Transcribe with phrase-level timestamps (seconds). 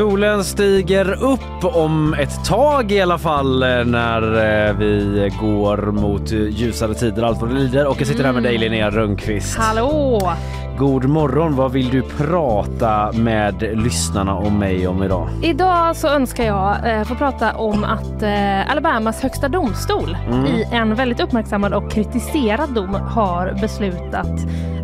[0.00, 6.30] Solen stiger upp om ett tag i alla fall eh, när eh, vi går mot
[6.30, 9.58] ljusare tider allt vad det lider och jag sitter här med dig Linnea Rönnqvist.
[9.58, 10.32] Hallå!
[10.80, 15.28] God morgon, vad vill du prata med lyssnarna och mig om idag?
[15.42, 20.46] Idag så önskar jag eh, få prata om att eh, Alabamas högsta domstol Mm.
[20.46, 24.30] i en väldigt uppmärksammad och kritiserad dom har beslutat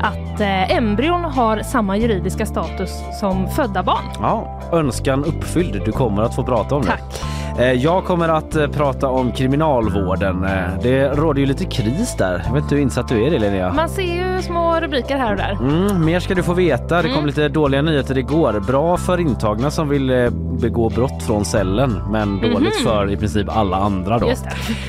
[0.00, 2.90] att eh, embryon har samma juridiska status
[3.20, 4.04] som födda barn.
[4.20, 5.82] Ja, önskan uppfylld.
[5.84, 7.02] Du kommer att få prata om Tack.
[7.10, 7.45] det.
[7.58, 10.44] Eh, Jag kommer att eh, prata om kriminalvården.
[10.44, 10.50] Eh,
[10.82, 12.42] Det råder ju lite kris där.
[12.46, 13.72] Jag vet inte hur insatt du är det Linnea?
[13.72, 14.02] Man ser
[14.36, 15.52] ju små rubriker här och där.
[15.60, 16.96] Mm, mer ska du få veta.
[16.96, 17.26] Det kom Mm.
[17.26, 18.60] lite dåliga nyheter igår.
[18.66, 20.30] Bra för intagna som vill
[20.60, 24.26] begå brott från cellen men dåligt för i princip alla andra då.
[24.26, 24.30] Mhm.
[24.30, 24.46] Just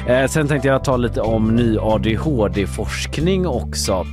[0.07, 0.27] det.
[0.27, 4.05] Sen tänkte jag ta lite om ny ADHD-forskning också.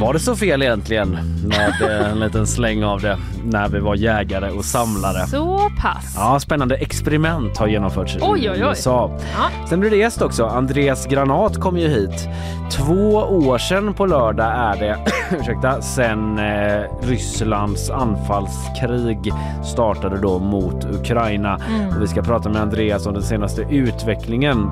[0.00, 3.94] Var det så fel egentligen med eh, en liten släng av det när vi var
[3.94, 5.26] jägare och samlare?
[5.26, 6.14] Så pass.
[6.16, 8.58] Ja, spännande experiment har genomförts Oj, oj, i oj.
[8.60, 9.18] USA.
[9.34, 9.66] Ja.
[9.68, 10.46] Sen blir det gäst också.
[10.46, 12.28] Andreas Granat kom ju hit.
[12.70, 14.98] Två år sedan på lördag är det,
[15.40, 19.32] ursäkta, sen eh, Rysslands anfallskrig
[19.64, 21.58] startade då mot Ukraina.
[21.68, 21.88] Mm.
[21.88, 24.70] Och vi ska prata med Andreas om den senaste utvecklingen.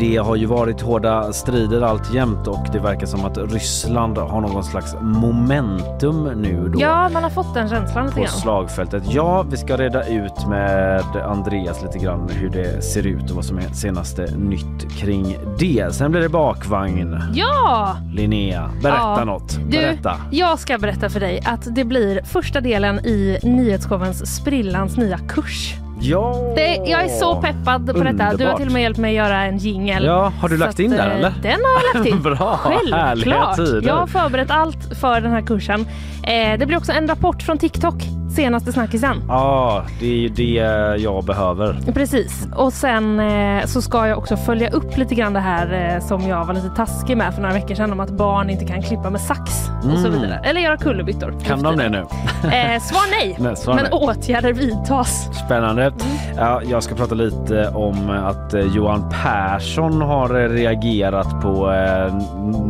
[0.00, 4.64] Det har ju varit hårda strider alltjämt och det verkar som att Ryssland har någon
[4.64, 8.32] slags momentum nu då Ja, man har fått den känslan lite på grann.
[8.32, 9.02] slagfältet.
[9.08, 13.44] Ja, vi ska reda ut med Andreas lite grann hur det ser ut och vad
[13.44, 15.94] som är senaste nytt kring det.
[15.94, 17.16] Sen blir det bakvagn.
[17.34, 17.96] Ja!
[18.14, 19.24] Linnea, berätta Ja.
[19.24, 19.58] något.
[19.70, 20.16] Du, Berätta.
[20.30, 25.74] jag ska berätta för dig att det blir första delen i nyhetshowens Sprillans nya kurs.
[26.02, 26.52] Ja!
[26.56, 28.12] Det, jag är så peppad på detta.
[28.12, 28.56] Du har Underbart.
[28.56, 30.04] till och med hjälpt mig att göra en jingel.
[30.04, 31.32] Ja, har du lagt in den eh, eller?
[31.42, 32.22] Den har jag lagt in.
[32.36, 33.56] Bra, härliga Självklart.
[33.56, 33.88] tider.
[33.88, 35.80] Jag har förberett allt för den här kursen.
[36.22, 37.94] Eh, det blir också en rapport från TikTok,
[38.36, 39.16] senaste snackisen.
[39.28, 41.76] Ja, det är ju det jag behöver.
[41.94, 42.48] Precis.
[42.56, 46.28] Och sen eh, så ska jag också följa upp lite grann det här eh, som
[46.28, 49.10] jag var lite taskig med för några veckor sedan om att barn inte kan klippa
[49.10, 49.40] med sax
[49.78, 50.20] och så Mm.
[50.20, 50.40] vidare.
[50.44, 51.34] Eller göra kullerbyttor.
[51.44, 51.98] Kan de det nu?
[52.44, 53.36] Eh, svar nej.
[53.40, 53.92] Nej, svar Men nej.
[53.92, 55.28] åtgärder vidtas.
[55.46, 55.82] Spännande.
[55.82, 55.96] Mm.
[56.36, 62.18] Ja, jag ska prata lite om att eh, Johan Persson har eh, reagerat på eh,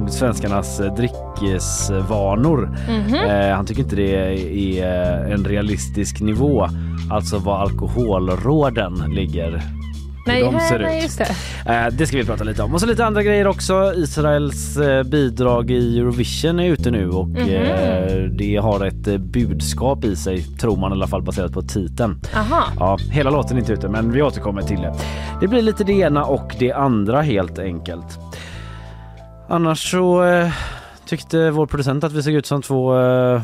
[0.09, 2.71] svenskarnas drickesvanor.
[2.89, 3.15] Mhm.
[3.15, 4.15] Eh, han tycker inte det
[4.81, 6.67] är en realistisk nivå,
[7.11, 9.63] alltså vad alkoholråden ligger.
[10.27, 11.19] Nej, de här- ser nej, ut.
[11.67, 11.73] det.
[11.75, 12.75] Eh, det ska vi prata lite om.
[12.75, 13.93] Och så lite andra grejer också.
[13.97, 17.49] Israels eh, bidrag i Eurovision är ute nu och Mhm.
[17.49, 21.63] eh, det har ett eh, budskap i sig, tror man i alla fall baserat på
[21.63, 22.21] titeln.
[22.37, 22.65] Aha.
[22.79, 24.95] Ja, hela låten är inte ute men vi återkommer till det.
[25.41, 28.19] Det blir lite det ena och det andra helt enkelt.
[29.49, 30.49] Annars så eh,
[31.09, 33.43] tyckte vår producent att vi såg ut som två eh,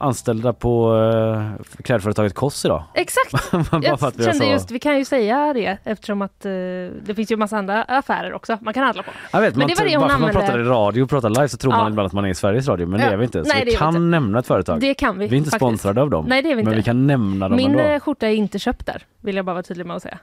[0.00, 1.50] anställda på uh,
[1.82, 2.82] klädföretaget Koss idag.
[2.94, 3.50] Exakt!
[3.70, 6.50] Bara Jag kände sa- just, vi kan ju säga det eftersom att eh,
[7.02, 9.10] det finns ju massa andra affärer också man kan handla på.
[9.32, 10.46] Jag vet, Men man, det var det bara hon för att man använde.
[10.46, 11.78] pratar i radio och pratar live så tror Ja.
[11.78, 13.12] man ibland att man är i Sveriges Radio men det Ja.
[13.12, 13.44] är vi inte.
[13.44, 14.00] Så Nej, det vi kan inte.
[14.00, 14.80] nämna ett företag.
[14.80, 15.26] Det kan vi.
[15.26, 15.60] vi är inte faktiskt.
[15.60, 16.24] sponsrade av dem.
[16.28, 16.76] Nej, det är vi Men inte.
[16.76, 17.82] vi kan nämna dem Min ändå.
[17.82, 20.18] eh, skjorta är inte köpt där, vill jag bara vara tydlig med att säga.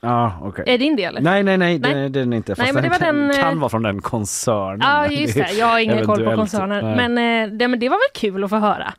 [0.00, 0.64] Ja, okej.
[0.66, 1.18] Är din del?
[1.20, 1.94] Nej, nej, nej, Nej.
[1.94, 2.54] Det, den är inte.
[2.58, 4.80] Nej, Fast men det var den, eh, kan vara från den koncernen.
[4.82, 5.52] Ja, just det.
[5.52, 6.82] Jag har ingen koll på koncerner.
[6.82, 7.08] Nej.
[7.08, 8.94] Men, eh, det, men det var väl kul att få höra.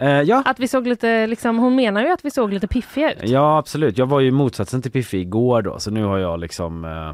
[0.00, 0.42] Eh, ja.
[0.46, 3.18] Att vi såg lite, liksom, hon menar ju att vi såg lite piffiga ut.
[3.22, 3.98] ja, absolut.
[3.98, 7.12] Jag var ju motsatsen till Piffi igår då, så nu har jag liksom eh,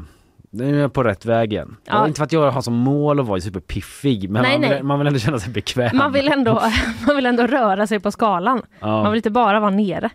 [0.49, 1.75] nu är jag på rätt väg igen.
[1.85, 2.07] Ja.
[2.07, 4.75] Inte för att jag har som mål att vara superpiffig men Nej, man, nej.
[4.75, 5.97] vill, man vill ändå känna sig bekväm.
[5.97, 6.53] Man vill, ändå,
[7.07, 8.61] man vill ändå röra sig på skalan.
[8.79, 10.09] ja, Man vill inte bara vara nere.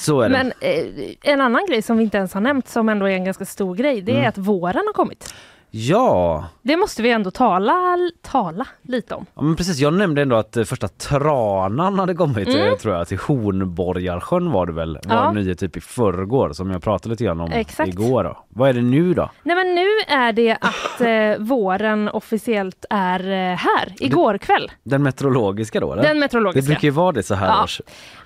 [0.00, 0.32] Så är det.
[0.32, 3.24] Men eh, en annan grej som vi inte ens har nämnt som ändå är en
[3.24, 4.28] ganska stor grej, det är Mm.
[4.28, 5.34] att våren har kommit.
[5.72, 9.26] Ja, Det måste vi ändå tala, tala lite om.
[9.34, 12.72] Ja, men precis, jag nämnde ändå att eh, första tranan hade kommit Mm.
[12.72, 15.28] eh, tror jag till Hornborgarsjön var det väl, var Ja.
[15.28, 17.88] en nyhet typ i förrgår som jag pratade lite grann om Exakt.
[17.88, 18.44] igår då.
[18.48, 19.30] Vad är det nu då?
[19.42, 24.70] Nej men nu är det att eh, våren officiellt är eh, här, igår kväll.
[24.82, 26.02] Den meteorologiska då eller?
[26.02, 26.66] Den det meteorologiska.
[26.68, 27.64] brukar ju vara det så här Ja.
[27.64, 27.80] års.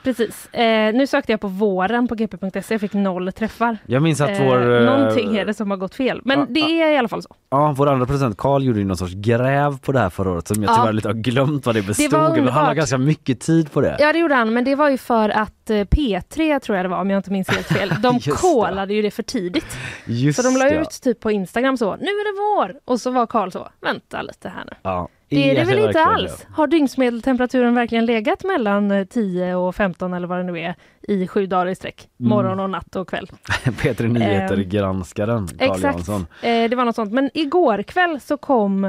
[0.04, 0.54] Precis.
[0.54, 3.78] Eh, nu sökte jag på våren på gp.se, jag fick noll träffar.
[3.86, 6.20] Jag minns att vår, eh, någonting är det som har gått fel.
[6.24, 7.33] Men ja, det är i alla fall så.
[7.50, 10.48] Ja, vår andra producent Karl gjorde ju någon sorts gräv på det här förra året
[10.48, 10.76] som jag Ja.
[10.76, 12.24] tyvärr lite har glömt vad det bestod var av.
[12.24, 12.76] Han har underbart.
[12.76, 13.96] ganska mycket tid på det.
[14.00, 16.88] Ja det gjorde han, men det var ju för att eh, P3 tror jag det
[16.88, 17.92] var om jag inte minns helt fel.
[18.02, 18.30] De det.
[18.30, 19.76] kolade ju det för tidigt.
[20.06, 20.74] Just Så de la det.
[20.74, 22.40] ut typ på Instagram så, nu är det
[22.72, 22.80] vår!
[22.84, 24.72] Och så var Karl så, vänta lite här nu.
[24.82, 25.08] Ja.
[25.34, 26.46] Det är det väl inte alls?
[26.50, 30.74] Har dygnsmedeltemperaturen verkligen legat mellan eh, 10 och 15 eller vad det nu är
[31.08, 32.08] i sju dagar i sträck?
[32.20, 32.30] Mm.
[32.30, 33.30] Morgon och natt och kväll.
[33.64, 35.84] P3 Nyheter Ehm, granskaren Carl Exakt.
[35.84, 36.26] Jansson.
[36.42, 37.12] Eh, det var något sånt.
[37.12, 38.84] Men igår kväll så kom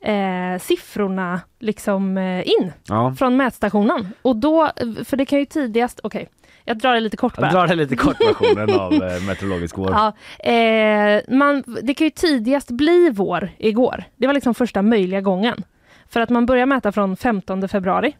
[0.00, 3.14] eh, siffrorna liksom eh, in Ja.
[3.18, 4.08] från mätstationen.
[4.22, 4.70] Och då,
[5.04, 6.28] för det kan ju tidigast, okej,
[6.64, 7.46] jag drar det lite kort bara.
[7.46, 9.90] Jag drar det lite kort versionen av eh, meteorologisk vår.
[9.90, 10.12] Ja,
[10.52, 14.04] eh, man, det kan ju tidigast bli vår igår.
[14.16, 15.62] Det var liksom första möjliga gången.
[16.10, 18.16] För att man börjar mäta från 15 februari.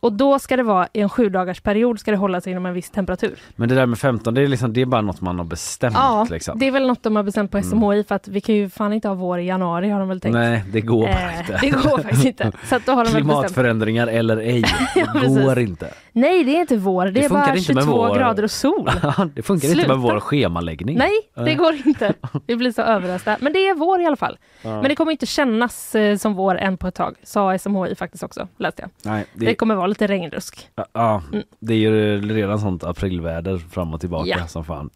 [0.00, 2.66] Och då ska det vara i en sju dagars period ska det hålla sig inom
[2.66, 3.38] en viss temperatur.
[3.56, 5.94] Men det där med 15 det är, liksom, det är bara något man har bestämt.
[5.96, 6.58] Ja, liksom.
[6.58, 8.92] det är väl något de har bestämt på SMHI för att vi kan ju fan
[8.92, 10.34] inte ha vår i januari har de väl tänkt.
[10.34, 11.58] Nej det går bara Eh, inte.
[11.60, 12.52] det går faktiskt inte.
[12.64, 13.10] Så att då har de.
[13.10, 14.64] Klimatförändringar eller ej,
[14.94, 15.44] Ja, det precis.
[15.44, 15.88] går inte.
[16.12, 17.04] Nej, det är inte vår.
[17.04, 18.90] Det, Det är bara inte med 22 vår- grader och sol.
[19.34, 19.88] det funkar inte Sluta.
[19.88, 20.98] med vår schemaläggning.
[20.98, 21.10] Nej,
[21.44, 22.14] det går inte.
[22.46, 23.36] Vi blir så överrösta.
[23.40, 24.38] Men det är vår i alla fall.
[24.62, 24.68] Ja.
[24.70, 28.22] Men det kommer inte kännas eh, som vår än på ett tag, sa SMHI faktiskt
[28.24, 28.90] också, läste jag.
[29.12, 30.68] Nej, Det, det, kommer vara lite regnrusk.
[30.92, 31.44] ja, Mm.
[31.60, 34.46] det är ju redan sånt aprilväder fram och tillbaka Ja.
[34.46, 34.90] som fan.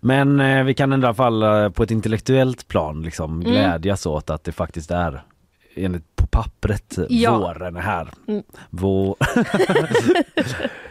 [0.00, 3.52] Men eh, vi kan i alla fall eh, på ett intellektuellt plan liksom Mm.
[3.52, 5.22] glädjas åt att det faktiskt är
[5.74, 7.38] enligt på pappret Ja.
[7.38, 8.08] våren är här.
[8.28, 8.42] Mm.
[8.70, 9.16] Vår...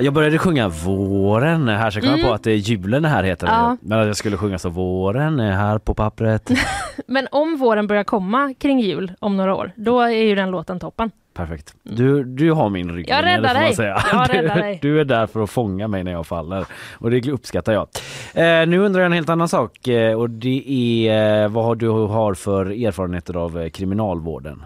[0.00, 3.22] Jag började sjunga våren här så kom jag på att det är julen är här
[3.22, 3.52] heter det.
[3.52, 3.64] Mm.
[3.64, 3.76] Ja.
[3.80, 6.50] Men att jag skulle sjunga så våren är här på pappret.
[7.06, 10.80] Men om våren börjar komma kring jul om några år, då är ju den låten
[10.80, 11.10] toppen.
[11.34, 11.74] Perfekt.
[11.82, 13.08] Du, du har min rygg.
[13.08, 13.74] Jag räddar dig.
[13.74, 14.02] Säga.
[14.12, 14.78] Jag du, räddar dig.
[14.82, 16.64] du är där för att fånga mig när jag faller
[16.94, 17.88] och det uppskattar jag.
[18.34, 20.70] Eh, nu undrar jag en helt annan sak eh, och det
[21.08, 24.62] är eh, vad du har för erfarenheter av eh, kriminalvården?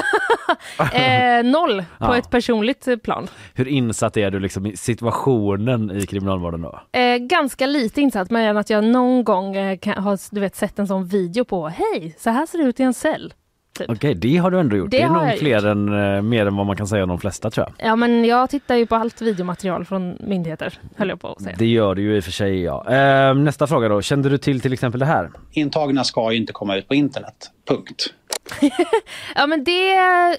[0.94, 2.16] Eh, noll på Ja.
[2.18, 3.26] ett personligt eh, plan.
[3.54, 6.80] Hur insatt är du liksom i situationen i kriminalvården då?
[6.92, 10.78] Eh, ganska lite insatt, men att jag någon gång eh, kan, har du vet, sett
[10.78, 13.34] en sån video på Hej, så här ser det ut i en cell.
[13.78, 13.90] Typ.
[13.90, 14.90] Okej, det har du ändå gjort.
[14.90, 17.18] Det Det, är nog fler än, eh, mer än vad man kan säga om de
[17.20, 17.88] flesta tror jag.
[17.88, 21.56] Ja, men jag tittar ju på allt videomaterial från myndigheter, höll jag på att säga.
[21.58, 22.84] Det gör du ju i och för sig ja.
[22.94, 24.02] Eh, nästa fråga då.
[24.02, 25.30] Kände du till till exempel det här?
[25.52, 27.50] Intagna ska ju inte komma ut på internet.
[27.68, 28.14] Punkt.
[29.34, 29.92] Ja men det,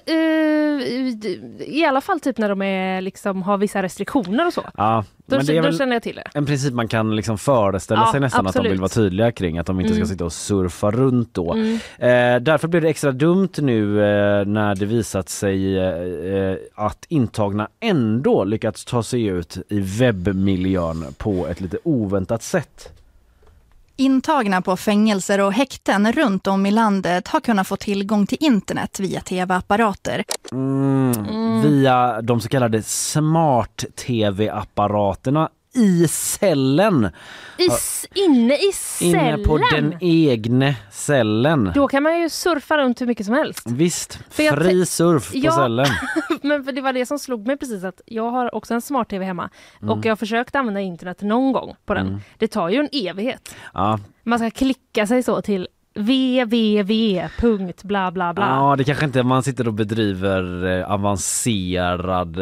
[0.06, 4.64] eh, i alla fall typ när de är, liksom, har vissa restriktioner och så.
[4.76, 6.24] Ja, Då, men det är då känner jag till det.
[6.34, 8.72] en princip man kan liksom föreställa Ja, sig nästan att de absolut.
[8.72, 10.08] vill vara tydliga kring att de inte ska Mm.
[10.08, 11.52] sitta och surfa runt då.
[11.52, 11.74] Mm.
[11.98, 17.04] Eh, därför blir det extra dumt nu eh, när det visat sig eh, eh, att
[17.08, 22.92] intagna ändå lyckats ta sig ut i webbmiljön på ett lite oväntat sätt.
[23.96, 29.00] Intagna på fängelser och häkten runt om i landet har kunnat få tillgång till internet
[29.00, 30.24] via tv-apparater.
[30.52, 31.12] Mm.
[31.28, 31.62] Mm.
[31.62, 37.10] Via de så kallade smart-tv-apparaterna i cellen.
[37.58, 37.68] I,
[38.24, 39.34] inne i cellen!
[39.34, 41.72] Inne på den egna cellen.
[41.74, 43.70] Då kan man ju surfa runt hur mycket som helst.
[43.70, 45.52] Visst, fri surf på Ja.
[45.52, 45.86] cellen.
[46.42, 49.24] Men för det var det som slog mig precis att jag har också en smart-tv
[49.24, 49.50] hemma
[49.82, 49.90] Mm.
[49.98, 52.20] och jag har försökt använda internet någon gång på den.
[52.38, 53.54] Det tar ju en evighet.
[53.74, 53.98] Ja.
[54.24, 57.28] Man ska klicka sig så till www.
[57.82, 58.46] bla bla bla.
[58.46, 62.36] ja, det kanske inte man sitter och bedriver eh, avancerad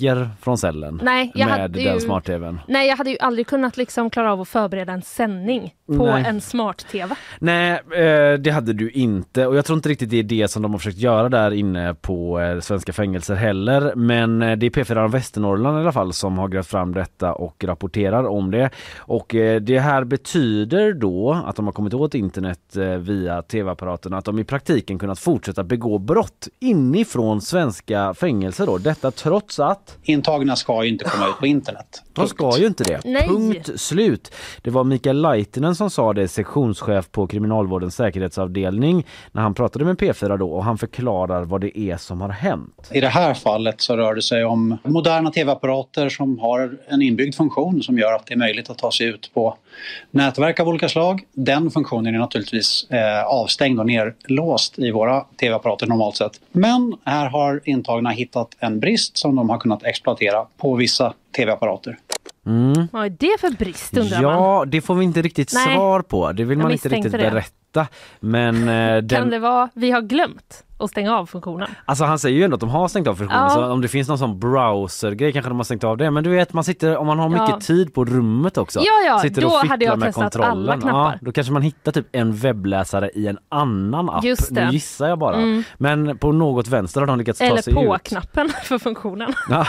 [0.00, 1.00] ransomware-attacker från cellen.
[1.04, 2.60] Nej, jag med hade den ju- smart-tvn.
[2.68, 6.24] Nej, jag hade ju aldrig kunnat liksom klara av att förbereda en sändning på Nej.
[6.26, 7.14] en smart-tv.
[7.38, 10.62] Nej, eh, det hade du inte och jag tror inte riktigt det är det som
[10.62, 13.92] de har försökt göra där inne på eh, svenska fängelser heller.
[13.96, 17.64] Men eh, det är P4 Västernorrland i alla fall som har grävt fram detta och
[17.64, 18.70] rapporterar om det.
[18.98, 22.58] Och eh, det här betyder då att de har kommit åt internet
[22.98, 28.78] via tv-apparaterna att de i praktiken kunnat fortsätta begå brott inifrån svenska fängelser då.
[28.78, 32.02] Detta trots att Intagna ska ju inte komma ut på internet.
[32.12, 33.00] de ska ju inte det.
[33.04, 33.28] Nej.
[33.28, 34.34] Punkt slut.
[34.62, 39.96] Det var Mikael Laitinen som sa det, sektionschef på Kriminalvårdens säkerhetsavdelning när han pratade med
[39.96, 42.90] P4 då och han förklarar vad det är som har hänt.
[42.90, 47.34] I det här fallet så rör det sig om moderna tv-apparater som har en inbyggd
[47.34, 49.56] funktion som gör att det är möjligt att ta sig ut på
[50.10, 51.22] nätverk av olika slag.
[51.32, 56.40] Den funktionen är naturligtvis eh, avstängd och nerlåst i våra tv-apparater normalt sett.
[56.52, 61.98] Men här har intagna hittat en brist som de har kunnat exploatera på vissa tv-apparater.
[62.92, 64.32] Vad är det för brist undrar man?
[64.32, 65.76] Ja, det får vi inte riktigt Nej.
[65.76, 66.32] svar på.
[66.32, 67.18] Det vill Jag man inte riktigt det.
[67.18, 67.61] berätta.
[68.20, 71.68] Men eh, Kan den, det vara vi har glömt att stänga av funktionen?
[71.84, 73.50] Alltså han säger ju ändå att de har stängt av funktionen Ja.
[73.50, 76.10] så om det finns någon sån browsergrej kanske de har stängt av det.
[76.10, 77.60] Men du vet man sitter, om man har mycket Ja.
[77.60, 78.80] tid på rummet också.
[78.80, 80.50] Ja, ja, sitter då och hade jag med testat kontrollen.
[80.52, 80.98] alla knappar.
[81.12, 84.24] Ja, då kanske man hittar typ en webbläsare i en annan app.
[84.24, 84.64] Just det.
[84.66, 85.36] Nu gissar jag bara.
[85.36, 85.62] Mm.
[85.78, 87.78] Men på något vänster har de lyckats ta Eller sig ut.
[87.78, 89.32] på-knappen för funktionen.
[89.48, 89.66] Ja,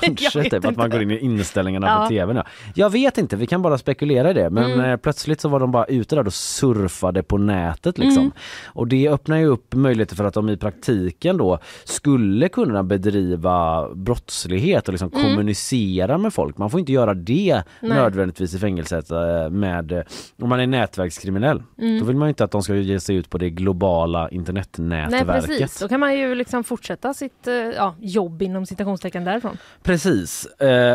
[0.00, 2.02] kanske typ att man går in i inställningarna Ja.
[2.02, 2.36] på tvn.
[2.36, 2.44] Ja.
[2.74, 4.50] Jag vet inte, vi kan bara spekulera i det.
[4.50, 4.90] Men Mm.
[4.90, 8.22] eh, plötsligt så var de bara ute där och surfade på nätet liksom.
[8.22, 8.32] Mm.
[8.66, 13.88] Och det öppnar ju upp möjligheter för att de i praktiken då skulle kunna bedriva
[13.94, 15.22] brottslighet och liksom Mm.
[15.30, 16.58] kommunicera med folk.
[16.58, 17.90] Man får inte göra det Nej.
[17.98, 20.02] nödvändigtvis i fängelset eh, med, eh,
[20.42, 21.62] om man är nätverkskriminell.
[21.78, 21.98] Mm.
[21.98, 24.36] Då vill man ju inte att de ska ge sig ut på det globala Nej
[24.36, 25.46] internetnätverket.
[25.46, 29.56] precis, då kan man ju liksom fortsätta sitt eh, ja, jobb inom citationstecken därifrån.
[29.82, 30.48] Precis.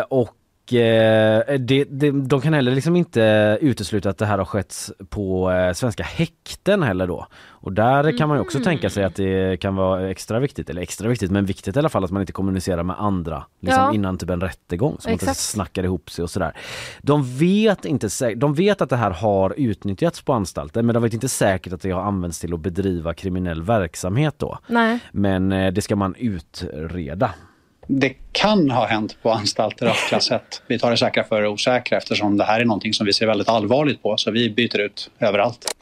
[0.10, 0.36] Och
[0.74, 4.76] eh, det, det, de kan heller liksom inte utesluta att det här har skett
[5.10, 7.28] på eh, svenska häkten heller då.
[7.64, 8.66] Och där kan man ju också Mm.
[8.66, 11.90] tänka sig att det kan vara extra viktigt, eller extra viktigt, men viktigt i alla
[11.90, 13.94] fall att man inte kommunicerar med andra liksom Ja.
[13.94, 14.96] innan typ en rättegång.
[15.00, 16.58] Så man inte snackar ihop sig och sådär.
[17.02, 21.14] De vet, inte de vet att det här har utnyttjats på anstalten men de vet
[21.14, 24.60] inte säkert att det har använts till att bedriva kriminell verksamhet då.
[24.68, 25.00] Nej.
[25.12, 27.32] Men eh, det ska man utreda.
[27.94, 30.62] Det kan ha hänt på anstalter av klass 1.
[30.68, 33.28] Vi tar det säkra för det osäkra eftersom det här är någonting som vi ser
[33.28, 35.76] väldigt allvarligt på så vi byter ut överallt.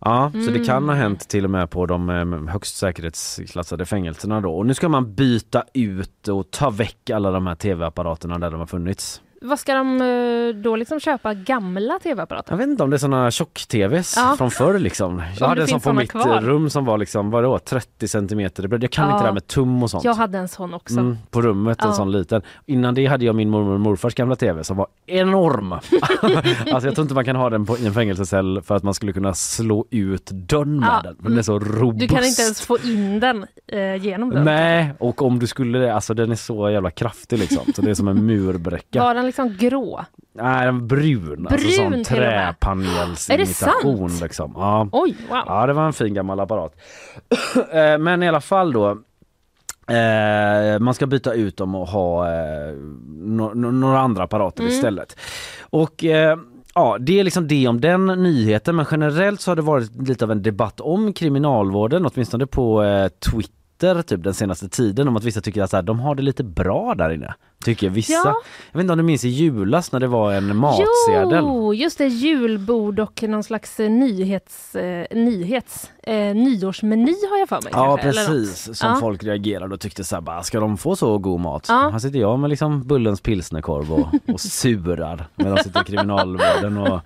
[0.00, 4.40] Ja, så det kan ha hänt till och med på de eh, högst säkerhetsklassade fängelserna
[4.40, 4.54] då.
[4.54, 8.60] Och nu ska man byta ut och ta väck alla de här tv-apparaterna där de
[8.60, 9.22] har funnits.
[9.42, 11.34] Vad ska de eh, då liksom köpa?
[11.34, 12.52] Gamla tv-apparater?
[12.52, 14.34] Jag vet inte om det är såna tjock-tvs Ja.
[14.38, 15.22] från förr liksom.
[15.38, 16.40] Jag hade en sån på mitt kvar.
[16.40, 18.82] rum som var liksom, vadå, 30 centimeter bredd.
[18.82, 19.12] Jag kan Ja.
[19.12, 20.04] inte det här med tum och sånt.
[20.04, 20.98] Jag hade en sån också.
[21.00, 21.92] Mm, på rummet, en Ja.
[21.94, 22.42] sån liten.
[22.66, 25.72] Innan det hade jag min mormor och morfars gamla tv som var enorm.
[25.72, 25.92] alltså
[26.70, 29.12] jag tror inte man kan ha den på, i en fängelsecell för att man skulle
[29.12, 31.00] kunna slå ut dörren med Ja.
[31.02, 31.16] den.
[31.18, 32.00] Den är så robust.
[32.00, 34.44] Du kan inte ens få in den eh, genom dörren.
[34.44, 37.72] Nej, och om du skulle det, alltså den är så jävla kraftig liksom.
[37.74, 38.98] Så det är som en murbräcka.
[39.30, 40.04] Liksom grå?
[40.32, 41.46] Nej, den var brun.
[41.50, 42.54] alltså Brun sån till och med.
[42.60, 44.22] träpanelsimitation Är det sant?
[44.22, 44.52] liksom.
[44.56, 44.88] Ja.
[44.92, 45.38] Oj, wow.
[45.46, 46.72] ja, det var en fin gammal apparat.
[47.72, 48.98] Eh, Men i alla fall då.
[49.94, 52.72] Eh, man ska byta ut dem och ha eh,
[53.12, 54.74] no- no- några andra apparater Mm.
[54.74, 55.16] istället.
[55.62, 56.38] Och eh,
[56.74, 60.24] Ja, det är liksom det om den nyheten men generellt så har det varit lite
[60.24, 65.24] av en debatt om kriminalvården, åtminstone på eh, Twitter typ den senaste tiden om att
[65.24, 67.34] vissa tycker att så här, de har det lite bra där inne.
[67.64, 68.12] Tycker vissa.
[68.12, 68.34] Ja.
[68.72, 71.38] Jag vet inte om du minns i julas när det var en matsedel.
[71.40, 77.48] Jo, just det, julbord och någon slags eh, nyhets, eh, nyhets eh, nyårsmeny har jag
[77.48, 77.72] för mig.
[77.72, 78.96] Ja kanske, precis, som ja.
[79.00, 81.66] folk reagerade och tyckte så här, bara, ska de få så god mat?
[81.68, 81.88] Ja.
[81.92, 86.78] Här sitter jag med liksom Bullens pilsnerkorv och, och surar medan jag sitter i kriminalvården
[86.78, 87.00] och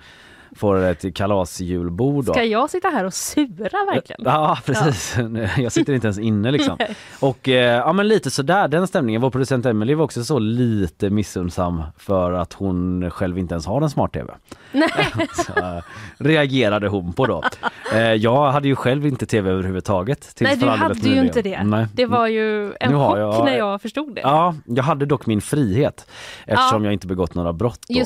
[0.56, 2.24] får ett kalasjulbord.
[2.26, 4.20] Ska jag sitta här och sura verkligen?
[4.24, 5.16] Ja precis,
[5.58, 6.76] jag sitter inte ens inne liksom.
[7.20, 9.20] Och eh, ja men lite sådär den stämningen.
[9.20, 13.82] Vår producent Emily var också så lite missundsam för att hon själv inte ens har
[13.82, 14.32] en smart-tv.
[14.72, 14.88] Nej.
[15.34, 15.82] Så, eh,
[16.18, 17.42] reagerade hon på då.
[17.94, 20.20] Eh, jag hade ju själv inte tv överhuvudtaget.
[20.36, 21.62] tills Nej, du hade ju inte det.
[21.64, 21.86] Nej.
[21.92, 24.20] Det var ju en chock jag- när jag förstod det.
[24.20, 26.06] Ja, jag hade dock min frihet
[26.46, 26.86] eftersom Ja.
[26.86, 27.80] jag inte begått några brott.
[27.88, 28.04] Då.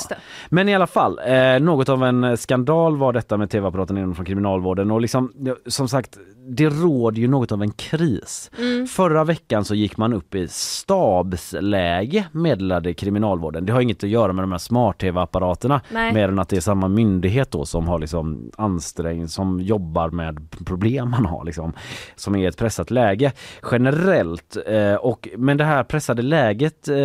[0.49, 1.21] Men i alla fall,
[1.61, 4.91] något av en skandal var detta med tv-apparaten inom från kriminalvården.
[4.91, 5.33] Och liksom,
[5.67, 6.19] som sagt,
[6.49, 8.51] det råder ju något av en kris.
[8.59, 8.87] Mm.
[8.87, 13.67] Förra veckan så gick man upp i stabsläge meddelade kriminalvården.
[13.67, 16.89] Det har inget att göra med de här smart-tv-apparaterna mer än att det är samma
[16.89, 21.73] myndighet då som har liksom ansträngning, som jobbar med problem man har liksom,
[22.17, 23.33] som är ett pressat läge
[23.71, 24.57] generellt.
[24.67, 26.97] Eh, och, men det här pressade läget eh,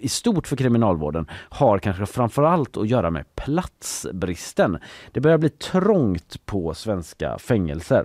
[0.00, 4.78] i stort för kriminalvården har kanske framförallt att göra med platsbristen.
[5.12, 8.04] Det börjar bli trångt på svenska fängelser.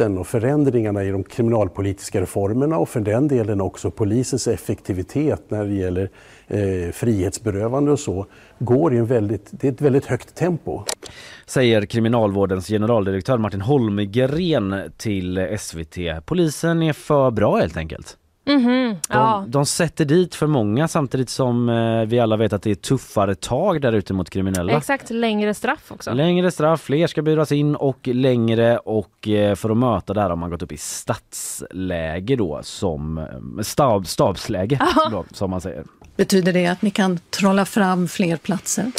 [0.00, 5.64] Takten och förändringarna i de kriminalpolitiska reformerna och för den delen också polisens effektivitet när
[5.64, 6.10] det gäller
[6.48, 8.26] eh, frihetsberövande och så
[8.58, 10.82] går i en väldigt, det är ett väldigt högt tempo.
[11.46, 15.96] Säger kriminalvårdens generaldirektör Martin Holmgren till SVT.
[16.26, 18.16] Polisen är för bra helt enkelt.
[18.50, 19.44] Mhm, De, ja.
[19.48, 23.34] de sätter dit för många samtidigt som eh, vi alla vet att det är tuffare
[23.34, 24.72] tag där ute mot kriminella.
[24.72, 26.12] Exakt, längre straff också.
[26.12, 30.28] Längre straff, fler ska buras in och längre och eh, för att möta det här
[30.28, 34.78] har man gått upp i stadsläge då som eh, stab, stabsläge
[35.10, 35.84] då, som man säger.
[36.16, 38.92] Betyder det att ni kan trolla fram fler platser?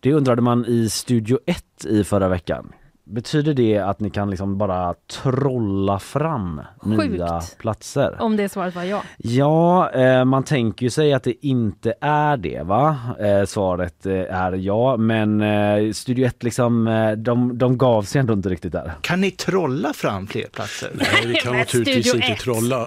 [0.00, 2.72] Det undrade man i Studio 1 i förra veckan.
[3.10, 7.58] Betyder det att ni kan liksom bara trolla fram nya Sjukt.
[7.58, 8.16] platser?
[8.20, 9.02] Om det svaret var ja.
[9.16, 12.98] Ja, eh, man tänker ju sig att det inte är det va?
[13.20, 18.20] Eh, svaret eh, är ja, men eh, Studio 1 liksom, eh, de, de gav sig
[18.20, 18.92] ändå inte riktigt där.
[19.00, 20.90] Kan ni trolla fram fler platser?
[20.94, 22.86] Nej, vi kan naturligtvis inte trolla.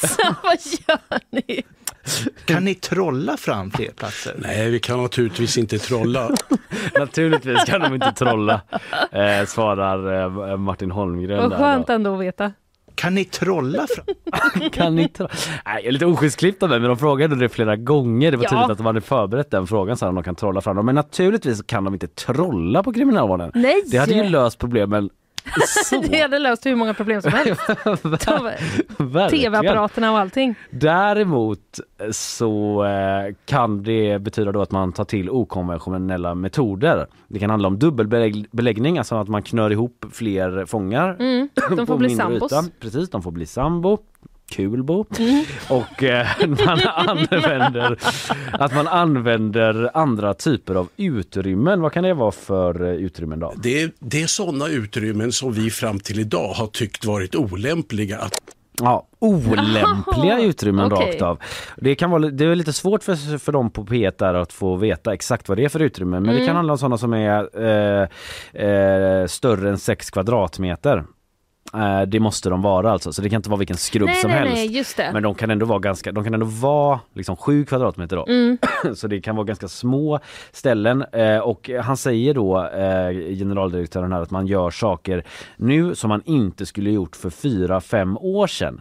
[0.00, 0.56] Så vad
[0.88, 1.62] gör ni?
[2.44, 4.34] Kan ni trolla fram fler platser?
[4.38, 6.30] Nej, vi kan naturligtvis inte trolla.
[6.98, 8.60] Naturligtvis kan de inte trolla,
[9.12, 11.50] eh, svarar eh, Martin Holmgren.
[11.50, 11.92] Vad skönt då.
[11.92, 12.52] ändå att veta.
[12.94, 14.70] Kan ni trolla fram?
[14.70, 15.28] Kan ni tro...
[15.66, 18.30] Nej, jag är lite oschysst klippt av mig men de frågade det flera gånger.
[18.30, 18.50] Det var Ja.
[18.50, 20.86] tydligt att de hade förberett den frågan så att de kan trolla fram dem.
[20.86, 23.50] Men naturligtvis kan de inte trolla på kriminalvården.
[23.54, 23.82] Nej!
[23.86, 25.10] Det hade ju löst problemen
[25.84, 26.00] så.
[26.00, 27.62] Det hade löst hur många problem som helst.
[29.30, 30.54] TV-apparaterna och allting.
[30.70, 37.06] Däremot så eh, kan det betyda då att man tar till okonventionella metoder.
[37.28, 41.16] Det kan handla om dubbelbeläggning, alltså att man knör ihop fler fångar.
[41.20, 42.52] Mm, de får bli sambos.
[42.52, 42.64] yta.
[42.80, 43.98] Precis, de får bli sambo.
[44.56, 45.06] Kulbo.
[45.18, 45.44] Mm.
[45.68, 46.26] Och eh,
[46.66, 47.98] man använder
[48.52, 51.80] att man använder andra typer av utrymmen.
[51.80, 53.52] Vad kan det vara för eh, utrymmen då?
[53.56, 58.18] Det är, det är sådana utrymmen som vi fram till idag har tyckt varit olämpliga
[58.18, 58.40] att
[58.80, 61.06] Ja, olämpliga utrymmen okej.
[61.10, 61.38] rakt av.
[61.76, 64.76] Det, kan vara, det är lite svårt för, för dem på P1 där att få
[64.76, 66.22] veta exakt vad det är för utrymmen.
[66.22, 66.46] Men det Mm.
[66.46, 68.08] kan handla om sådana som är eh,
[68.68, 71.04] eh, större än 6 kvadratmeter.
[71.74, 74.30] Eh, det måste de vara alltså, så det kan inte vara vilken skrubb Nej, som
[74.30, 74.54] nej, helst.
[74.54, 75.10] nej, just det.
[75.12, 78.26] Men de kan ändå vara ganska, de kan ändå vara liksom 7 kvadratmeter då.
[78.26, 78.58] Mm.
[78.94, 80.20] Så det kan vara ganska små
[80.52, 85.24] ställen eh, och han säger då eh, generaldirektören här att man gör saker
[85.56, 88.80] nu som man inte skulle gjort för fyra fem år sedan.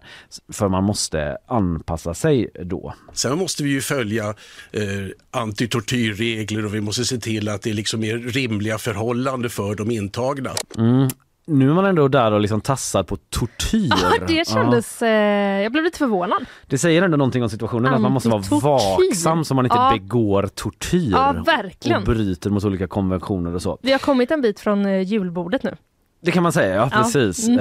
[0.54, 2.94] För man måste anpassa sig då.
[3.14, 4.24] Sen måste vi ju följa
[4.72, 4.84] eh,
[5.32, 10.52] antitortyrregler och vi måste se till att det liksom är rimliga förhållanden för de intagna.
[10.78, 11.10] Mm.
[11.46, 13.92] Nu är man ändå där och liksom tassar på tortyr.
[13.94, 15.02] Ah, det kändes...
[15.02, 16.46] Eh, jag blev lite förvånad.
[16.68, 19.92] Det säger ändå någonting om situationen att man måste vara vaksam så man inte Ja.
[19.94, 21.98] begår tortyr Ja, verkligen.
[21.98, 23.78] och bryter mot olika konventioner och så.
[23.82, 25.76] Vi har kommit en bit från eh, julbordet nu.
[26.26, 26.98] Det kan man säga, ja Ja.
[26.98, 27.48] precis.
[27.48, 27.60] Mm.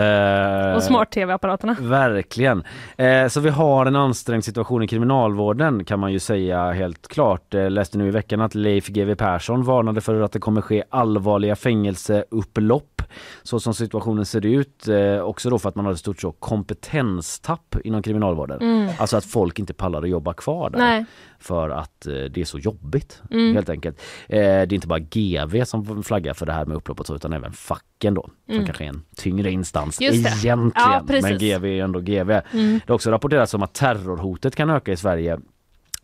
[0.70, 1.77] Eh, Och smart-tv-apparaterna.
[1.81, 2.62] Verkligen.
[2.96, 7.55] Eh, så vi har en ansträngd situation i kriminalvården kan man ju säga helt klart.
[7.55, 10.83] Eh, läste nu i veckan att Leif GW Persson varnade för att det kommer ske
[10.90, 13.03] allvarliga fängelseupplopp
[13.42, 14.88] så som situationen ser ut.
[14.88, 18.61] Eh, också då för att man har ett stort så kompetenstapp inom kriminalvården.
[18.62, 18.88] Mm.
[18.98, 21.05] Alltså att folk inte pallar att jobba kvar där Nej.
[21.38, 23.55] för att eh, det är så jobbigt Mm.
[23.55, 24.01] helt enkelt.
[24.29, 27.14] Eh, det är inte bara GV som flaggar för det här med upplopp och så
[27.14, 27.53] utan även
[28.02, 28.66] facken då som Mm.
[28.66, 30.72] kanske är en tyngre instans egentligen.
[30.74, 32.30] Ja, men GV är ändå GV.
[32.30, 32.42] Mm.
[32.52, 35.38] Det har också rapporterats om att terrorhotet kan öka i Sverige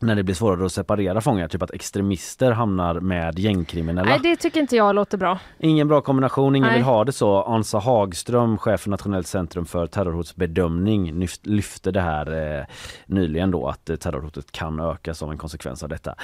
[0.00, 4.08] när det blir svårare att separera fångar, typ att extremister hamnar med gängkriminella.
[4.10, 5.38] Nej, det tycker inte jag låter bra.
[5.58, 6.76] Ingen bra kombination, ingen Nej.
[6.76, 7.42] vill ha det så.
[7.42, 12.64] Ansa Hagström, chef för Nationellt centrum för terrorhotsbedömning, lyfte det här eh,
[13.06, 16.14] nyligen då att eh, terrorhotet kan öka som en konsekvens av detta.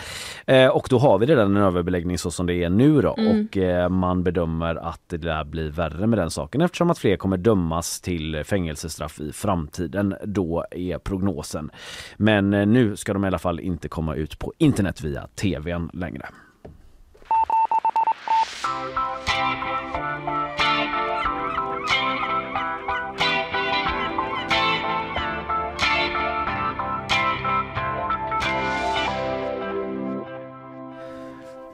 [0.47, 3.47] Eh, och då har vi redan en överbeläggning så som det är nu då Mm.
[3.49, 7.17] och eh, man bedömer att det där blir värre med den saken eftersom att fler
[7.17, 10.15] kommer dömas till fängelsestraff i framtiden.
[10.25, 11.71] Då är prognosen.
[12.17, 15.91] Men eh, nu ska de i alla fall inte komma ut på internet via tvn
[15.93, 16.27] längre.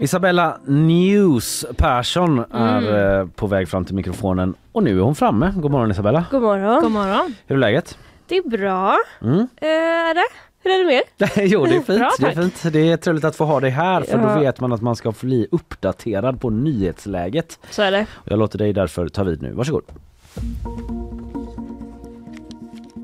[0.01, 5.55] Isabella News Persson är eh, på väg fram till mikrofonen och nu är hon framme.
[5.57, 6.25] God morgon Isabella.
[6.31, 6.83] God morgon.
[6.83, 7.35] God morgon.
[7.47, 7.99] Hur är läget?
[8.27, 8.99] Det är bra.
[9.23, 9.39] Mm.
[9.57, 10.27] Eh, är det?
[10.63, 11.03] Hur är det med
[11.51, 11.87] jo det är fint.
[11.87, 12.73] Bra, det är fint.
[12.73, 14.35] Det är trevligt att få ha dig här för Ja.
[14.35, 17.59] då vet man att man ska bli uppdaterad på nyhetsläget.
[17.71, 18.07] Så är det.
[18.25, 19.53] Jag låter dig därför ta vid nu.
[19.53, 19.85] Varsågod.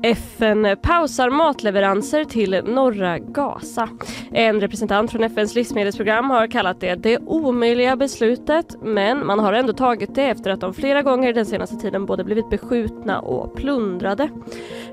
[0.03, 3.89] FN pausar matleveranser till norra Gaza.
[4.31, 9.73] En representant från FNs livsmedelsprogram har kallat det det omöjliga beslutet men man har ändå
[9.73, 14.29] tagit det efter att de flera gånger den senaste tiden både blivit beskjutna och plundrade.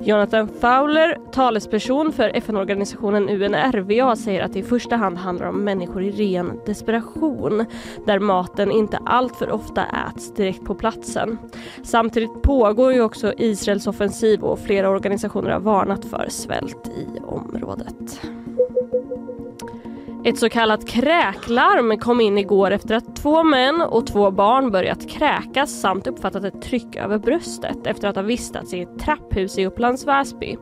[0.00, 6.02] Jonathan Fowler, talesperson för FN-organisationen UNRWA säger att det i första hand handlar om människor
[6.02, 7.66] i ren desperation
[8.06, 11.38] där maten inte alltför ofta äts direkt på platsen.
[11.82, 18.20] Samtidigt pågår ju också Israels offensiv och flera organisationer har varnat för svält i området.
[20.24, 25.08] Ett så kallat kräklarm kom in igår efter att två män och två barn börjat
[25.08, 29.66] kräkas samt uppfattat ett tryck över bröstet efter att ha vistats i ett trapphus i
[29.66, 30.56] Upplands Väsby.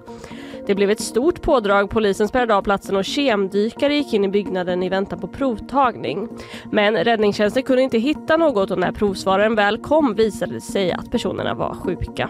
[0.66, 4.82] Det blev ett stort pådrag, polisen spärrade av platsen och kemdykare gick in i byggnaden
[4.82, 6.28] i väntan på provtagning.
[6.72, 11.10] Men räddningstjänsten kunde inte hitta något och när provsvaren väl kom visade det sig att
[11.10, 12.28] personerna var sjuka.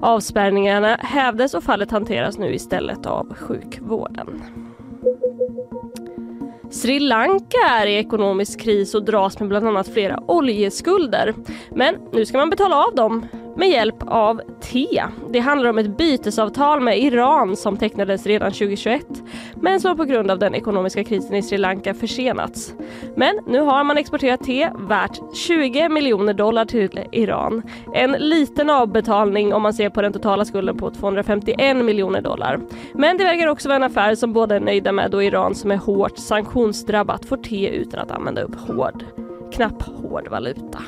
[0.00, 4.42] Avspärrningarna hävdes och fallet hanteras nu istället av sjukvården.
[6.70, 11.34] Sri Lanka är i ekonomisk kris och dras med bland annat flera oljeskulder.
[11.70, 15.02] Men nu ska man betala av dem med hjälp av te.
[15.30, 19.06] Det handlar om ett bytesavtal med Iran som tecknades redan 2021
[19.54, 22.74] men som på grund av den ekonomiska krisen i Sri Lanka försenats.
[23.16, 27.62] Men nu har man exporterat te värt 20 miljoner dollar till Iran.
[27.94, 32.60] En liten avbetalning om man ser på den totala skulden på 251 miljoner dollar.
[32.94, 35.70] Men det verkar också vara en affär som båda är nöjda med då Iran som
[35.70, 39.04] är hårt sanktionsdrabbat får te utan att använda upp hård,
[39.52, 40.78] knapp hård valuta.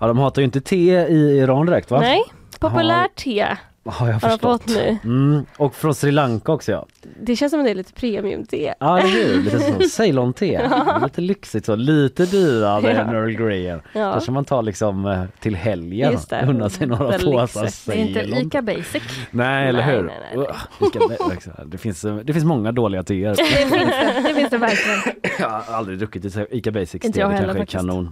[0.00, 2.00] Ja, de hatar ju inte te i Iran direkt va?
[2.00, 2.22] Nej,
[2.60, 3.46] populärt te
[3.84, 4.62] Har jag har förstått.
[4.62, 4.98] fått nu.
[5.04, 6.86] Mm, och från Sri Lanka också ja.
[7.20, 8.74] Det känns som att det är lite premium-te.
[8.80, 10.70] Ja eller hur, lite så Ceylon-te.
[11.02, 13.00] Lite lyxigt så, lite dyrare Ja.
[13.00, 13.62] än Earl Grey.
[13.62, 13.80] Ja.
[13.92, 16.46] Kanske man tar liksom eh, till helgen Just det.
[16.48, 17.68] unna sig några påsar.
[17.86, 18.20] Det är inte.
[18.40, 19.02] Ica Basic.
[19.30, 20.02] Nej eller hur?
[20.02, 20.46] nej, nej,
[20.80, 21.66] nej.
[21.66, 23.34] Det, finns, eh, det finns många dåliga teer.
[23.38, 25.00] Det finns det, det, finns det verkligen.
[25.38, 28.10] Jag har aldrig druckit Ica Basics te, det kanske är kanon.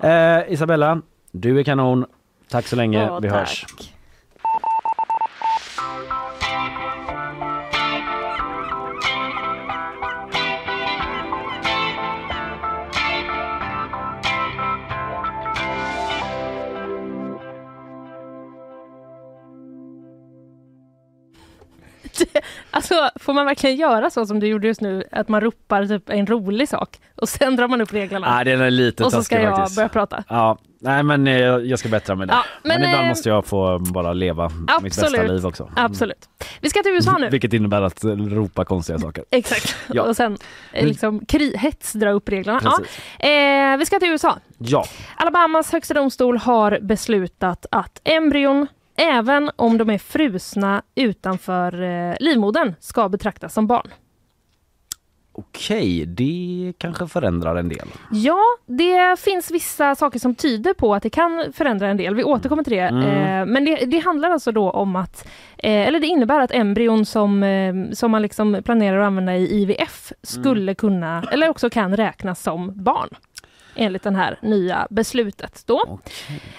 [0.00, 2.06] Eh, Isabella, du är kanon.
[2.48, 3.38] Tack så länge, Ja, vi tack.
[3.38, 3.66] hörs.
[22.70, 26.10] Alltså, får man verkligen göra så som du gjorde just nu, att man ropar typ
[26.10, 28.34] en rolig sak och sen drar man upp reglerna?
[28.34, 29.76] Nej, den är lite och så ska jag faktiskt.
[29.76, 30.24] börja prata.
[30.28, 32.34] Ja, nej men eh, jag ska bättra mig där.
[32.34, 35.30] Ja, men, men, ibland eh, måste jag få bara leva mitt bästa absolut.
[35.30, 35.70] liv också.
[35.76, 36.28] Absolut.
[36.60, 37.28] Vi ska till USA nu.
[37.30, 39.24] Vilket innebär att ropa konstiga saker.
[39.30, 39.76] Exakt.
[39.86, 40.02] Ja.
[40.02, 40.38] Och sen
[40.72, 42.60] eh, liksom kri- hets dra upp reglerna.
[42.64, 43.28] Ja.
[43.28, 44.38] Eh, vi ska till USA.
[44.58, 44.84] Ja,
[45.16, 48.66] Alabamas högsta domstol har beslutat att embryon,
[49.00, 53.88] även om de är frusna utanför eh, livmodern, ska betraktas som barn.
[55.32, 57.88] okej, det kanske förändrar en del.
[58.10, 62.14] Ja, det finns vissa saker som tyder på att det kan förändra en del.
[62.14, 62.80] Vi återkommer till det.
[62.80, 63.02] Mm.
[63.02, 67.06] Eh, men det, det handlar alltså då om att, eh, eller det innebär att embryon
[67.06, 67.44] som,
[67.92, 72.82] som man liksom planerar att använda i IVF skulle kunna, eller också kan räknas som
[72.84, 73.08] barn.
[73.74, 75.98] Enligt det här nya beslutet då.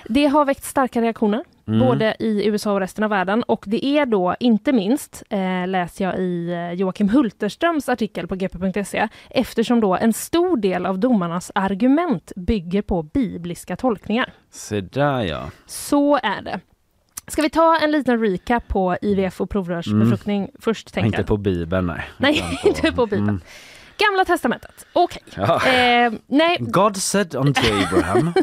[0.05, 1.79] Det har väckt starka reaktioner, Mm.
[1.79, 3.43] både i USA och resten av världen.
[3.43, 8.35] Och det är då inte minst, eh, läser jag i eh, Joakim Hulterströms artikel på
[8.35, 14.33] gp.se, eftersom då en stor del av domarnas argument bygger på bibliska tolkningar.
[14.51, 15.51] Se där ja.
[15.65, 16.59] Så är det.
[17.27, 20.93] Ska vi ta en liten recap på IVF och provrörsbefruktning först?
[20.93, 22.03] Tänker Inte på Bibeln, nej.
[22.17, 23.29] Nej, inte på Bibeln.
[23.29, 23.41] Mm.
[24.07, 24.85] Gamla testamentet.
[24.93, 25.23] Okej.
[25.35, 25.67] Ja.
[25.67, 28.33] Eh, nej, God said unto Abraham,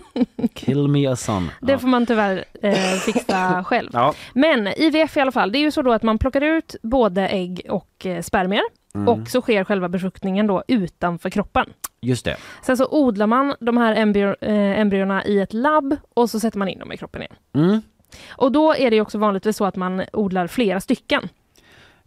[0.55, 1.51] kill me a son.
[1.61, 3.91] det får man tyvärr eh, fixa själv.
[3.93, 4.15] Ja.
[4.35, 7.29] Men IVF i alla fall, det är ju så då att man plockar ut både
[7.29, 8.63] ägg och eh, spermier
[8.95, 9.09] Mm.
[9.09, 11.67] och så sker själva befruktningen då utanför kroppen.
[12.01, 12.37] Just det.
[12.63, 16.59] Sen så odlar man de här embryo, eh, embryona i ett labb och så sätter
[16.59, 17.35] man in dem i kroppen igen.
[17.55, 17.83] Mm.
[18.31, 21.29] Och då är det ju också vanligtvis så att man odlar flera stycken.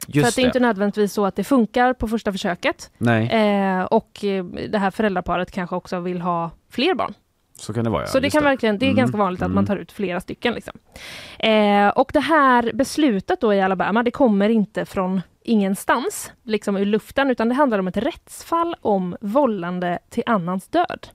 [0.08, 0.48] Just För att det är det.
[0.48, 2.92] inte nödvändigtvis så att det funkar på första försöket.
[3.08, 7.14] Eh, och eh, det här föräldraparet kanske också vill ha fler barn.
[7.56, 8.02] så kan det vara.
[8.04, 8.08] Ja.
[8.08, 9.56] så det Just kan verkligen, det är Mm, ganska vanligt att mm.
[9.56, 10.54] man tar ut flera stycken.
[10.54, 10.74] Liksom.
[11.40, 16.86] Eh, och det här beslutet då i Alabama, det kommer inte från ingenstans, liksom ur
[16.86, 21.08] luften, utan det handlar om ett rättsfall om vållande till annans död.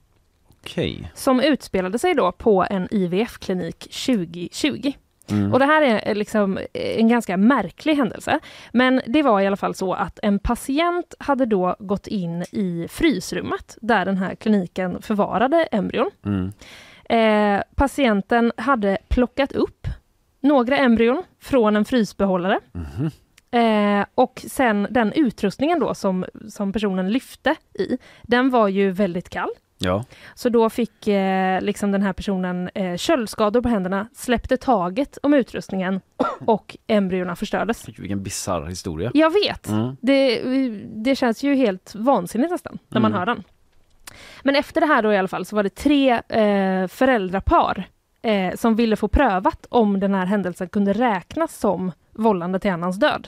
[0.63, 1.11] Okej.
[1.15, 4.91] Som utspelade sig då på en IVF-klinik 2020.
[5.31, 5.53] Mm.
[5.53, 8.39] Och det här är liksom en ganska märklig händelse.
[8.71, 12.87] Men det var i alla fall så att en patient hade då gått in i
[12.89, 16.11] frysrummet där den här kliniken förvarade embryon.
[16.25, 16.51] Mm.
[17.09, 19.87] Eh, patienten hade plockat upp
[20.41, 22.59] några embryon från en frysbehållare.
[22.71, 23.11] Mhm.
[23.51, 29.29] Eh, och sen den utrustningen då som, som personen lyfte i, den var ju väldigt
[29.29, 29.49] kall.
[29.79, 30.03] Ja.
[30.35, 35.33] Så då fick eh, liksom den här personen eh, köldskador på händerna, släppte taget om
[35.33, 36.01] utrustningen
[36.45, 37.87] och embryona förstördes.
[37.99, 39.11] Vilken bisarr historia.
[39.13, 39.67] Jag vet!
[39.67, 39.97] Mm.
[40.01, 40.39] Det,
[41.03, 43.19] det känns ju helt vansinnigt nästan, när man Mm.
[43.19, 43.43] hör den.
[44.43, 47.83] Men efter det här då i alla fall så var det tre eh, föräldrapar
[48.21, 52.99] eh, som ville få prövat om den här händelsen kunde räknas som vållande till annans
[52.99, 53.27] död.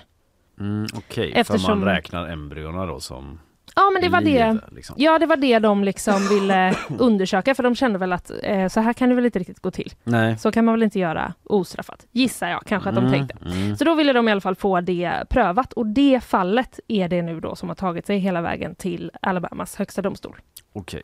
[0.59, 3.39] Mm, Okej, Eftersom- för man räknar embryona då som
[3.75, 4.95] Ja men det var det, liv, liksom.
[4.99, 8.79] ja, det var det de liksom ville undersöka för de kände väl att eh, så
[8.79, 9.93] här kan det väl inte riktigt gå till.
[10.03, 10.38] Nej.
[10.38, 13.38] Så kan man väl inte göra ostraffat, gissar jag kanske att de Mm, tänkte.
[13.45, 13.75] mm.
[13.77, 17.21] Så då ville de i alla fall få det prövat och det fallet är det
[17.21, 20.36] nu då som har tagit sig hela vägen till Alabamas högsta domstol.
[20.73, 21.01] Okej.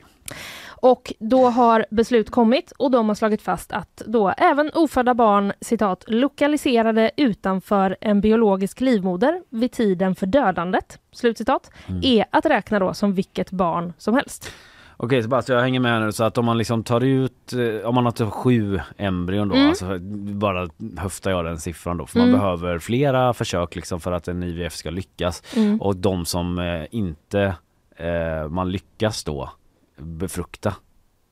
[0.77, 5.53] Och då har beslut kommit och de har slagit fast att då även ofödda barn
[5.61, 12.01] citat lokaliserade utanför en biologisk livmoder vid tiden för dödandet slutcitat Mm.
[12.03, 14.51] är att räkna då som vilket barn som helst.
[14.97, 17.95] Okej Sebastian, jag hänger med nu så att om man liksom tar ut, eh, om
[17.95, 19.67] man har typ sju embryon då, Mm.
[19.69, 19.97] alltså
[20.35, 22.39] bara höftar jag den siffran då, för man Mm.
[22.39, 25.81] behöver flera försök liksom för att en IVF ska lyckas Mm.
[25.81, 27.55] och de som eh, inte
[27.97, 29.49] eh, man lyckas då
[29.97, 30.75] befrukta,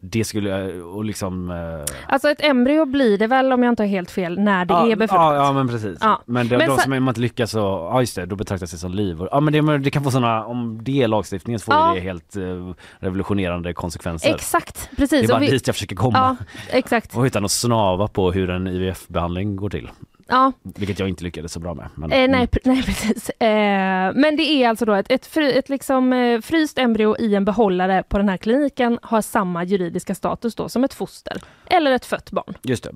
[0.05, 3.87] det skulle och liksom eh, Alltså ett embryo blir det väl om jag inte har
[3.87, 5.17] helt fel när det ja, är befruktat.
[5.17, 5.97] Ja, ja men precis.
[6.01, 6.21] Ja.
[6.25, 8.71] Men, de, Men de så- som man inte lyckas så, ja just det, då betraktas
[8.71, 9.21] det som liv.
[9.21, 11.93] Och- Ja men det, det kan få sådana, om det är lagstiftningen så får Ja.
[11.93, 14.35] det helt eh, revolutionerande konsekvenser.
[14.35, 15.23] Exakt, det precis.
[15.23, 16.37] är bara vi- dit jag försöker komma.
[16.39, 16.45] Ja,
[16.77, 17.15] exakt.
[17.15, 19.89] Och utan att snava på hur en IVF-behandling går till.
[20.27, 21.89] Ja, Vilket jag inte lyckades så bra med.
[21.95, 22.47] Men, Eh, nej, mm.
[22.63, 23.29] nej, precis.
[23.29, 27.35] Eh, men det är alltså då ett, ett, fry, ett liksom, eh, fryst embryo i
[27.35, 31.91] en behållare på den här kliniken har samma juridiska status då som ett foster eller
[31.91, 32.53] ett fött barn.
[32.61, 32.91] Just det.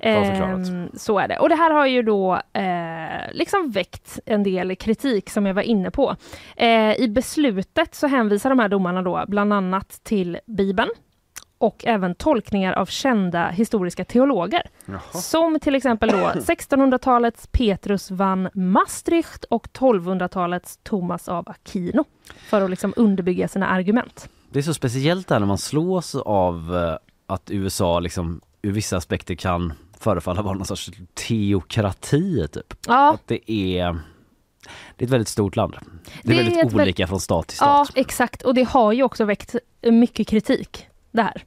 [0.00, 1.38] Ehm, så är det.
[1.38, 5.62] Och det här har ju då eh, liksom väckt en del kritik som jag var
[5.62, 6.16] inne på.
[6.56, 10.90] Eh, I beslutet så hänvisar de här domarna då bland annat till Bibeln
[11.58, 14.62] och även tolkningar av kända historiska teologer.
[15.12, 22.04] Som till exempel då 1600-talets Petrus van Maastricht och 1200-talets Thomas av Aquino.
[22.48, 24.28] För att liksom underbygga sina argument.
[24.50, 26.96] Det är så speciellt där när man slås av eh,
[27.34, 32.74] att USA liksom ur vissa aspekter kan förefalla vara någon sorts teokrati typ.
[32.86, 33.14] Ja.
[33.14, 33.98] Att det är
[34.96, 35.76] det är ett väldigt stort land.
[36.22, 37.96] Det är Det är väldigt olika väl- från stat till Ja, stat.
[37.98, 38.42] exakt.
[38.42, 40.86] Och det har ju också väckt mycket kritik,
[41.18, 41.42] det här.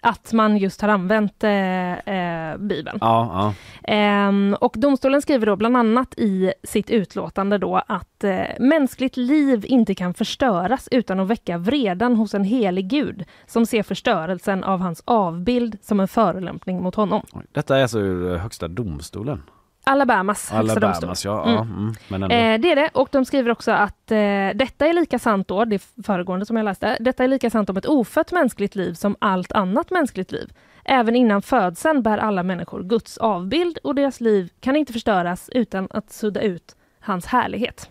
[0.00, 2.98] Att man just har använt eh, eh, Bibeln.
[3.00, 3.54] Ja, ja.
[3.92, 9.64] Ehm, och domstolen skriver då bland annat i sitt utlåtande då att eh, mänskligt liv
[9.68, 14.80] inte kan förstöras utan att väcka vredan hos en helig gud som ser förstörelsen av
[14.80, 17.26] hans avbild som en förolämpning mot honom.
[17.52, 19.42] Detta är alltså ur eh, högsta domstolen.
[19.84, 21.10] Alabamas högsta domstol.
[21.24, 21.42] Ja.
[21.46, 21.72] ja Mm.
[21.72, 22.22] mm, men.
[22.22, 24.16] Eh, det är det och de skriver också att eh,
[24.54, 27.76] detta är lika sant då, det föregående som jag läste, detta är lika sant om
[27.76, 30.52] ett ofött mänskligt liv som allt annat mänskligt liv.
[30.84, 35.88] Även innan födseln bär alla människor Guds avbild och deras liv kan inte förstöras utan
[35.90, 37.90] att sudda ut hans härlighet.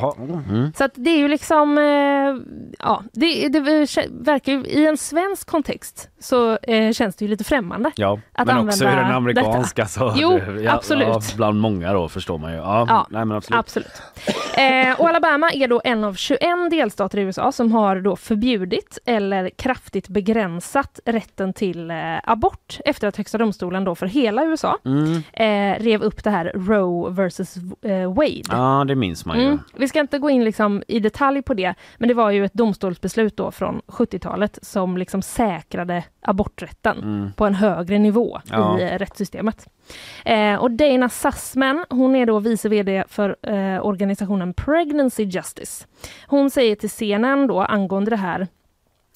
[0.00, 0.14] Jaha.
[0.48, 0.72] Mm.
[0.76, 3.60] Så att det är ju liksom, eh, ja, det, det
[4.10, 7.90] verkar ju, i en svensk kontext så eh, känns det ju lite främmande.
[7.96, 11.08] Ja, att men också i den amerikanska så Jo, det, ja, absolut.
[11.08, 12.56] Ja, bland många då förstår man ju.
[12.56, 13.58] Ja, Ja, nej, men absolut.
[13.58, 14.02] Absolut.
[14.56, 18.98] Eh, och Alabama är då en av 21 delstater i USA som har då förbjudit
[19.04, 24.78] eller kraftigt begränsat rätten till eh, abort efter att Högsta domstolen då för hela USA
[24.84, 25.22] Mm.
[25.32, 28.42] eh, rev upp det här Roe versus eh, Wade.
[28.50, 29.46] Ja, det minns man ju.
[29.46, 29.58] Mm.
[29.82, 32.54] Vi ska inte gå in liksom i detalj på det, men det var ju ett
[32.54, 37.32] domstolsbeslut då från 70-talet som liksom säkrade aborträtten Mm.
[37.36, 38.80] på en högre nivå Ja.
[38.80, 39.68] i rättssystemet.
[40.24, 45.86] Eh, och Dana Sussman, hon är då vice VD för eh, organisationen Pregnancy Justice.
[46.26, 48.46] Hon säger till CNN då angående det här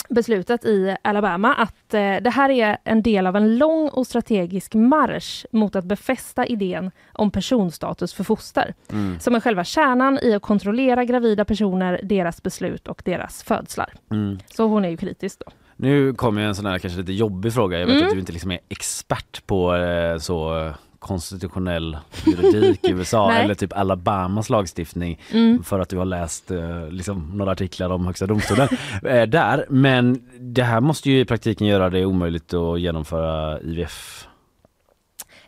[0.09, 4.75] beslutet i Alabama att eh, det här är en del av en lång och strategisk
[4.75, 9.21] marsch mot att befästa idén om personstatus för foster, Mm.
[9.21, 13.93] som är själva kärnan i att kontrollera gravida personer, deras beslut och deras födslar.
[14.11, 14.39] Mm.
[14.47, 15.53] Så hon är ju kritisk då.
[15.77, 17.79] Nu kommer en sån här kanske lite jobbig fråga.
[17.79, 18.07] Jag vet Mm.
[18.07, 20.71] att du inte liksom är expert på eh, så
[21.07, 25.63] konstitutionell juridik i USA eller typ Alabamas lagstiftning Mm.
[25.63, 28.69] för att du har läst eh, liksom, några artiklar om Högsta domstolen
[29.03, 29.67] eh, där.
[29.71, 34.29] Men det här måste ju i praktiken göra det omöjligt att genomföra IVF.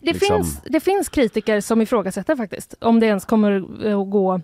[0.01, 3.53] Det, Liksom- finns, det finns kritiker som ifrågasätter faktiskt om det ens kommer
[4.03, 4.41] att gå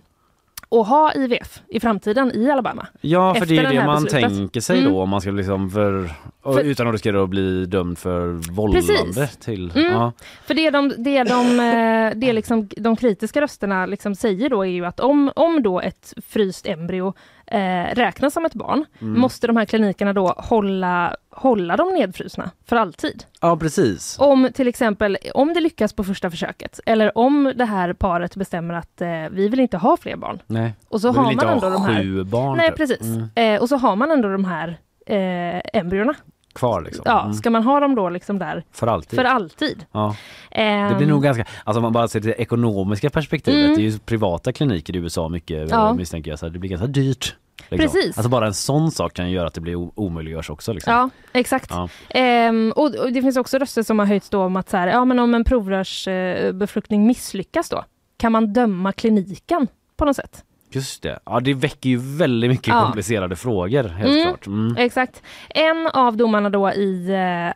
[0.81, 2.87] att ha IVF i framtiden i Alabama.
[3.01, 4.29] Ja för det är det man beslutet.
[4.29, 4.91] tänker sig Mm.
[4.93, 6.09] då om man ska liksom för,
[6.43, 8.81] För- utan att riskera att bli dömd för vållande
[9.15, 9.37] Precis.
[9.37, 9.71] till.
[9.75, 9.91] Mm.
[9.91, 10.11] Ja.
[10.45, 14.69] För det de, det de, eh, det liksom, de kritiska rösterna liksom säger då är
[14.69, 17.13] ju att om, om då ett fryst embryo
[17.47, 19.19] eh, räknas som ett barn Mm.
[19.21, 23.23] måste de här klinikerna då hålla, hålla dem nedfrusna för alltid.
[23.41, 24.15] ja precis.
[24.19, 28.73] Om till exempel om det lyckas på första försöket eller om det här paret bestämmer
[28.73, 30.39] att eh, vi vill inte ha fler barn.
[30.47, 30.73] Nej.
[30.89, 32.01] Och så Vi har vill man inte ändå ha de här...
[32.03, 32.57] sju barn.
[32.57, 32.77] Nej typ.
[32.77, 33.01] precis.
[33.01, 33.29] Mm.
[33.35, 34.77] Eh, och så har man ändå de här
[35.07, 36.13] eh, embryona.
[36.55, 37.03] Kvar liksom.
[37.05, 37.33] Ja, Mm.
[37.33, 39.19] ska man ha dem då liksom där För alltid.
[39.19, 39.85] för alltid?
[39.91, 40.15] Ja.
[40.51, 43.75] Ehm, Det blir nog ganska, alltså om man bara ser till det ekonomiska perspektivet, Mm.
[43.77, 45.93] det är ju privata kliniker i USA mycket Ja.
[45.93, 47.35] misstänker jag, så det blir ganska dyrt.
[47.69, 47.77] Liksom.
[47.77, 48.17] Precis.
[48.17, 50.73] Alltså bara en sån sak kan göra att det blir omöjliggörs också.
[50.73, 50.93] Liksom.
[50.93, 51.69] Ja, exakt.
[51.71, 51.89] Ja.
[52.09, 54.87] Ehm, och, och det finns också röster som har höjts då om att så här,
[54.87, 57.83] ja, men om en provrörsbefruktning befruktning misslyckas då,
[58.17, 60.43] kan man döma kliniken på något sätt?
[60.75, 62.81] Just det, ja det väcker ju väldigt mycket Ja.
[62.83, 64.23] komplicerade frågor helt Mm.
[64.23, 64.47] klart.
[64.47, 64.75] Mm.
[64.77, 65.21] Exakt.
[65.49, 67.49] En av domarna då i eh,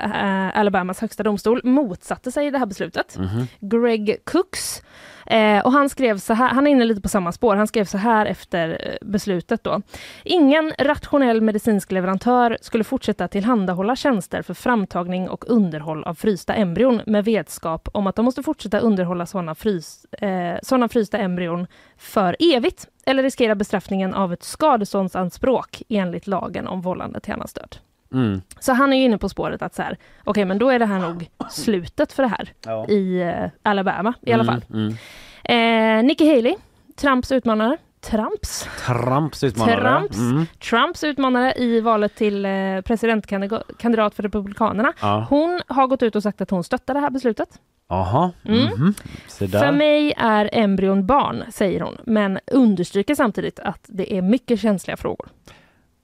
[0.47, 3.17] eh, Alabamas högsta domstol motsatte sig det här beslutet.
[3.19, 3.47] Mhm.
[3.59, 4.81] Greg Cooks.
[5.29, 7.85] Eh, och han skrev så här, han är inne lite på samma spår, han skrev
[7.85, 9.81] så här efter eh, beslutet då.
[10.23, 17.01] Ingen rationell medicinsk leverantör skulle fortsätta tillhandahålla tjänster för framtagning och underhåll av frysta embryon
[17.05, 22.35] med vetskap om att de måste fortsätta underhålla sådana, frys, eh, sådana frysta embryon för
[22.39, 27.77] evigt eller riskera bestraffningen av ett skadeståndsanspråk enligt lagen om vållande till annans död.
[28.13, 28.41] Mm.
[28.59, 30.85] Så han är ju inne på spåret att så här, okej men då är det
[30.85, 32.87] här nog slutet för det här Ja.
[32.87, 34.65] i eh, Alabama i alla fall.
[34.73, 34.95] Mm.
[35.43, 36.55] Eh, Nikki Haley,
[36.95, 37.77] Trumps utmanare.
[38.01, 38.67] Trumps?
[38.85, 39.81] Trumps utmanare.
[39.99, 40.17] Trumps.
[40.17, 40.45] Mm.
[40.69, 42.51] Trumps utmanare i valet till eh,
[42.85, 44.93] presidentkandidat för Republikanerna.
[45.01, 45.25] Ja.
[45.29, 47.49] Hon har gått ut och sagt att hon stöttar det här beslutet.
[47.89, 48.93] Jaha, Mm.
[49.39, 49.59] där.
[49.59, 54.97] För mig är embryon barn, säger hon, men understryker samtidigt att det är mycket känsliga
[54.97, 55.27] frågor.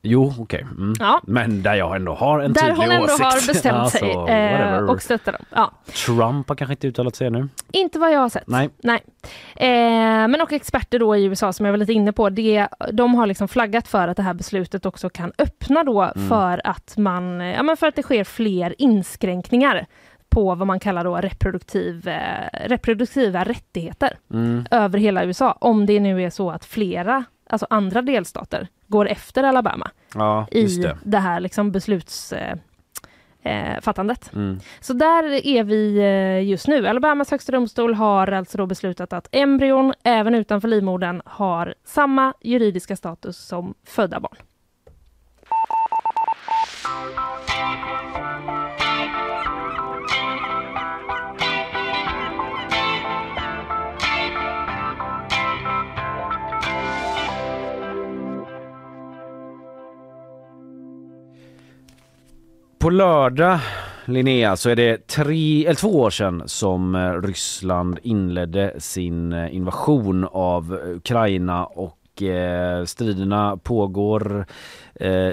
[0.07, 0.61] Jo, okej.
[0.61, 0.93] Mm.
[0.99, 1.21] Ja.
[1.23, 3.23] Men där jag ändå har en Där tydlig hon ändå åsikt.
[3.23, 4.89] har bestämt Alltså, sig eh, whatever.
[4.89, 5.41] och stöttar dem.
[5.49, 5.71] Ja.
[6.05, 7.49] Trump har kanske inte uttalat sig ännu.
[7.71, 8.47] Inte vad jag har sett.
[8.47, 8.69] Nej.
[8.83, 9.03] Nej.
[9.55, 13.15] Eh, men och experter då i USA som jag var lite inne på, det, de
[13.15, 16.29] har liksom flaggat för att det här beslutet också kan öppna då Mm.
[16.29, 19.85] för att man, ja men för att det sker fler inskränkningar
[20.29, 24.65] på vad man kallar då reproduktiv, eh, reproduktiva rättigheter Mm.
[24.71, 25.51] över hela USA.
[25.61, 30.65] Om det nu är så att flera, alltså andra delstater, går efter Alabama Ja, i
[30.77, 30.97] det.
[31.03, 31.17] det.
[31.17, 32.61] här liksom beslutsfattandet.
[33.41, 34.33] Eh, fattandet.
[34.33, 34.59] Mm.
[34.79, 36.87] Så där är vi eh, just nu.
[36.87, 42.95] Alabamas högsta domstol har alltså då beslutat att embryon, även utanför livmodern, har samma juridiska
[42.95, 44.35] status som födda barn.
[62.85, 63.59] På lördag,
[64.05, 69.55] Linnea, så är det tre, eller två år sedan som eh, Ryssland inledde sin eh,
[69.55, 74.45] invasion av Ukraina och eh, striderna pågår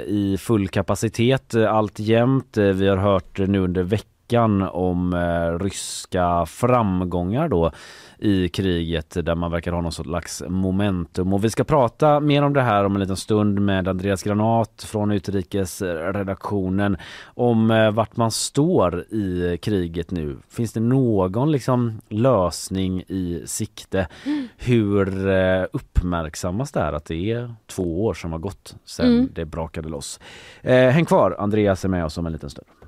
[0.06, 2.56] i full kapacitet allt alltjämt.
[2.56, 7.70] Vi har hört nu under veckan veckan om eh, ryska framgångar då
[8.18, 11.32] i kriget där man verkar ha någon slags momentum.
[11.32, 14.84] Och vi ska prata mer om det här om en liten stund med Andreas Granat
[14.88, 20.36] från utrikesredaktionen om eh, vart man står i kriget nu.
[20.48, 24.08] Finns det någon liksom lösning i sikte?
[24.56, 29.28] Hur eh, uppmärksammas det här att det är två år som har gått sedan Mm.
[29.34, 30.20] det brakade loss?
[30.62, 32.81] Häng kvar, Andreas är med oss om en liten stund.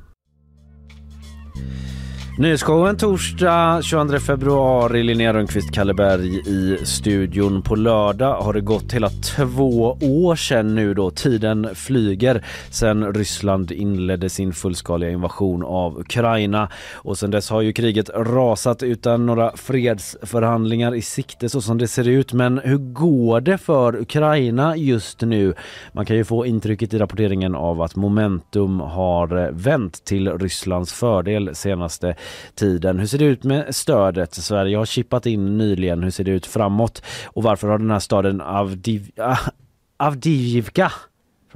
[1.57, 2.04] Mm-hmm.
[2.39, 5.03] Nyhetsshowen torsdag 22 februari.
[5.03, 7.63] Linnea Rönnqvist Kalleberg i studion.
[7.63, 11.11] På lördag har det gått hela två år sedan nu då.
[11.11, 16.69] Tiden flyger sedan Ryssland inledde sin fullskaliga invasion av Ukraina.
[16.93, 21.89] Och sedan dess har ju kriget rasat utan några fredsförhandlingar i sikte så som det
[21.89, 22.33] ser ut.
[22.33, 25.55] Men hur går det för Ukraina just nu?
[25.93, 31.55] Man kan ju få intrycket i rapporteringen av att momentum har vänt till Rysslands fördel
[31.55, 32.17] senaste
[32.55, 32.99] tiden.
[32.99, 34.35] Hur ser det ut med stödet?
[34.35, 36.03] Sverige har chippat in nyligen.
[36.03, 37.03] Hur ser det ut framåt?
[37.27, 39.11] Och varför har den här staden Avdiv...
[39.17, 39.39] ah,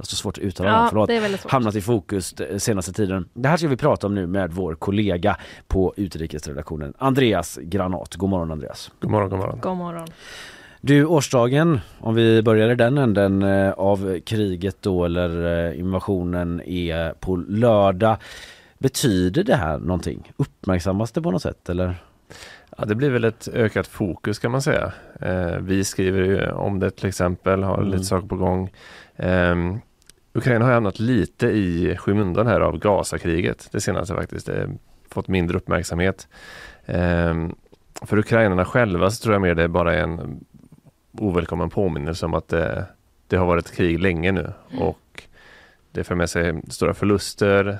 [0.01, 1.07] så svårt att uttala Ja, förlåt.
[1.09, 1.51] det är väldigt svårt.
[1.51, 3.29] hamnat i fokus de- senaste tiden.
[3.33, 8.15] Det här ska vi prata om nu med vår kollega på utrikesredaktionen Andreas Granat.
[8.15, 8.91] God morgon Andreas.
[8.99, 9.59] God morgon, god morgon.
[9.61, 10.07] God morgon.
[10.81, 16.61] Du, årsdagen, om vi börjar i den änden eh, av kriget då eller eh, invasionen
[16.61, 18.17] är på lördag.
[18.79, 20.31] Betyder det här någonting?
[20.37, 21.95] Uppmärksammas det på något sätt eller?
[22.77, 24.93] Ja, det blir väl ett ökat fokus kan man säga.
[25.21, 27.89] Eh, vi skriver ju om det till exempel, har Mm.
[27.91, 28.69] lite saker på gång.
[29.15, 29.55] Eh,
[30.33, 33.69] Ukraina har hamnat lite i skymundan här av Gazakriget.
[33.71, 34.45] Det senaste faktiskt.
[34.45, 34.69] Det
[35.09, 36.27] fått mindre uppmärksamhet.
[36.85, 37.47] Eh,
[38.01, 40.39] för ukrainarna själva så tror jag mer det är bara en
[41.11, 42.85] ovälkommen påminnelse om att det,
[43.27, 45.23] det har varit krig länge nu och
[45.91, 47.77] det för med sig stora förluster.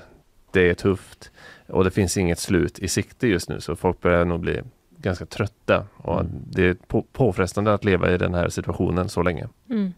[0.51, 1.31] Det är tufft
[1.67, 4.61] och det finns inget slut i sikte just nu så folk börjar nog bli
[4.97, 9.47] ganska trötta och det är på, påfrestande att leva i den här situationen så länge.
[9.69, 9.93] Mm.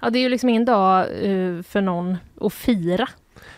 [0.00, 3.08] Ja, det är ju liksom ingen dag eh, för någon att fira.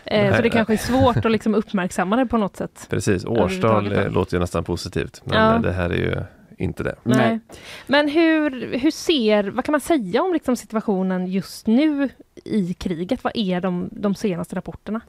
[0.05, 0.51] Eh, Nej, så det nej.
[0.51, 2.85] kanske är svårt att liksom uppmärksamma det på något sätt.
[2.89, 4.05] Precis, årstal Överhuvudtaget.
[4.05, 5.55] eh, låter ju nästan positivt men Ja.
[5.55, 6.15] eh, det här är ju
[6.57, 6.95] inte det.
[7.03, 7.39] Nej.
[7.87, 12.09] Men hur, hur ser, vad kan man säga om liksom situationen just nu
[12.45, 13.23] i kriget?
[13.23, 15.01] Vad är de, de senaste rapporterna?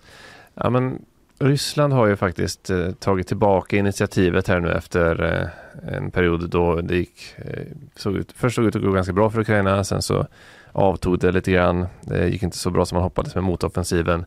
[0.54, 1.02] Ja, men
[1.40, 6.80] Ryssland har ju faktiskt eh, tagit tillbaka initiativet här nu efter eh, en period då
[6.80, 7.62] det gick, eh,
[7.96, 10.26] såg ut, först såg ut att gå ganska bra för Ukraina, sen så
[10.72, 11.86] avtog det lite grann.
[12.00, 14.24] Det gick inte så bra som man hoppades med motoffensiven.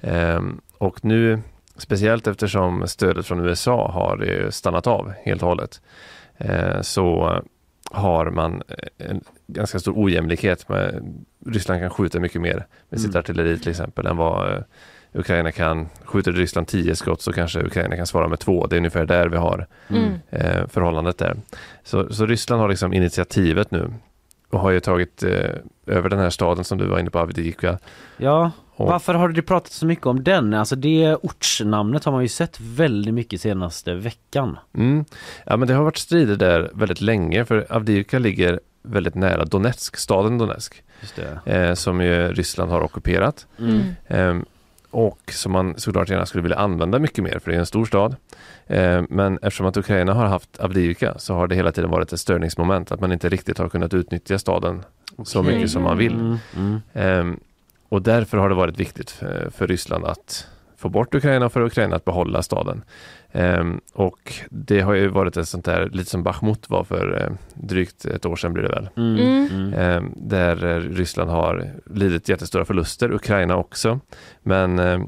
[0.00, 1.40] Ehm, och nu,
[1.76, 5.80] speciellt eftersom stödet från USA har eh, stannat av helt och hållet,
[6.36, 7.36] eh, så
[7.90, 10.68] har man eh, en ganska stor ojämlikhet.
[10.68, 11.14] Med,
[11.46, 13.18] Ryssland kan skjuta mycket mer med sitt Mm.
[13.20, 14.64] artilleri till exempel än vad
[15.14, 15.88] Ukraina kan.
[16.04, 18.66] Skjuter Ryssland 10 skott så kanske Ukraina kan svara med två.
[18.66, 20.12] Det är ungefär där vi har Mm.
[20.30, 21.36] eh, förhållandet där.
[21.84, 23.92] Så, så Ryssland har liksom initiativet nu
[24.50, 25.50] och har ju tagit eh,
[25.86, 27.78] över den här staden som du var inne på, Avdiivka.
[28.16, 30.54] Ja, Och- varför har det pratat så mycket om den?
[30.54, 34.58] Alltså det ortsnamnet har man ju sett väldigt mycket senaste veckan.
[34.74, 35.04] Mm.
[35.46, 39.96] Ja, men det har varit strider där väldigt länge för Avdiivka ligger väldigt nära Donetsk,
[39.96, 41.52] staden Donetsk, Just det.
[41.52, 43.46] eh, som ju Ryssland har ockuperat.
[43.58, 43.80] Mm.
[44.08, 44.44] Ehm,
[44.92, 47.84] och som man såklart gärna skulle vilja använda mycket mer för det är en stor
[47.84, 48.16] stad.
[48.66, 52.20] Ehm, men eftersom att Ukraina har haft Avdiivka så har det hela tiden varit ett
[52.20, 54.82] störningsmoment att man inte riktigt har kunnat utnyttja staden
[55.24, 55.54] så Okej.
[55.54, 56.14] mycket som man vill.
[56.14, 56.80] Mm, mm.
[56.92, 57.40] Ehm,
[57.88, 60.46] och därför har det varit viktigt för, för Ryssland att
[60.82, 62.82] få bort Ukraina och för Ukraina att behålla staden.
[63.32, 67.32] Ehm, och det har ju varit ett sånt där, lite som Bachmut var för eh,
[67.54, 68.88] drygt ett år sedan blir det väl.
[68.96, 69.48] Mm, Mm.
[69.50, 69.74] mm.
[69.74, 74.00] Ehm, där eh, Ryssland har lidit jättestora förluster, Ukraina också.
[74.42, 75.00] Men eh,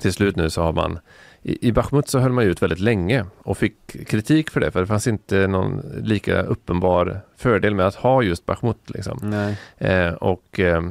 [0.00, 0.98] till slut nu så har man
[1.42, 4.80] i, I Bachmut så höll man ut väldigt länge och fick kritik för det för
[4.80, 8.90] det fanns inte någon lika uppenbar fördel med att ha just Bachmut.
[8.90, 9.18] Liksom.
[9.22, 9.58] Nej.
[9.78, 10.82] Eh, och eh,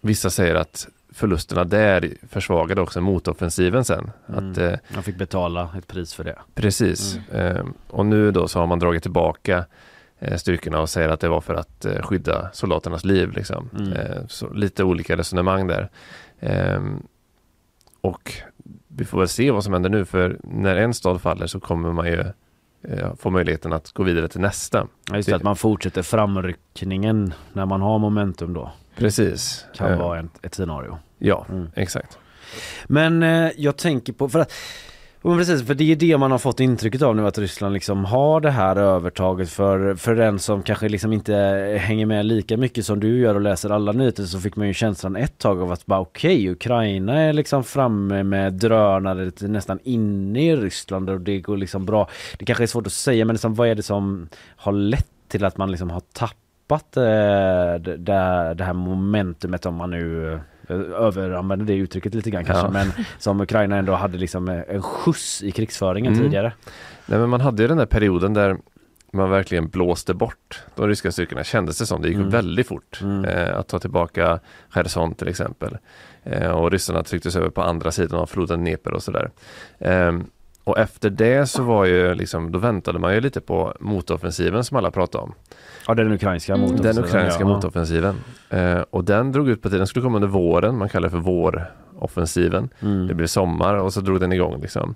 [0.00, 4.10] vissa säger att förlusterna där försvagade också motoffensiven sen.
[4.28, 4.50] Mm.
[4.50, 6.38] Att, eh, Man fick betala ett pris för det.
[6.54, 7.16] Precis.
[7.16, 9.64] Eh, och nu då så har man dragit tillbaka
[10.18, 13.32] eh, styrkorna och säger att det var för att eh, skydda soldaternas liv.
[13.32, 13.70] Liksom.
[13.78, 13.92] Mm.
[13.92, 15.90] Eh, så lite olika resonemang där.
[16.40, 16.80] Eh,
[18.00, 18.32] och
[18.88, 21.92] vi får väl se vad som händer nu för när en stad faller så kommer
[21.92, 22.20] man ju
[22.82, 24.86] eh, få möjligheten att gå vidare till nästa.
[25.10, 28.72] Ja, just det, att man fortsätter framryckningen när man har momentum då.
[28.96, 29.66] Precis.
[29.74, 30.98] Kan Eh, vara en, ett scenario.
[31.18, 31.70] Ja, Mm.
[31.74, 32.18] exakt.
[32.86, 34.52] Men eh, jag tänker på, för att
[35.22, 38.04] Men precis, för det är det man har fått intrycket av nu att Ryssland liksom
[38.04, 41.34] har det här övertaget för, för den som kanske liksom inte
[41.80, 44.74] hänger med lika mycket som du gör och läser alla nyheter så fick man ju
[44.74, 49.78] känslan ett tag av att bara okej, okay, Ukraina är liksom framme med drönare nästan
[49.84, 52.08] inne i Ryssland och det går liksom bra.
[52.38, 55.44] Det kanske är svårt att säga men liksom, vad är det som har lett till
[55.44, 60.40] att man liksom har tappat eh, det, det här momentumet om man nu
[60.98, 62.70] överanvänder det uttrycket lite grann kanske, ja.
[62.70, 66.24] men som Ukraina ändå hade liksom en skjuts i krigsföringen mm.
[66.24, 66.52] tidigare.
[67.06, 68.56] Nej men man hade ju den där perioden där
[69.12, 72.02] man verkligen blåste bort de ryska styrkorna kändes det som.
[72.02, 72.30] Det gick mm.
[72.30, 73.24] väldigt fort mm.
[73.24, 75.78] eh, att ta tillbaka Cherson till exempel.
[76.22, 79.30] Eh, och ryssarna trycktes över på andra sidan av floden Dnepr och sådär.
[79.78, 80.12] Eh,
[80.64, 84.76] och efter det så var ju liksom, då väntade man ju lite på motoffensiven som
[84.76, 85.34] alla pratade om.
[85.88, 86.62] Ja, den ukrainska mm.
[86.62, 86.96] motoffensiven.
[86.96, 87.46] Den ukrainska ja.
[87.46, 88.16] motoffensiven.
[88.50, 91.10] Eh, och den drog ut på tiden, den skulle komma under våren, man kallar det
[91.10, 92.68] för våroffensiven.
[92.80, 93.06] Mm.
[93.06, 94.94] Det blev sommar och så drog den igång liksom.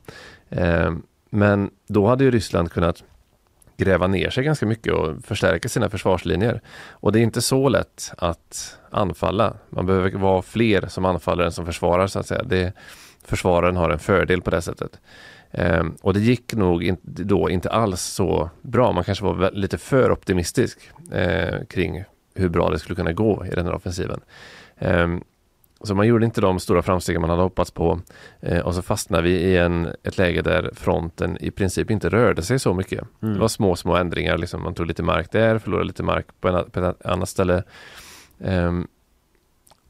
[0.48, 0.92] Eh,
[1.30, 3.02] men då hade ju Ryssland kunnat
[3.76, 6.60] gräva ner sig ganska mycket och förstärka sina försvarslinjer.
[6.90, 9.54] Och det är inte så lätt att anfalla.
[9.70, 12.42] Man behöver vara fler som anfaller än som försvarar så att säga.
[12.42, 12.72] Det,
[13.24, 15.00] försvararen har en fördel på det sättet.
[15.52, 18.92] Um, och det gick nog in, då inte alls så bra.
[18.92, 23.50] Man kanske var lite för optimistisk uh, kring hur bra det skulle kunna gå i
[23.50, 24.20] den här offensiven.
[24.78, 25.24] Um,
[25.82, 28.00] så man gjorde inte de stora framsteg man hade hoppats på
[28.48, 32.42] uh, och så fastnade vi i en, ett läge där fronten i princip inte rörde
[32.42, 33.04] sig så mycket.
[33.22, 33.34] Mm.
[33.34, 34.38] Det var små, små ändringar.
[34.38, 37.62] Liksom man tog lite mark där, förlorade lite mark på, en, på ett annat ställe.
[38.38, 38.88] Um,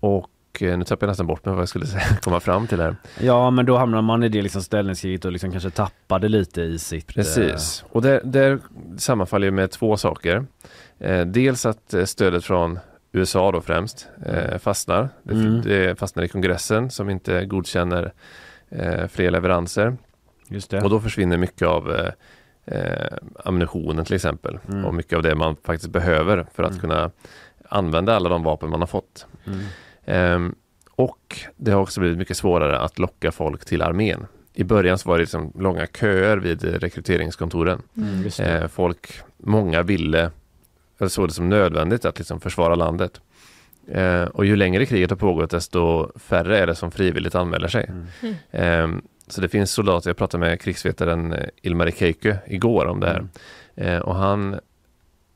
[0.00, 0.26] och
[0.60, 1.86] Eh, nu tappade jag nästan bort mig vad jag skulle
[2.20, 2.96] komma fram till här.
[3.20, 6.78] Ja men då hamnar man i det liksom ställningskriget och liksom kanske tappade lite i
[6.78, 7.06] sitt...
[7.06, 8.58] Precis, och det, det
[8.98, 10.46] sammanfaller med två saker.
[10.98, 12.78] Eh, dels att eh, stödet från
[13.12, 15.08] USA då främst eh, fastnar.
[15.30, 15.62] Mm.
[15.62, 18.12] det, fastnar i kongressen som inte godkänner
[18.68, 19.96] eh, fler leveranser.
[20.48, 20.80] Just det.
[20.80, 22.12] Och då försvinner mycket av eh,
[22.64, 24.84] eh, ammunitionen till exempel mm.
[24.84, 26.80] och mycket av det man faktiskt behöver för att mm.
[26.80, 27.10] kunna
[27.68, 29.26] använda alla de vapen man har fått.
[29.46, 29.60] Mm.
[30.04, 30.54] Um,
[30.90, 34.26] och det har också blivit mycket svårare att locka folk till armén.
[34.54, 37.82] I början så var det liksom långa köer vid rekryteringskontoren.
[37.96, 40.30] Mm, eh, folk, många ville,
[40.98, 43.20] eller såg det som nödvändigt att liksom försvara landet.
[43.88, 47.90] Eh, och ju längre kriget har pågått desto färre är det som frivilligt anmäler sig.
[48.22, 48.34] Mm.
[48.50, 53.06] Eh, så det finns soldater, jag pratade med krigsvetaren eh, Ilmari Keikö igår om det
[53.06, 53.26] här.
[53.76, 54.02] Mm.
[54.02, 54.60] Och han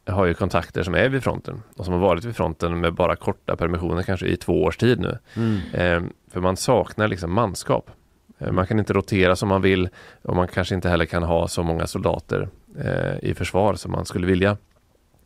[0.06, 3.16] har ju kontakter som är vid fronten och som har varit vid fronten med bara
[3.16, 5.18] korta permissioner kanske i två års tid nu.
[5.36, 5.60] Mm.
[5.72, 7.90] Eh, för man saknar liksom manskap.
[8.38, 9.88] Eh, man kan inte rotera som man vill
[10.22, 12.48] och man kanske inte heller kan ha så många soldater
[12.78, 14.56] eh, i försvar som man skulle vilja.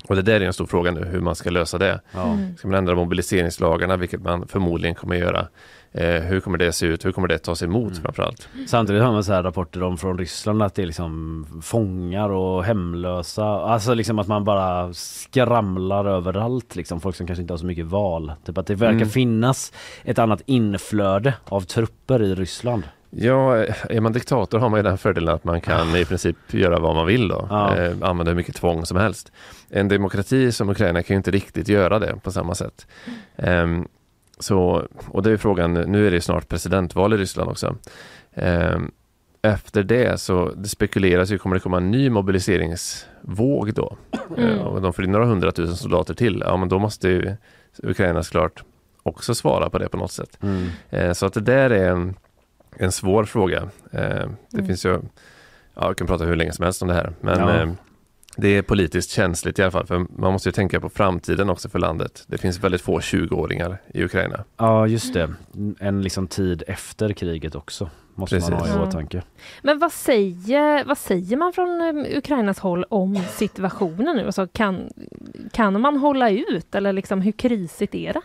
[0.04, 2.00] Och det där är en stor fråga nu hur man ska lösa det.
[2.14, 2.56] Mm.
[2.56, 5.48] Ska man ändra mobiliseringslagarna, vilket man förmodligen kommer göra.
[5.92, 7.04] Eh, hur kommer det se ut?
[7.04, 8.02] Hur kommer det tas emot mm.
[8.02, 8.48] framförallt?
[8.66, 12.64] Samtidigt har man så här rapporter om från Ryssland att det är liksom fångar och
[12.64, 13.44] hemlösa.
[13.44, 17.00] Alltså liksom att man bara skramlar överallt liksom.
[17.00, 18.32] Folk som kanske inte har så mycket val.
[18.44, 19.08] Typ att det verkar mm.
[19.08, 19.72] finnas
[20.04, 22.82] ett annat inflöde av trupper i Ryssland.
[23.10, 23.56] Ja,
[23.90, 26.94] är man diktator har man ju den fördelen att man kan i princip göra vad
[26.94, 27.46] man vill då.
[27.50, 27.76] Ja.
[27.76, 29.32] Eh, använda hur mycket tvång som helst.
[29.70, 32.86] En demokrati som Ukraina kan ju inte riktigt göra det på samma sätt.
[33.36, 33.66] Eh,
[34.40, 37.76] så, och det är frågan, nu är det snart presidentval i Ryssland också.
[38.32, 38.78] Eh,
[39.42, 43.96] efter det så det spekuleras ju, kommer det komma en ny mobiliseringsvåg då?
[44.36, 44.50] Mm.
[44.50, 46.42] Eh, och de får in några hundratusen soldater till.
[46.46, 47.36] Ja, men då måste ju
[47.82, 48.64] Ukraina såklart
[49.02, 50.38] också svara på det på något sätt.
[50.42, 50.68] Mm.
[50.90, 52.14] Eh, så att det där är en
[52.78, 53.68] en svår fråga.
[53.90, 54.66] Det mm.
[54.66, 55.00] finns ju, ja,
[55.74, 57.74] jag kan prata hur länge som helst om det här, men ja.
[58.40, 61.68] Det är politiskt känsligt i alla fall, för man måste ju tänka på framtiden också
[61.68, 62.24] för landet.
[62.26, 64.44] Det finns väldigt få 20-åringar i Ukraina.
[64.56, 65.34] Ja, just det.
[65.78, 68.50] En liksom tid efter kriget också måste Precis.
[68.50, 69.22] man ha i åtanke.
[69.62, 74.26] Men vad säger, vad säger man från eh, Ukrainas håll om situationen nu?
[74.26, 74.92] Alltså kan,
[75.52, 78.22] kan man hålla ut eller liksom hur krisigt är det?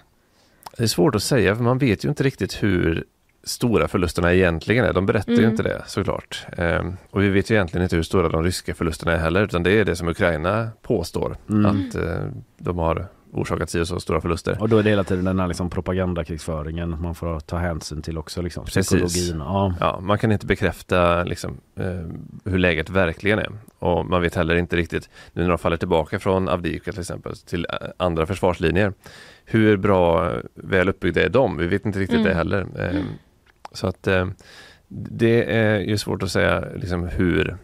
[0.78, 3.06] Det är svårt att säga för man vet ju inte riktigt hur
[3.44, 4.94] stora förlusterna egentligen är.
[4.94, 5.44] De berättar mm.
[5.44, 6.46] ju inte det såklart.
[6.58, 9.64] Ehm, och vi vet ju egentligen inte hur stora de ryska förlusterna är heller, utan
[9.64, 11.66] det är det som Ukraina påstår, mm.
[11.66, 12.26] att eh,
[12.58, 14.62] de har orsakat sig så stora förluster.
[14.62, 18.18] Och då är det hela tiden den här liksom propagandakrigsföringen man får ta hänsyn till
[18.18, 19.40] också, liksom, psykologin.
[19.40, 19.74] Ja.
[19.80, 20.00] ja.
[20.00, 21.86] man kan inte bekräfta liksom, eh,
[22.46, 23.52] hur läget verkligen är.
[23.80, 27.38] Och man vet heller inte riktigt, nu när de faller tillbaka från Avdiivka till exempel,
[27.38, 28.94] till eh, andra försvarslinjer,
[29.46, 31.58] hur bra, väl uppbyggda är de?
[31.58, 32.28] Vi vet inte riktigt mm.
[32.28, 32.68] det heller.
[32.78, 33.02] Eh,
[33.74, 34.28] så att eh,
[34.88, 37.58] det är ju svårt att säga liksom hur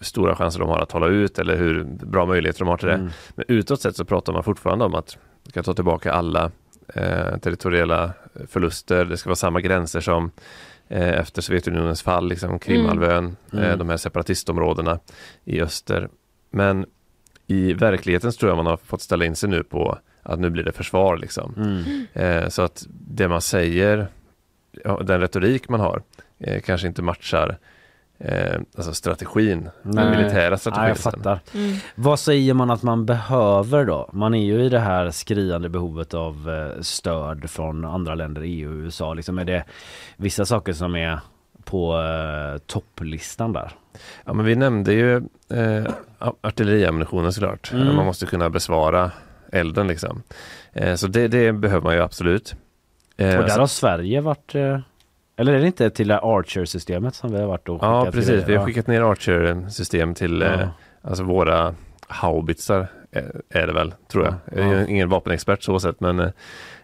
[0.00, 2.94] stora chanser de har att hålla ut eller hur bra möjligheter de har till det.
[2.94, 3.10] Mm.
[3.34, 6.50] Men utåt sett så pratar man fortfarande om att man ska ta tillbaka alla
[6.94, 8.12] eh, territoriella
[8.48, 9.04] förluster.
[9.04, 10.30] Det ska vara samma gränser som
[10.88, 13.64] eh, efter Sovjetunionens fall, liksom Krimhalvön, Mm.
[13.64, 14.98] eh, de här separatistområdena
[15.44, 16.08] i öster.
[16.50, 16.86] Men
[17.46, 20.50] i verkligheten så tror jag man har fått ställa in sig nu på att nu
[20.50, 21.54] blir det försvar liksom.
[21.56, 22.06] Mm.
[22.42, 24.06] Eh, så att det man säger,
[24.84, 26.02] den retorik man har,
[26.38, 27.58] eh, kanske inte matchar
[28.18, 30.16] eh, alltså strategin, den Nej.
[30.16, 30.82] militära strategin.
[30.82, 31.40] Ja, jag fattar.
[31.54, 31.76] Mm.
[31.94, 34.10] Vad säger man att man behöver då?
[34.12, 38.70] Man är ju i det här skriande behovet av eh, stöd från andra länder, EU
[38.70, 39.14] och USA.
[39.14, 39.64] Liksom är det
[40.16, 41.20] vissa saker som är
[41.64, 43.72] på eh, topplistan där?
[44.24, 45.16] Ja, men vi nämnde ju
[45.50, 45.92] eh,
[46.40, 47.72] artilleriammunitionen såklart.
[47.72, 47.96] Mm.
[47.96, 49.10] Man måste kunna besvara
[49.52, 50.22] elden liksom.
[50.72, 52.54] Eh, så det, det behöver man ju absolut.
[53.16, 54.78] Eh, Och där så- har Sverige varit eh,
[55.36, 58.48] eller är det inte till Archer-systemet som vi har varit och skickat Ja, precis.
[58.48, 60.46] Vi har skickat ner Archer-system till Ja.
[60.60, 60.68] eh,
[61.02, 61.74] alltså våra
[62.08, 62.86] haubitsar
[63.50, 64.34] är det väl, tror jag.
[64.56, 64.62] Ja.
[64.72, 66.32] Jag är ingen vapenexpert så sett, men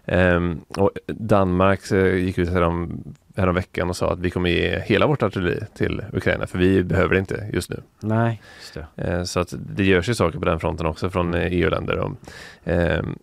[0.05, 3.05] ehm, och Danmark gick ut härom,
[3.37, 6.85] härom veckan och sa att vi kommer ge hela vårt artilleri till Ukraina, för vi
[6.85, 7.81] behöver det inte just nu.
[8.01, 8.77] Nej, just.
[8.97, 12.11] Eh, Så att det görs ju saker på den fronten också från EU-länder.
[12.65, 13.19] Ehm,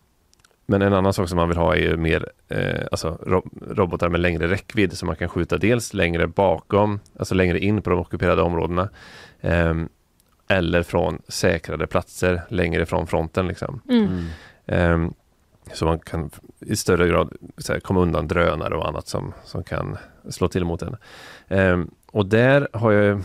[0.65, 4.09] men en annan sak som man vill ha är ju mer eh, alltså ro- robotar
[4.09, 7.99] med längre räckvidd så man kan skjuta dels längre bakom, alltså längre in på de
[7.99, 8.89] ockuperade områdena.
[9.41, 9.89] ehm,
[10.47, 13.47] eller från säkrade platser längre från fronten.
[13.47, 13.81] Liksom.
[13.89, 14.25] Mm.
[14.65, 15.13] Ehm,
[15.73, 19.63] så man kan i större grad så här, komma undan drönare och annat som, som
[19.63, 19.97] kan
[20.29, 20.95] slå till mot en.
[21.47, 23.21] Ehm, och där har jag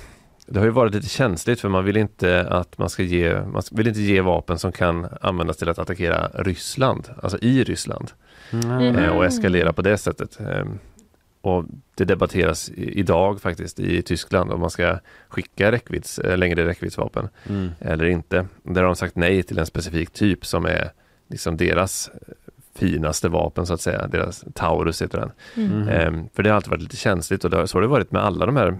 [0.50, 3.62] det har ju varit lite känsligt för man vill inte att man ska ge, man
[3.72, 8.10] vill inte ge vapen som kan användas till att attackera Ryssland, alltså i Ryssland.
[8.52, 8.96] Mm.
[8.96, 10.40] Eh, och eskalera på det sättet.
[10.40, 10.78] Ehm,
[11.40, 14.98] och det debatteras idag faktiskt i Tyskland om man ska
[15.28, 17.70] skicka räckvidds, eh, längre räckviddsvapen Mm.
[17.80, 18.46] eller inte.
[18.62, 20.90] Där har de sagt nej till en specifik typ som är
[21.28, 22.10] liksom deras
[22.74, 24.06] finaste vapen så att säga.
[24.06, 25.30] Deras Taurus heter den.
[25.66, 25.88] Mm.
[25.88, 28.12] Ehm, för det har alltid varit lite känsligt och det har, så har det varit
[28.12, 28.78] med alla de här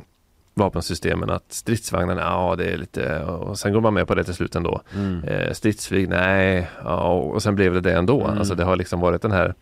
[0.54, 4.34] vapensystemen att stridsvagnarna, ja det är lite, och sen går man med på det till
[4.34, 4.80] slut ändå.
[4.94, 5.24] Mm.
[5.24, 8.24] Eh, stridsflyg, nej, ja, och sen blev det det ändå.
[8.24, 8.38] Mm.
[8.38, 9.54] Alltså det har liksom varit den här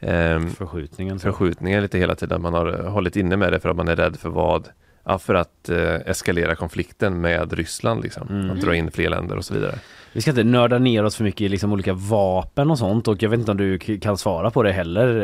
[0.00, 1.18] ehm, Förskjutningen.
[1.18, 2.42] förskjutningen lite hela tiden.
[2.42, 4.68] Man har eh, hållit inne med det för att man är rädd för vad?
[5.04, 8.28] Ja, för att eh, eskalera konflikten med Ryssland liksom.
[8.28, 8.50] Mm.
[8.50, 9.74] Att dra in fler länder och så vidare.
[10.16, 13.22] Vi ska inte nörda ner oss för mycket i liksom olika vapen och sånt och
[13.22, 15.20] jag vet inte om du kan svara på det heller.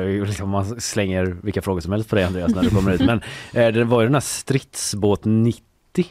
[0.00, 3.00] Eh, liksom man slänger vilka frågor som helst på dig Andreas när du kommer ut.
[3.00, 3.20] Men
[3.54, 5.62] eh, det var ju den här stridsbåt 90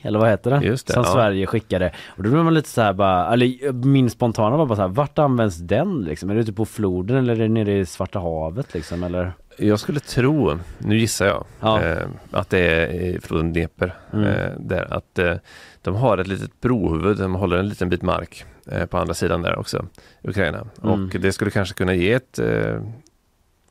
[0.02, 0.66] eller vad heter det?
[0.66, 1.14] Just det, Som ja.
[1.14, 1.92] Sverige skickade.
[2.08, 4.90] Och då blir man lite så här bara, eller min spontana var bara så här,
[4.90, 6.30] vart används den liksom?
[6.30, 9.34] Är det ute på floden eller är det nere i Svarta havet liksom eller?
[9.58, 11.82] Jag skulle tro, nu gissar jag, Ja.
[11.84, 13.94] eh, att det är i floden Dnepr.
[14.14, 14.26] Mm.
[14.26, 15.34] Eh, där, att eh,
[15.82, 19.42] de har ett litet brohuvud, de håller en liten bit mark eh, på andra sidan
[19.42, 19.86] där också,
[20.24, 20.68] Ukraina.
[20.84, 21.04] Mm.
[21.04, 22.80] Och det skulle kanske kunna ge ett, eh,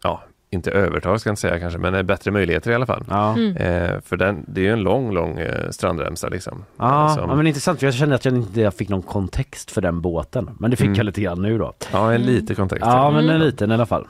[0.03, 0.23] ja,
[0.55, 3.05] inte övertag ska jag inte säga kanske, men eh, bättre möjligheter i alla fall.
[3.11, 3.33] Ja.
[3.33, 3.57] Mm.
[3.57, 6.65] Eh, för den, det är ju en lång, lång eh, strandremsa liksom.
[6.77, 9.81] Ja, Som- ja men intressant för jag kände att jag inte fick någon kontext för
[9.81, 10.51] den båten.
[10.61, 10.97] Men det fick Mm.
[10.97, 11.73] jag lite grann nu då.
[11.93, 12.87] Ja, en lite kontext.
[12.87, 13.35] Ja men Mm.
[13.37, 14.07] en liten i alla fall.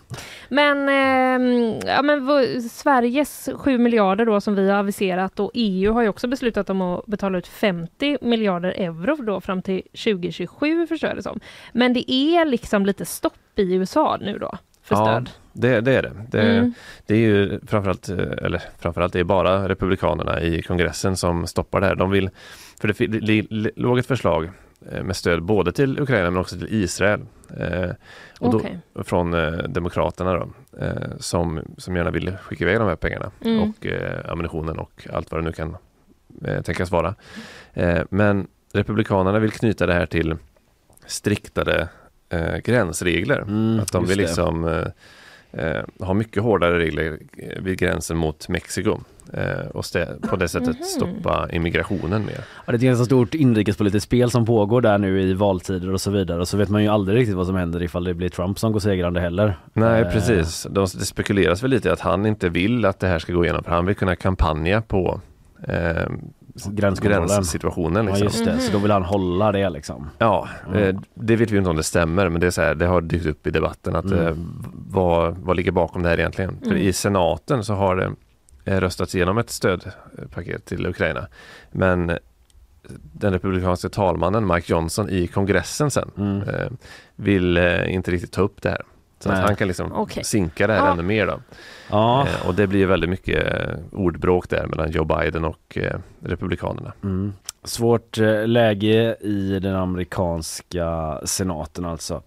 [0.49, 2.23] Men, ehm, ja, men
[2.71, 6.81] Sveriges 7 miljarder då som vi har aviserat och EU har ju också beslutat om
[6.83, 11.41] att betala ut 50 miljarder euro då fram till 2027 förstår jag det som.
[11.73, 15.31] Men det är liksom lite stopp i USA nu då för Ja, stöd.
[15.55, 16.13] Det, det är det.
[16.31, 16.73] Det, Mm.
[17.07, 21.81] det är ju framförallt, eh, eller framförallt, det är bara Republikanerna i kongressen som stoppar
[21.81, 21.95] det här.
[21.95, 22.31] De vill,
[22.81, 22.89] för
[23.21, 23.47] det,
[23.77, 24.51] låg ett förslag
[24.93, 27.21] eh, med stöd både till Ukraina men också till Israel.
[27.61, 27.91] Eh,
[28.41, 28.79] och då, Okej.
[29.05, 30.49] Från eh, Demokraterna då,
[30.81, 33.63] eh, som, som gärna vill skicka iväg de här pengarna Mm.
[33.63, 35.77] och eh, ammunitionen och allt vad det nu kan
[36.45, 37.15] eh, tänkas vara.
[37.73, 40.37] Eh, men Republikanerna vill knyta det här till
[41.07, 41.89] striktare
[42.29, 43.39] eh, gränsregler.
[43.39, 44.85] Mm, att de vill liksom
[45.59, 48.99] eh, eh, ha mycket hårdare regler eh, vid gränsen mot Mexiko
[49.33, 49.85] eh, och
[50.31, 50.85] på det sättet Mhm.
[50.85, 52.35] stoppa immigrationen mer.
[52.37, 56.01] Ja, det är ett ganska stort inrikespolitiskt spel som pågår där nu i valtider och
[56.01, 58.29] så vidare och så vet man ju aldrig riktigt vad som händer ifall det blir
[58.29, 59.59] Trump som går segrande heller.
[59.73, 63.33] Nej precis, De, det spekuleras väl lite att han inte vill att det här ska
[63.33, 65.21] gå igenom för han vill kunna kampanja på
[65.69, 66.09] eh,
[66.55, 67.29] Gränskontrollen.
[67.29, 68.07] gränssituationen.
[68.07, 68.25] Ja Liksom.
[68.27, 70.11] just det, så då vill han hålla det liksom.
[70.19, 70.83] Ja, Mm.
[70.83, 73.01] eh, det vet vi inte om det stämmer men det, är så här, det har
[73.01, 74.27] dykt upp i debatten att Mm.
[74.27, 74.35] eh,
[74.73, 76.59] vad, vad ligger bakom det här egentligen?
[76.61, 76.83] För Mm.
[76.83, 78.13] i senaten så har det
[78.65, 81.27] eh, röstats igenom ett stödpaket till Ukraina.
[81.71, 82.19] Men
[83.13, 86.43] den republikanska talmannen Mike Johnson i kongressen sen Mm.
[86.49, 86.67] eh,
[87.17, 87.57] vill
[87.89, 88.83] inte riktigt ta upp det här.
[89.25, 90.25] Så att han kan liksom Okej.
[90.25, 90.93] sinka det här Ja.
[90.93, 91.41] ännu mer då.
[91.91, 92.27] Ja.
[92.27, 96.93] Eh, och det blir väldigt mycket eh, ordbråk där mellan Joe Biden och eh, Republikanerna.
[97.05, 97.33] Mm.
[97.65, 102.23] Svårt eh, läge i den amerikanska senaten alltså.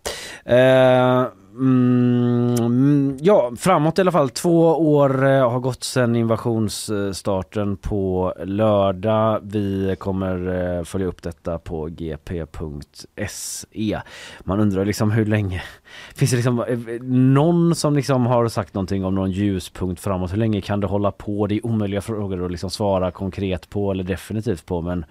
[0.45, 1.25] Eh,
[1.59, 4.29] Mm, mm, ja, framåt i alla fall.
[4.29, 4.59] Två
[4.95, 9.39] år eh, har gått sedan invasionsstarten på lördag.
[9.43, 10.47] Vi kommer
[10.77, 12.79] eh, följa upp detta på gp.se.
[14.43, 15.63] Man undrar liksom hur länge...
[16.15, 16.79] Finns det liksom eh,
[17.11, 20.33] någon som liksom har sagt någonting om någon ljuspunkt framåt?
[20.33, 21.47] Hur länge kan det hålla på?
[21.47, 25.05] Det är omöjliga frågor att liksom svara konkret på eller definitivt på men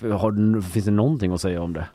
[0.00, 1.86] har, finns det någonting att säga om det?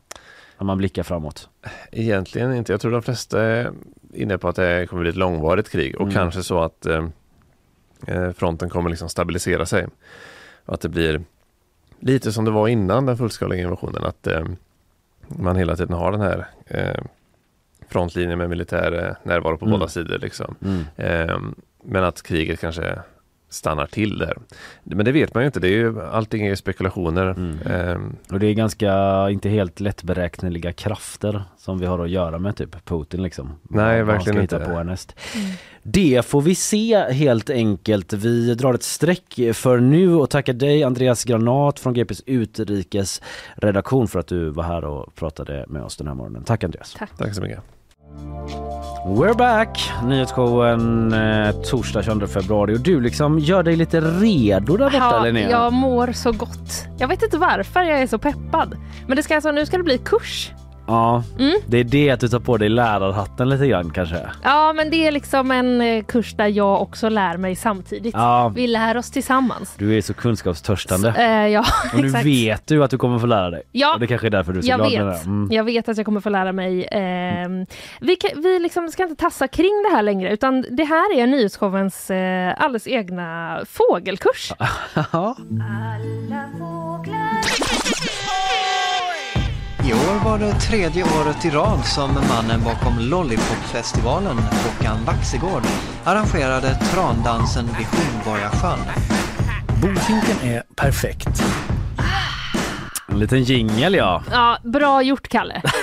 [0.58, 1.50] När man blickar framåt.
[1.92, 2.74] Egentligen inte.
[2.74, 3.72] Jag tror de flesta är
[4.14, 6.14] inne på att det kommer bli ett långvarigt krig och Mm.
[6.14, 7.08] kanske så att eh,
[8.08, 9.88] eh, fronten kommer liksom stabilisera sig.
[10.66, 11.22] Och att det blir
[12.00, 14.04] lite som det var innan den fullskaliga invasionen.
[14.06, 14.46] Att eh,
[15.28, 17.04] man hela tiden har den här eh,
[17.90, 19.80] frontlinjen med militär eh, närvaro på Mm.
[19.80, 20.18] båda sidor.
[20.20, 20.56] Liksom.
[20.66, 20.84] Mm.
[20.96, 21.38] Eh,
[21.84, 23.00] men att kriget kanske
[23.50, 24.38] stannar till där.
[24.84, 25.60] Men det vet man ju inte.
[25.60, 27.26] Det är ju, allting är ju spekulationer.
[27.28, 27.60] Mm.
[27.62, 27.98] Eh,
[28.34, 28.94] Och det är ganska,
[29.30, 33.52] inte helt lättberäkneliga krafter som vi har att göra med typ Putin liksom.
[33.64, 34.56] Nej, Vad verkligen ska inte.
[34.56, 35.16] hitta på härnäst.
[35.84, 38.14] Det får vi se helt enkelt.
[38.14, 44.20] Vi drar ett streck för nu och tackar dig Andreas Granat från GPs utrikesredaktion för
[44.20, 46.44] att du var här och pratade med oss den här morgonen.
[46.44, 46.96] Tack Andreas.
[47.00, 47.10] Tack.
[47.18, 47.60] tack så mycket.
[49.06, 49.92] We're back!
[50.04, 55.24] Nyhetsshowen eh, torsdag 22 februari och du liksom gör dig lite redo där borta Ja,
[55.24, 55.50] Linnea.
[55.50, 56.86] jag mår så gott.
[56.98, 58.78] Jag vet inte varför jag är så peppad.
[59.08, 60.52] Men det ska alltså, nu ska det bli kurs.
[60.88, 61.54] Ja, Mm.
[61.68, 64.20] det är det att du tar på dig lärarhatten lite grann kanske.
[64.44, 68.14] Ja, men det är liksom en eh, kurs där jag också lär mig samtidigt.
[68.16, 68.52] Ja.
[68.56, 69.76] Vi lär oss tillsammans.
[69.78, 71.14] Du är så kunskapstörstande.
[71.18, 71.64] Eh, ja,
[71.94, 73.64] och nu vet du att du kommer få lära dig.
[73.72, 75.00] Ja, och det kanske är därför du är så jag glad vet.
[75.00, 75.20] med det.
[75.26, 75.48] Mm.
[75.52, 76.88] Jag vet att jag kommer få lära mig.
[76.92, 77.66] ehm,
[78.02, 81.28] vi kan, vi liksom ska inte tassa kring det här längre utan det här är
[81.28, 84.52] nyhetsshowens eh, alldeles egna fågelkurs.
[89.88, 95.64] I år var det tredje året i rad som mannen bakom Lollipopfestivalen, Håkan Waxegård,
[96.04, 98.80] arrangerade trandansen vid Hornborgasjön.
[99.82, 101.44] Bofinken är perfekt.
[103.18, 104.24] En liten jingel ja.
[104.32, 105.62] Ja, bra gjort Kalle.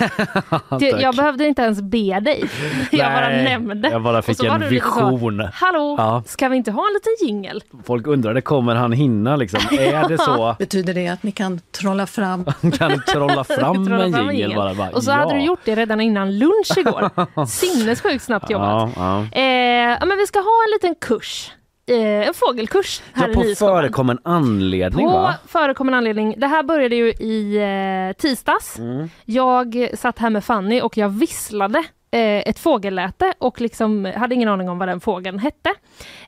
[0.70, 0.82] Tack.
[0.82, 2.44] jag behövde inte ens be dig.
[2.90, 3.88] Jag bara nämnde.
[3.88, 5.48] jag bara fick en du lite så, vision.
[5.54, 6.22] Hallå, Ja.
[6.26, 7.62] ska vi inte ha en liten jingel?
[7.84, 9.60] Folk undrade, kommer han hinna liksom?
[9.78, 10.56] Är det så?
[10.58, 12.44] Betyder det att ni kan trolla fram?
[12.78, 14.74] Kan du trolla fram Trolla en jingel bara?
[14.74, 15.14] bara Och så ja.
[15.14, 17.10] hade du gjort det redan innan lunch igår.
[17.46, 18.90] Sinnessjukt snabbt jobbat.
[18.96, 19.40] Ja, ja.
[19.40, 21.50] Eh, men vi ska ha en liten kurs.
[21.86, 23.74] Eh, en fågelkurs här Ja, i på Nyhetsskolan.
[23.76, 25.34] förekommen anledning På va?
[25.46, 26.34] förekommande anledning.
[26.38, 28.78] Det här började ju i eh, tisdags.
[28.78, 29.10] Mm.
[29.24, 31.84] Jag satt här med Fanny och jag visslade
[32.18, 35.70] ett fågelläte och liksom hade ingen aning om vad den fågeln hette.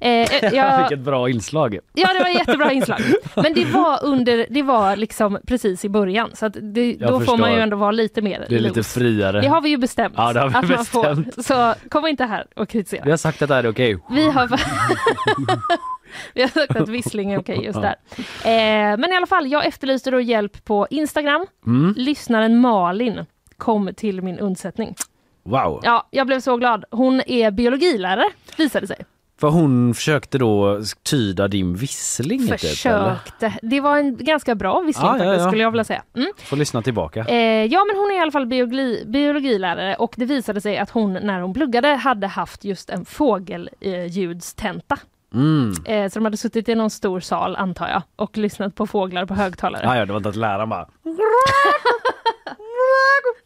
[0.01, 0.11] Eh,
[0.55, 1.79] jag, Vilket bra inslag.
[1.95, 3.01] Ja, det var jättebra inslag.
[3.35, 7.51] Men det var under, det var liksom precis i början så det, då får man
[7.51, 7.63] ju förstår.
[7.63, 9.01] ändå vara lite mer Det är lite loose.
[9.01, 9.41] friare.
[9.41, 10.15] Det har vi ju bestämt.
[10.17, 11.15] Ja, det har vi att man får.
[11.15, 11.47] bestämt.
[11.47, 13.03] Så kom inte här och kritisera.
[13.05, 13.99] Vi har sagt att det här är okej.
[14.11, 14.49] Vi har,
[16.35, 17.95] vi har sagt att vissling är okej just där.
[18.45, 21.47] Eh, men i alla fall, jag efterlyste då hjälp på Instagram.
[21.67, 21.95] Mm.
[21.97, 23.27] Lyssnaren Malin
[23.57, 24.95] kom till min undsättning.
[25.47, 25.81] Wow.
[25.83, 26.85] Ja, jag blev så glad.
[26.91, 28.25] Hon är biologilärare,
[28.57, 28.97] visade sig.
[29.41, 32.61] För hon försökte då tyda din vissling typ?
[32.61, 33.59] Försökte.
[33.63, 36.03] Det var en ganska bra vissling Ja, ja, skulle jag vilja säga.
[36.17, 36.29] Mm.
[36.37, 37.21] Får lyssna tillbaka.
[37.21, 40.91] Eh, ja, men hon är i alla fall biologi, biologilärare och det visade sig att
[40.91, 44.99] hon när hon pluggade hade haft just en fågelljudstenta.
[45.35, 45.75] Mm.
[45.85, 49.27] Eh, så de hade suttit i någon stor sal, antar jag, och lyssnat på fåglar
[49.27, 49.83] på högtalare.
[49.85, 50.89] Ja, ja, det var inte att läraren bara...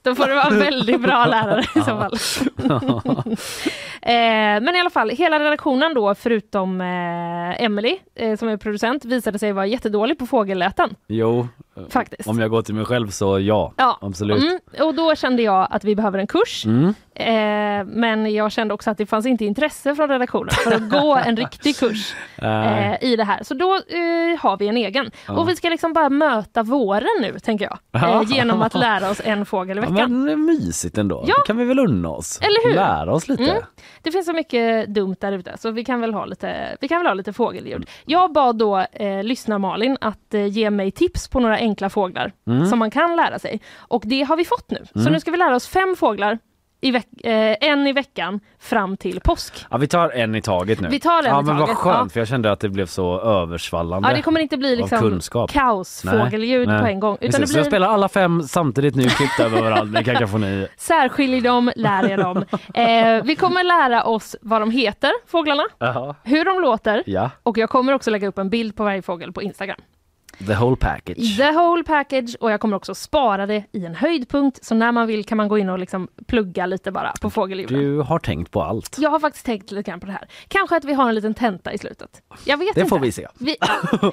[0.03, 2.13] Då får det vara en väldigt bra lärare i så fall.
[4.03, 9.05] eh, men i alla fall, hela redaktionen då, förutom eh, Emily eh, som är producent,
[9.05, 10.95] visade sig vara jättedålig på fågelläten.
[11.09, 11.49] Jo,
[11.91, 12.29] Faktiskt.
[12.29, 14.43] om jag går till mig själv så ja, Ja, absolut.
[14.43, 16.65] Mm, och då kände jag att vi behöver en kurs.
[16.67, 16.95] Mm.
[17.15, 21.17] Eh, men jag kände också att det fanns inte intresse från redaktionen för att gå
[21.17, 23.43] en riktig kurs eh, i det här.
[23.45, 25.11] Så då eh, har vi en egen.
[25.29, 25.39] Ja.
[25.39, 27.79] Och vi ska liksom bara möta våren nu, tänker jag.
[28.03, 28.23] Ja.
[28.23, 30.13] Eh, genom att lära oss en fågel i Ja, veckan.
[30.13, 31.25] men det är mysigt ändå.
[31.27, 31.35] Ja.
[31.37, 32.39] Det kan vi väl unna oss?
[32.43, 32.75] Eller hur?
[32.75, 33.45] Lära oss lite.
[33.51, 33.63] Mm.
[34.03, 36.99] Det finns så mycket dumt där ute så vi kan väl ha lite, vi kan
[36.99, 37.89] väl ha lite fågelljud.
[38.05, 42.33] Jag bad då eh, lyssna Malin att eh, ge mig tips på några enkla fåglar
[42.47, 42.67] Mm.
[42.67, 43.61] som man kan lära sig.
[43.79, 44.79] Och det har vi fått nu.
[44.93, 45.13] Så Mm.
[45.13, 46.39] nu ska vi lära oss fem fåglar,
[46.83, 47.03] i eh,
[47.61, 49.67] en i veckan fram till påsk.
[49.71, 50.89] Ja, vi tar en i taget nu.
[50.89, 52.09] Vi tar en ja, i men vad taget, skönt ja.
[52.13, 54.09] för jag kände att det blev så översvallande.
[54.09, 57.17] Ja, det kommer inte bli liksom kaosfågelljud på en gång.
[57.21, 59.99] Utan det, det Så jag blir spelar alla fem samtidigt nu, klippt över varandra.
[60.01, 60.67] Ni kan kakafoni.
[60.77, 62.45] särskilj dem, lär er dem.
[62.75, 66.15] Eh, vi kommer lära oss vad de heter, fåglarna, Jaha.
[66.25, 67.31] hur de låter Ja.
[67.43, 69.81] och jag kommer också lägga upp en bild på varje fågel på Instagram.
[70.47, 71.37] The whole package.
[71.37, 75.07] The whole package och jag kommer också spara det i en höjdpunkt så när man
[75.07, 77.79] vill kan man gå in och liksom plugga lite bara på fågeljuren.
[77.81, 78.97] Du har tänkt på allt.
[78.99, 80.29] Jag har faktiskt tänkt lite grann på det här.
[80.49, 82.23] Kanske att vi har en liten tenta i slutet.
[82.45, 82.89] Jag vet Det inte.
[82.89, 83.27] får vi se.
[83.39, 83.57] Vi,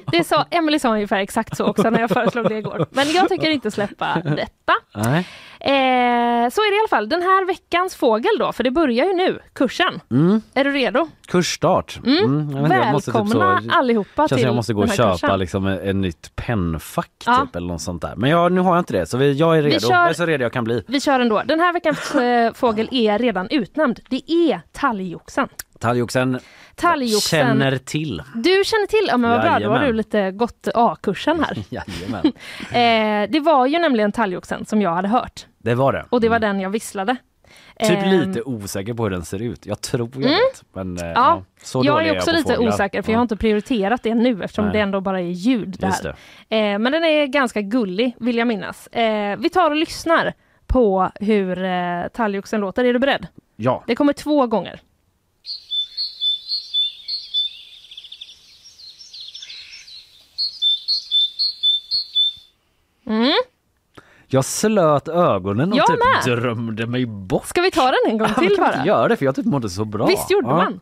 [0.06, 2.86] det sa, Emily sa ungefär exakt så också när jag föreslog det igår.
[2.90, 4.72] Men jag tänker inte släppa detta.
[4.94, 5.26] Nej.
[5.60, 7.08] Eh, så är det i alla fall.
[7.08, 10.00] Den här veckans fågel då, för det börjar ju nu, kursen.
[10.10, 10.42] Mm.
[10.54, 11.08] Är du redo?
[11.28, 11.98] Kursstart.
[12.06, 12.50] Mm.
[12.50, 15.36] jag vet inte, jag måste typ Välkomna så- allihopa till jag måste gå och köpa
[15.36, 17.46] liksom ett, ett nytt pennfack Ja.
[17.46, 18.14] typ, eller något sånt där.
[18.16, 19.80] Men jag, nu har jag inte det så vi, jag är redo.
[19.80, 20.84] kör- Jag är så redo jag kan bli.
[20.86, 21.42] Vi kör ändå.
[21.44, 24.00] Den här veckans eh, fågel är redan utnämnd.
[24.08, 25.48] Det är talgoxen.
[25.78, 26.38] Talgoxen
[26.80, 27.20] Talgoxen.
[27.46, 28.22] känner till.
[28.34, 31.56] Du känner till, ja men vad bra, då har du lite gått A-kursen här.
[31.68, 32.26] Jajamän.
[33.26, 36.04] eh, det var ju nämligen talgoxen som jag hade hört Det var det.
[36.10, 37.16] och det var den jag visslade.
[37.80, 39.66] Typ Ehm, lite osäker på hur den ser ut.
[39.66, 40.28] Jag tror jag Mm.
[40.30, 40.64] vet.
[40.72, 42.68] Men eh, ja, Ja, så jag är också på lite fåglar.
[42.72, 43.14] osäker för Ja.
[43.14, 44.72] jag har inte prioriterat det nu eftersom Nej.
[44.72, 46.06] det ändå bara är ljud det här.
[46.48, 48.86] Eh, men den är ganska gullig vill jag minnas.
[48.86, 50.32] Eh, vi tar och lyssnar
[50.66, 52.84] på hur eh, talgoxen låter.
[52.84, 53.26] Är du beredd?
[53.56, 53.84] Ja.
[53.86, 54.80] Det kommer två gånger.
[63.08, 63.32] Mm.
[64.26, 66.38] Jag slöt ögonen och Jag typ med.
[66.38, 67.46] drömde mig bort.
[67.46, 68.74] Ska vi ta den en gång Ja, till kan vi bara?
[68.76, 70.06] inte göra det för jag typ mådde så bra.
[70.06, 70.56] Visst gjorde Ja.
[70.56, 70.80] man?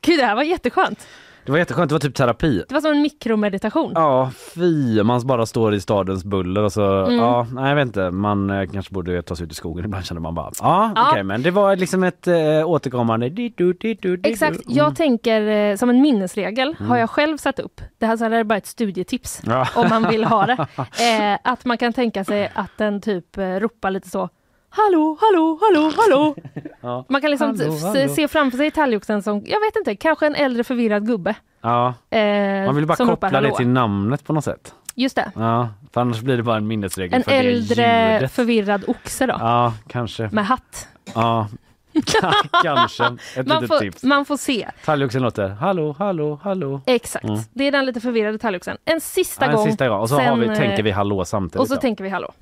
[0.00, 1.06] Gud, det här var jätteskönt.
[1.48, 2.64] Det var jätteskönt, det var typ terapi.
[2.68, 3.92] Det var som en mikromeditation.
[3.94, 7.16] Ja, fy, man bara står i stadens buller och så, Mm.
[7.16, 10.04] ja, nej jag vet inte, man eh, kanske borde ta sig ut i skogen ibland
[10.04, 11.10] känner man bara, ja Ja.
[11.10, 12.34] okej men det var liksom ett äh,
[12.64, 16.90] återkommande di du di du di Exakt, jag tänker eh, som en minnesregel Mm.
[16.90, 17.80] har jag själv satt upp.
[17.98, 19.68] Det här, så här är bara ett studietips Ja.
[19.76, 20.66] om man vill ha det.
[20.78, 24.28] Eh, att man kan tänka sig att den typ ropar lite så
[24.70, 26.34] Hallå, hallå, hallå, hallå!
[26.80, 27.04] Ja.
[27.08, 28.08] Man kan liksom Hallå, hallå.
[28.14, 31.34] se framför sig talgoxen som, jag vet inte, kanske en äldre förvirrad gubbe.
[31.60, 33.56] Ja, Eh, man vill bara koppla det hallå.
[33.56, 34.74] till namnet på något sätt.
[34.94, 39.26] Just det, Ja, för annars blir det bara en minnesregel en för äldre förvirrad oxe
[39.26, 39.36] då.
[39.40, 40.28] Ja, kanske.
[40.32, 40.88] Med hatt.
[41.14, 41.48] Ja,
[42.62, 43.04] kanske.
[43.36, 44.02] Ett Man litet får, tips.
[44.02, 44.68] man får se.
[44.84, 46.80] Talgoxen låter hallå, hallå, hallå.
[46.86, 47.24] Exakt.
[47.24, 47.40] Mm.
[47.52, 48.76] Det är den lite förvirrade talgoxen.
[48.84, 49.60] En sista Ja, gång.
[49.64, 51.60] en sista gång och så har sen, vi, eh, tänker vi hallå samtidigt.
[51.60, 51.80] Och så då.
[51.80, 52.32] tänker vi hallå.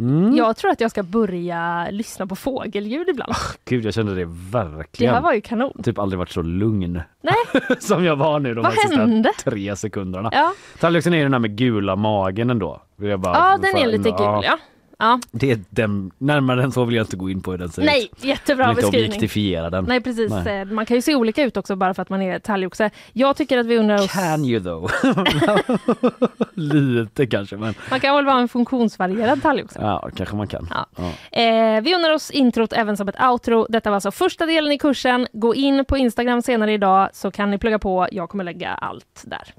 [0.00, 0.36] Mm.
[0.36, 3.32] Jag tror att jag ska börja lyssna på fågelljud ibland.
[3.64, 5.14] Gud, jag kände det Det verkligen.
[5.14, 5.82] här var ju kanon.
[5.82, 9.30] Typ aldrig varit så lugn Nej, som jag var nu de Vad sista hände?
[9.44, 10.28] tre sekunderna.
[10.32, 12.82] ja, Talgoxen är den här med gula magen ändå.
[12.96, 14.58] Ja den är lite gul ja.
[15.00, 15.20] Ja.
[15.30, 17.82] Det är den, närmare än så vill jag inte gå in på hur den ser
[17.82, 18.24] Nej, ut.
[18.24, 19.10] jättebra Jag vill inte beskrivning.
[19.10, 19.84] objektifiera den.
[19.84, 20.58] Nej precis, Nej.
[20.60, 22.90] Eh, man kan ju se olika ut också bara för att man är talgoxe.
[23.12, 24.12] Jag tycker att vi undrar oss...
[24.12, 24.90] Can you though?
[26.54, 29.78] Lite kanske men Man kan väl vara en funktionsvarierad talgoxe.
[29.82, 30.68] ja, kanske man kan.
[30.70, 30.86] Ja.
[30.96, 31.38] Ja.
[31.42, 33.66] Eh, vi undrar oss introt även som ett outro.
[33.68, 35.26] Detta var alltså första delen i kursen.
[35.32, 38.08] Gå in på Instagram senare idag så kan ni plugga på.
[38.12, 39.54] Jag kommer lägga allt där.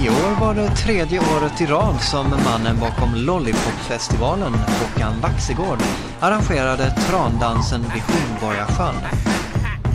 [0.00, 5.82] I år var det tredje året i rad som mannen bakom Lollipopfestivalen, Håkan Waxegård,
[6.20, 8.94] arrangerade trandansen vid Hornborgasjön.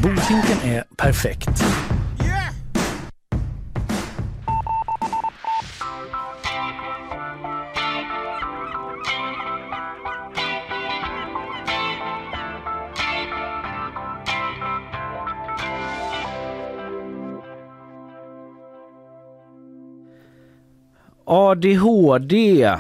[0.03, 1.63] Bofinken är perfekt.
[21.25, 22.79] ADHD.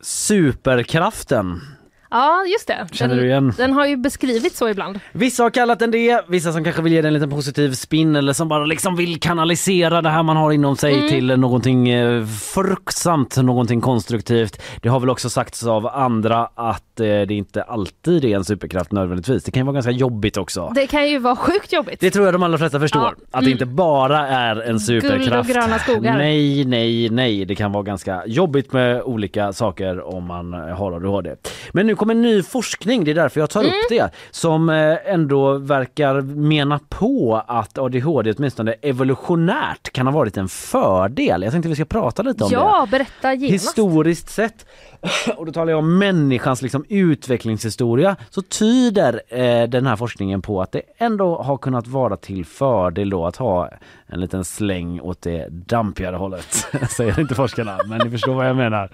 [0.00, 1.79] Superkraften.
[2.10, 2.86] Ja, just det.
[2.92, 3.52] Känner den, du igen?
[3.56, 5.00] Den har ju beskrivits så ibland.
[5.12, 8.16] Vissa har kallat den det, vissa som kanske vill ge den en liten positiv spin
[8.16, 11.08] eller som bara liksom vill kanalisera det här man har inom sig Mm.
[11.08, 12.26] till någonting eh,
[12.64, 14.62] fruktsamt, någonting konstruktivt.
[14.82, 18.92] Det har väl också sagts av andra att eh, det inte alltid är en superkraft
[18.92, 19.44] nödvändigtvis.
[19.44, 20.72] Det kan ju vara ganska jobbigt också.
[20.74, 22.00] Det kan ju vara sjukt jobbigt.
[22.00, 23.02] Det tror jag de allra flesta förstår.
[23.02, 23.08] Ja.
[23.08, 23.52] Att det Mm.
[23.52, 25.50] inte bara är en superkraft.
[25.52, 26.16] gröna skogar.
[26.18, 27.44] Nej, nej, nej.
[27.44, 31.34] Det kan vara ganska jobbigt med olika saker om man har ADHD.
[31.72, 33.70] Men nu kommer ny forskning, det är därför jag tar Mm.
[33.72, 40.36] upp det, som eh, ändå verkar mena på att ADHD åtminstone evolutionärt kan ha varit
[40.36, 41.42] en fördel.
[41.42, 42.56] Jag tänkte vi ska prata lite om det.
[42.56, 43.52] Ja, berätta genast.
[43.68, 44.66] Historiskt sett,
[45.36, 50.62] och då talar jag om människans liksom utvecklingshistoria, så tyder eh, den här forskningen på
[50.62, 53.70] att det ändå har kunnat vara till fördel då att ha
[54.06, 56.66] en liten släng åt det dampigare hållet.
[56.90, 58.90] Säger inte forskarna, men ni förstår vad jag menar.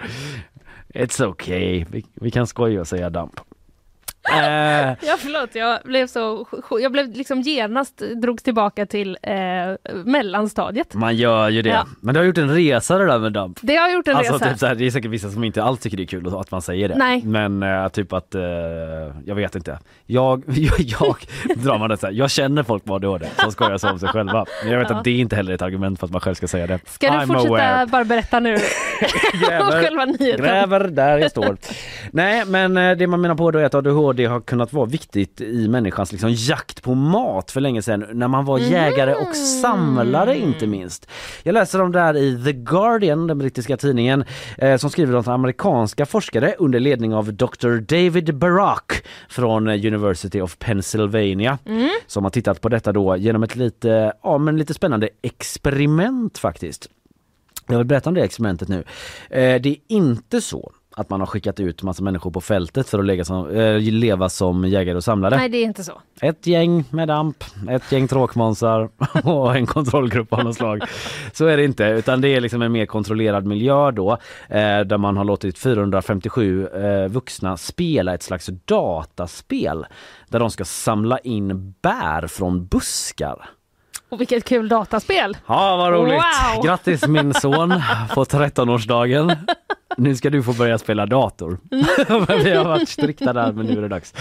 [0.99, 3.41] It's okay, vi, vi kan skoja och säga damp.
[4.31, 4.39] Eh,
[5.09, 6.47] Ja förlåt, jag blev så,
[6.81, 9.35] jag blev liksom genast drogs tillbaka till eh,
[10.05, 10.95] mellanstadiet.
[10.95, 11.69] man gör ju det.
[11.71, 11.87] Ja.
[12.01, 13.59] Men du har gjort en resa det där med damp.
[13.63, 14.49] Det har gjort en Alltså resa.
[14.49, 16.51] typ så här, det är säkert vissa som inte alls tycker det är kul att
[16.51, 16.95] man säger det.
[16.97, 17.23] Nej.
[17.25, 18.43] Men eh, typ att, eh,
[19.25, 19.79] jag vet inte.
[20.07, 21.17] Jag, jag, jag
[21.57, 24.09] drar man det så här, jag känner folk med ADHD som skojar så om sig
[24.09, 24.45] själva.
[24.63, 24.97] Men jag vet Ja.
[24.97, 26.79] att det är inte heller ett argument för att man själv ska säga det.
[26.87, 27.87] Ska du I'm fortsätta aware.
[27.87, 28.55] bara berätta nu?
[29.61, 30.45] om själva nyheten?
[30.45, 31.57] Gräver där jag står.
[32.11, 35.41] Nej men eh, det man menar på då är att ADHD har kunnat vara viktigt
[35.41, 40.39] i människans liksom, jakt på mat för länge sedan när man var jägare och samlare
[40.39, 41.09] inte minst.
[41.43, 44.25] Jag läser om det här i The Guardian, den brittiska tidningen,
[44.59, 47.79] eh, som skriver att amerikanska forskare under ledning av Dr.
[47.81, 48.93] David Barak
[49.29, 51.59] från University of Pennsylvania
[52.07, 56.89] som har tittat på detta då genom ett lite, ja, men lite spännande experiment faktiskt.
[57.67, 58.85] Jag vill berätta om det experimentet nu.
[59.31, 62.99] Eh, det är inte så att man har skickat ut massa människor på fältet för
[62.99, 65.37] att leva som, eh, leva som jägare och samlare.
[65.37, 65.93] Nej det är inte så.
[66.21, 68.89] Ett gäng med damp, ett gäng tråkmånsar
[69.25, 70.83] och en kontrollgrupp av något slag.
[71.33, 74.13] Så är det inte utan det är liksom en mer kontrollerad miljö då
[74.49, 79.87] eh, där man har låtit 457 eh, vuxna spela ett slags dataspel
[80.29, 83.49] där de ska samla in bär från buskar.
[84.09, 85.37] Och vilket kul dataspel!
[85.47, 86.23] Ja vad roligt!
[86.55, 86.65] Wow!
[86.65, 87.83] Grattis min son
[88.15, 89.37] på 13-årsdagen.
[89.97, 91.59] Nu ska du få börja spela dator.
[92.45, 94.15] Vi har varit strikta där men nu är det dags.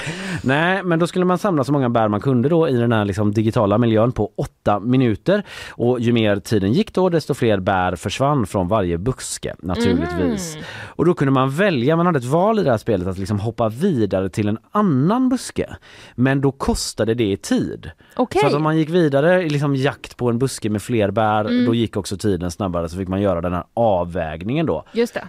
[0.44, 3.06] Nej men då skulle man samla så många bär man kunde då i den här
[3.06, 5.44] liksom digitala miljön på åtta minuter.
[5.70, 10.58] Och ju mer tiden gick då desto fler bär försvann från varje buske naturligtvis.
[10.86, 13.40] Och då kunde man välja, man hade ett val i det här spelet att liksom
[13.40, 15.76] hoppa vidare till en annan buske.
[16.16, 17.92] Men då kostade det tid.
[18.16, 18.42] Okej.
[18.42, 21.46] Så att om man gick vidare i liksom jakt på en buske med fler bär
[21.46, 21.66] Mm.
[21.66, 24.84] då gick också tiden snabbare så fick man göra den här avvägningen då.
[24.94, 25.24] Just det.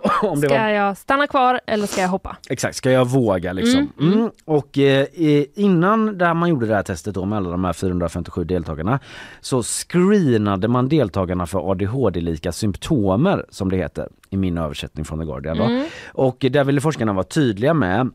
[0.22, 0.68] Om det Ska var...
[0.68, 2.36] jag stanna kvar eller ska jag hoppa?
[2.48, 3.92] Exakt, ska jag våga liksom?
[4.00, 4.30] Mm, Mm.
[4.44, 5.06] Och eh,
[5.54, 8.98] innan där man gjorde det här testet då med alla de här 457 deltagarna
[9.40, 15.24] så screenade man deltagarna för ADHD-lika symptomer som det heter i min översättning från The
[15.24, 15.60] Guardian.
[15.60, 15.86] Mm.
[16.12, 18.10] Och där ville forskarna vara tydliga med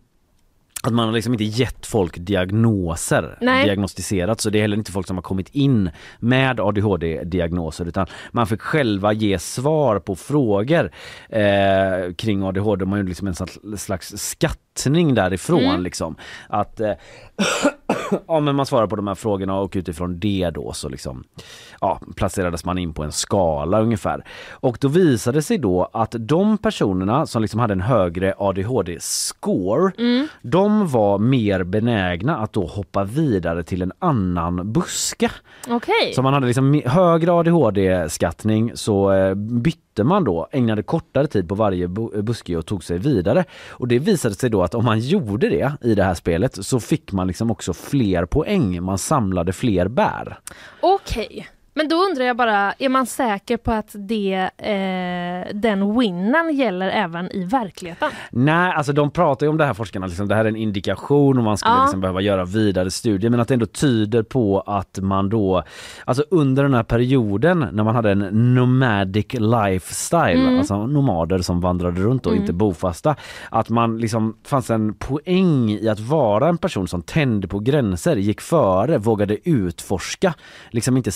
[0.84, 3.66] att man har liksom inte gett folk diagnoser, Nej.
[3.66, 8.48] diagnostiserat så det är heller inte folk som har kommit in med ADHD-diagnoser utan man
[8.48, 10.92] fick själva ge svar på frågor
[11.30, 12.86] eh, kring ADHD.
[12.86, 15.82] Man gjorde liksom en slags- skattning därifrån Mm.
[15.84, 16.16] liksom.
[16.50, 16.92] Att eh,
[18.28, 21.24] ja, men man svarar på de här frågorna och utifrån det då så liksom
[21.82, 24.24] ja, placerades man in på en skala ungefär.
[24.52, 29.92] Och då visade det sig då att de personerna som liksom hade en högre ADHD-score
[29.98, 30.28] Mm.
[30.42, 35.32] de var mer benägna att då hoppa vidare till en annan buske.
[35.70, 36.14] Okej.
[36.16, 41.56] Så man hade liksom högre ADHD-skattning så eh, bytte man då, ägnade kortare tid på
[41.56, 43.44] varje bu- buske och tog sig vidare.
[43.70, 46.80] Och det visade sig då att om man gjorde det i det här spelet så
[46.80, 50.40] fick man liksom också fler poäng, man samlade fler bär.
[50.82, 51.48] Okej.
[51.78, 56.90] Men då undrar jag bara, är man säker på att det, eh, den winnen gäller
[56.90, 58.10] även i verkligheten?
[58.32, 61.38] Nej, alltså de pratar ju om det här forskarna, liksom, det här är en indikation
[61.38, 61.82] och man skulle Ja.
[61.84, 65.64] liksom behöva göra vidare studier men att det ändå tyder på att man då,
[66.06, 70.58] alltså under den här perioden när man hade en nomadic lifestyle, Mm.
[70.58, 72.42] alltså nomader som vandrade runt och Mm.
[72.44, 73.16] inte bofasta,
[73.50, 78.16] att man liksom fanns en poäng i att vara en person som tände på gränser,
[78.16, 80.34] gick före, vågade utforska,
[80.70, 81.12] liksom inte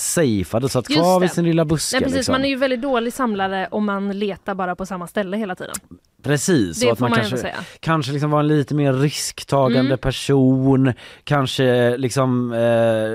[0.51, 1.33] safeade, satt Just kvar vid det.
[1.33, 1.95] sin lilla buske.
[1.95, 2.33] Nej, precis, liksom.
[2.33, 5.75] Man är ju väldigt dålig samlare om man letar bara på samma ställe hela tiden.
[6.23, 9.97] Precis, Det och att man, man kanske, kanske liksom var en lite mer risktagande Mm.
[9.97, 10.93] person.
[11.23, 12.57] Kanske liksom, eh,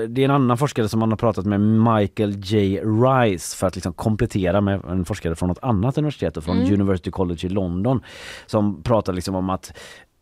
[0.09, 2.79] det är en annan forskare som man har pratat med, Michael J.
[2.81, 6.73] Rice, för att liksom komplettera med en forskare från något annat universitet, och från Mm.
[6.73, 8.01] University College i London,
[8.45, 9.73] som pratar liksom om att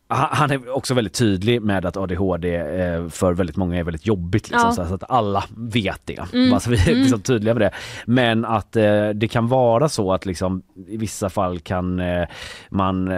[0.08, 4.50] han är också väldigt tydlig med att ADHD eh, för väldigt många är väldigt jobbigt.
[4.50, 4.86] Liksom, Ja.
[4.86, 6.32] så att alla vet det.
[6.32, 6.50] Mm.
[6.50, 7.00] Bara så vi är Mm.
[7.00, 7.70] liksom tydliga med det.
[8.06, 12.24] Men att eh, det kan vara så att liksom, i vissa fall kan eh,
[12.70, 13.10] man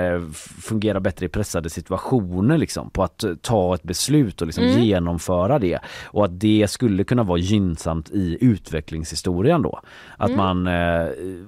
[0.62, 4.82] fungera bättre i pressade situationer liksom, på att ta ett beslut och liksom Mm.
[4.82, 5.78] genomföra det.
[6.07, 9.80] Och att det skulle kunna vara gynnsamt i utvecklingshistorien då.
[10.16, 10.36] Att Mm.
[10.64, 10.66] man,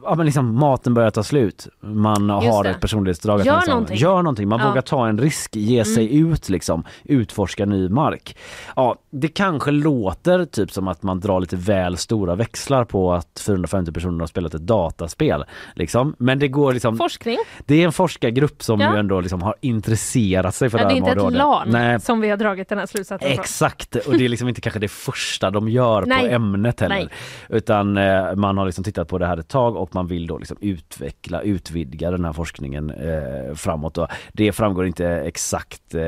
[0.04, 1.68] ja men liksom maten börjar ta slut.
[1.80, 2.70] Man Just har det.
[2.70, 3.38] ett personlighetsdrag.
[3.46, 3.96] Gör liksom, någonting.
[3.96, 4.48] Gör någonting.
[4.48, 4.68] Man Ja.
[4.68, 8.36] vågar ta en risk, ge sig ut liksom, utforska ny mark.
[8.76, 13.42] Ja, det kanske låter typ som att man drar lite väl stora växlar på att
[13.46, 15.44] 450 personer har spelat ett dataspel.
[15.74, 16.14] Liksom.
[16.18, 16.96] Men det går liksom...
[16.96, 17.36] Forskning.
[17.66, 18.92] Det är en forskargrupp som Ja.
[18.92, 21.32] ju ändå liksom har intresserat sig för Ja, det det är här inte ett.
[21.32, 23.40] LAN Nej, som vi har dragit den här slutsatsen från.
[23.40, 26.20] Exakt, och det är liksom inte kanske det första de gör Nej.
[26.20, 26.94] på ämnet heller.
[26.96, 27.08] Nej.
[27.48, 30.38] Utan eh, man har liksom tittat på det här ett tag och man vill då
[30.38, 33.94] liksom utveckla, utvidga den här forskningen eh, framåt.
[33.94, 34.08] Då.
[34.32, 36.02] Det framgår inte exakt, eh,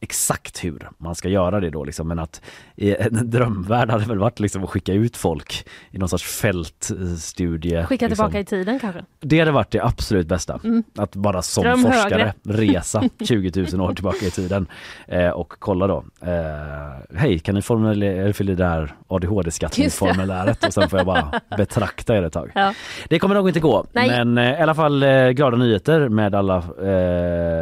[0.00, 2.08] exakt hur man ska göra det då liksom.
[2.08, 2.40] Men att
[2.76, 7.84] i en drömvärld hade väl varit liksom att skicka ut folk i någon sorts fältstudie.
[7.86, 8.08] Skicka liksom.
[8.08, 9.04] tillbaka i tiden kanske?
[9.20, 10.60] Det hade varit det absolut bästa.
[10.64, 10.82] Mm.
[10.98, 12.62] Att bara som Dröm forskare högre.
[12.72, 14.66] resa 20 000 år tillbaka i tiden
[15.06, 16.04] eh, och kolla då.
[16.20, 21.40] Eh, Hej, kan ni formulera, fylla i det här ADHD-skattningsformuläret och sen får jag bara
[21.56, 22.52] betrakta er ett tag.
[22.54, 22.74] Ja.
[23.08, 24.24] Det kommer nog inte gå, Nej.
[24.24, 26.62] men i alla fall glada nyheter med alla,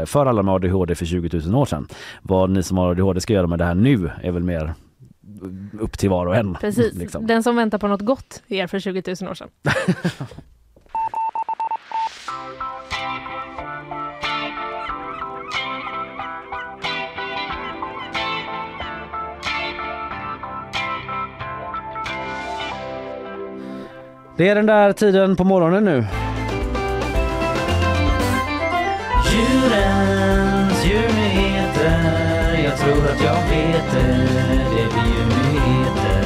[0.07, 1.86] för alla med ADHD för 20 000 år sedan.
[2.22, 4.74] Vad ni som har ADHD ska göra med det här nu är väl mer
[5.80, 6.55] upp till var och en.
[6.55, 7.26] Precis, liksom.
[7.26, 9.49] den som väntar på något gott är för 20 000 år sedan.
[24.36, 26.07] Det är den där tiden på morgonen nu.
[33.25, 34.29] Jag vet det
[34.77, 36.25] Det blir djurnyheter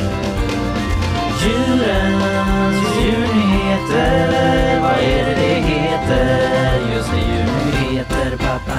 [1.42, 6.94] Djurens djurnyheter Vad är det det heter?
[6.94, 8.78] Just det, djurnyheter pappa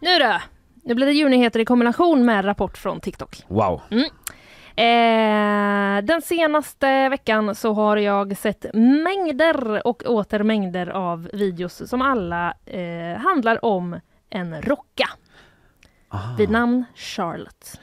[0.00, 0.40] Nu då!
[0.84, 3.44] Nu blir det djurnyheter i kombination med rapport från TikTok.
[3.48, 3.80] Wow.
[3.90, 4.04] Mm.
[4.76, 12.02] Eh, den senaste veckan så har jag sett mängder och åter mängder av videos som
[12.02, 14.00] alla eh, handlar om
[14.30, 15.08] en rocka
[16.38, 17.80] vid namn Charlotte.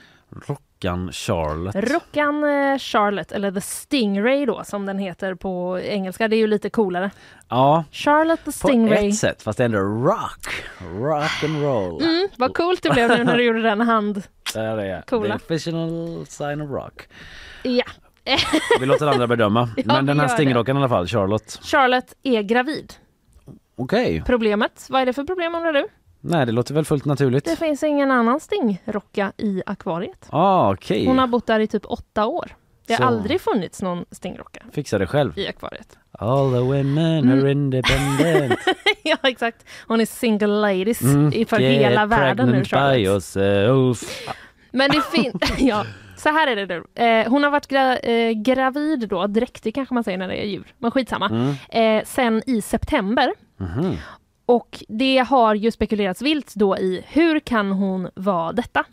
[0.48, 1.76] Rockan Charlotte.
[1.76, 6.28] Rockan eh, Charlotte, eller The Stingray då som den heter på engelska.
[6.28, 7.12] Det är ju lite coolare.
[7.50, 9.10] Ja, Charlotte the på Stingray.
[9.10, 10.48] ett sätt fast ändå rock.
[10.94, 12.02] Rock and roll.
[12.04, 14.24] Mm, vad coolt det blev nu när du gjorde den hand.
[14.54, 15.06] Där är jag.
[15.06, 15.40] Coola.
[15.40, 17.08] The official sign of rock.
[17.64, 17.84] Ja.
[18.80, 19.70] Vi låter andra bedöma.
[19.78, 21.60] Ja, Men den här stingrockan i alla fall, Charlotte.
[21.64, 22.94] Charlotte är gravid.
[23.76, 24.24] Okej.
[24.26, 25.88] Problemet, vad är det för problem undrar du?
[26.22, 27.46] Nej, det låter väl fullt naturligt.
[27.46, 30.28] Det finns ingen annan stingrocka i akvariet.
[30.30, 31.06] Ah, okej.
[31.06, 32.56] Hon har bott där i typ åtta år.
[32.88, 33.04] Det har Så.
[33.08, 35.38] aldrig funnits någon stingrocka Fixa det själv.
[35.40, 35.98] i akvariet.
[36.12, 36.98] All the women
[37.30, 37.40] Mm.
[37.40, 38.60] are independent.
[39.04, 39.66] ja exakt.
[39.88, 43.00] Hon är single ladies Mm, i för get hela världen nu pregnant by Charlotte.
[43.00, 44.28] yourself.
[44.72, 45.86] Men det finns, ja.
[46.18, 46.66] Så här är det
[46.96, 47.06] nu.
[47.06, 50.46] Eh, hon har varit gra- eh, gravid då, dräktig kanske man säger när det är
[50.46, 51.30] djur, men skitsamma.
[51.30, 51.98] Mm.
[52.00, 53.34] Eh, sen i september.
[53.58, 53.96] Mhm.
[54.50, 58.86] Och det har ju spekulerats vilt då i hur kan hon vara detta?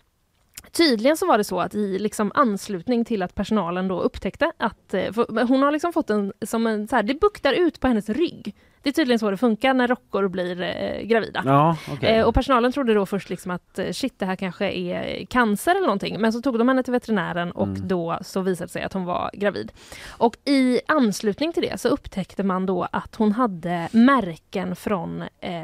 [0.70, 4.94] Tydligen så var det så att i liksom anslutning till att personalen då upptäckte att
[4.94, 5.14] eh,
[5.48, 8.54] hon har liksom fått en, som en så här, det buktar ut på hennes rygg.
[8.87, 11.43] Det är tydligen så det funkar när rockor blir eh, gravida.
[11.45, 12.14] Ja, okej.
[12.16, 15.70] Eh, och personalen trodde då först liksom att eh, shit, det här kanske är cancer
[15.70, 16.20] eller någonting.
[16.20, 17.89] Men så tog de henne till veterinären och Mm.
[17.89, 19.72] då så visade det sig att hon var gravid.
[20.09, 25.61] Och i anslutning till det så upptäckte man då att hon hade märken från eh,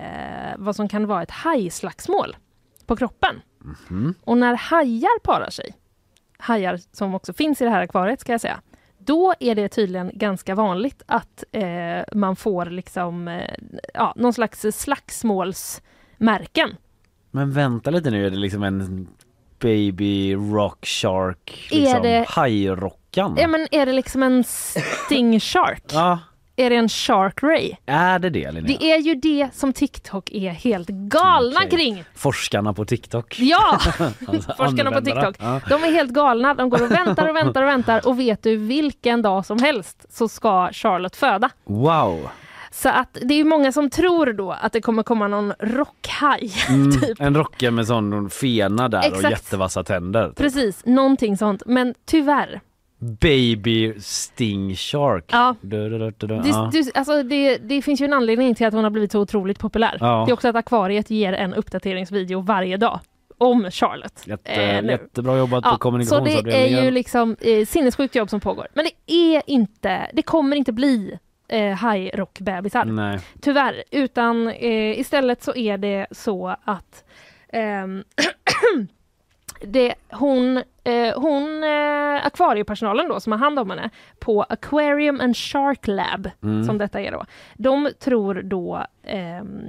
[0.56, 2.36] vad som kan vara ett hajslagsmål
[2.86, 3.40] på kroppen.
[3.88, 4.14] Mhm.
[4.24, 5.74] Och när hajar parar sig,
[6.38, 8.60] hajar som också finns i det här akvariet ska jag säga,
[9.04, 11.64] då är det tydligen ganska vanligt att eh,
[12.12, 13.54] man får liksom, eh,
[13.94, 16.76] ja, någon slags slagsmålsmärken.
[17.30, 19.08] Men vänta lite nu, är det liksom en
[19.58, 21.68] baby rock shark?
[21.70, 23.36] Liksom, Hajrockan?
[23.38, 25.84] Ja men är det liksom en sting shark?
[25.92, 26.18] Ja,
[26.56, 27.72] Är det en shark ray?
[27.86, 28.78] är det det Linnea?
[28.78, 31.70] Det är ju det som TikTok är helt galna Okej.
[31.70, 32.04] kring.
[32.14, 33.36] Forskarna på TikTok?
[33.38, 33.78] Ja!
[34.26, 35.00] Alltså, Forskarna på.
[35.00, 35.36] TikTok.
[35.38, 35.60] Ja.
[35.68, 36.54] De är helt galna.
[36.54, 40.06] De går och väntar och väntar och väntar och vet du vilken dag som helst
[40.10, 41.50] så ska Charlotte föda.
[41.64, 42.28] Wow!
[42.70, 46.52] Så att det är ju många som tror då att det kommer komma någon rockhaj.
[46.68, 47.20] Mm, typ.
[47.20, 49.30] En rocka med sån fena där och Exakt.
[49.30, 50.28] jättevassa tänder.
[50.28, 50.36] typ.
[50.36, 51.62] Precis, någonting sånt.
[51.66, 52.60] Men tyvärr.
[53.20, 55.24] Baby Sting Shark.
[55.32, 55.54] Ja.
[55.60, 56.26] Du, du, du.
[56.26, 56.70] Det, Ja.
[56.72, 59.58] du, alltså det, det finns ju en anledning till att hon har blivit så otroligt
[59.58, 59.96] populär.
[60.00, 60.22] Ja.
[60.26, 63.00] Det är också att akvariet ger en uppdateringsvideo varje dag
[63.38, 64.22] om Charlotte.
[64.26, 66.84] Jätte, Eh, jättebra jobbat på Så det är kommunikationsavdelningen.
[66.84, 68.66] ju liksom eh, sinnessjukt jobb som pågår.
[68.74, 72.84] Men det är inte, det kommer inte bli eh, hajrockbebisar.
[72.84, 73.18] Nej.
[73.40, 73.82] Tyvärr.
[73.90, 77.04] Utan eh, istället så är det så att
[77.52, 78.04] ehm,
[79.66, 85.36] det, hon, eh, hon eh, akvariepersonalen då som har hand om henne på Aquarium and
[85.36, 86.64] Shark Lab, Mm.
[86.64, 89.62] som detta är då, de tror då ehm,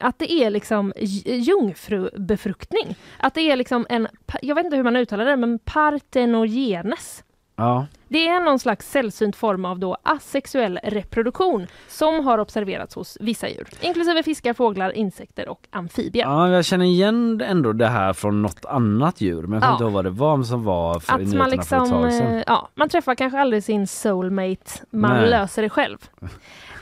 [0.00, 0.92] att det är liksom
[1.24, 2.96] jungfrubefruktning.
[3.18, 4.08] Att det är liksom en,
[4.42, 7.24] jag vet inte hur man uttalar det, men partenogenes.
[7.56, 7.86] Ja.
[8.12, 13.48] Det är någon slags sällsynt form av då asexuell reproduktion som har observerats hos vissa
[13.48, 16.24] djur, inklusive fiskar, fåglar, insekter och amfibier.
[16.24, 19.72] Ja, jag känner igen ändå det här från något annat djur men jag kommer Ja.
[19.72, 22.36] inte ihåg vad det var som var för, Att man för ett liksom, tag sedan.
[22.36, 25.30] eh, ja, man träffar kanske aldrig sin soulmate, man Nej.
[25.30, 25.98] löser det själv.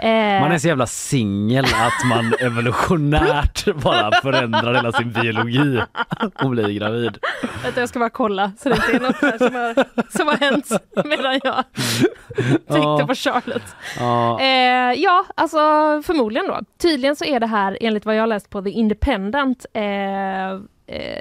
[0.03, 5.81] Man är så jävla singel att man evolutionärt bara förändrar hela sin biologi
[6.43, 7.19] och blir gravid.
[7.63, 9.75] Vänta, jag ska bara kolla så det inte är något som har,
[10.19, 10.67] som har hänt
[11.19, 11.65] medan jag
[12.67, 13.05] tänkte Ja.
[13.09, 13.77] på Charlotte.
[13.99, 14.41] Ja.
[14.41, 15.59] Eh, ja, alltså
[16.07, 16.61] förmodligen då.
[16.83, 20.59] Tydligen så är det här, enligt vad jag läst på The Independent, eh, eh,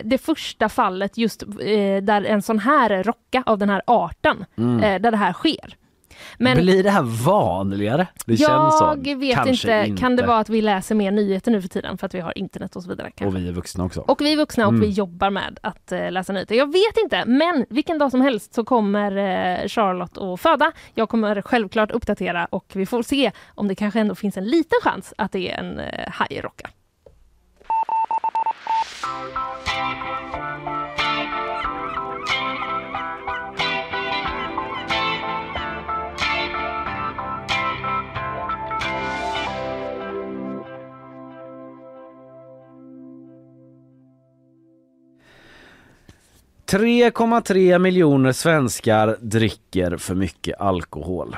[0.04, 4.84] det första fallet just eh, där en sån här rocka av den här arten, Mm.
[4.84, 5.76] eh, där det här sker.
[6.38, 8.08] Men Blir det här vanligare?
[8.26, 8.74] Det känns jag
[9.06, 9.16] så.
[9.20, 10.02] vet Kanske inte.
[10.02, 12.38] kan det vara att vi läser mer nyheter nu för tiden för att vi har
[12.38, 13.12] internet och så vidare?
[13.16, 13.38] Kanske.
[13.38, 14.02] Och vi är vuxna också.
[14.02, 14.82] Och vi är vuxna och Mm.
[14.82, 16.56] vi jobbar med att eh, läsa nyheter.
[16.56, 20.72] Jag vet inte, men vilken dag som helst så kommer eh, Charlotte att föda.
[20.94, 24.80] Jag kommer självklart uppdatera och vi får se om det kanske ändå finns en liten
[24.84, 26.70] chans att det är en eh, hajrocka.
[46.72, 51.36] 3,3 miljoner svenskar dricker för mycket alkohol.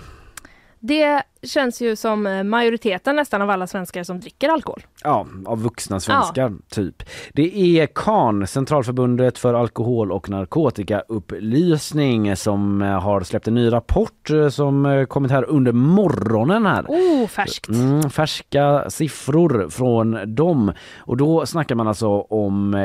[0.79, 4.81] Det känns ju som eh, majoriteten nästan av alla svenskar som dricker alkohol.
[5.03, 7.03] Ja, av vuxna svenskar typ.
[7.33, 14.29] Det är CAN, Centralförbundet för alkohol och narkotikaupplysning som eh, har släppt en ny rapport
[14.29, 16.85] eh, som kommit här under morgonen här.
[16.87, 17.69] Oh, färskt!
[17.69, 20.71] Mm, färska siffror från dem.
[20.97, 22.75] Och då snackar man alltså om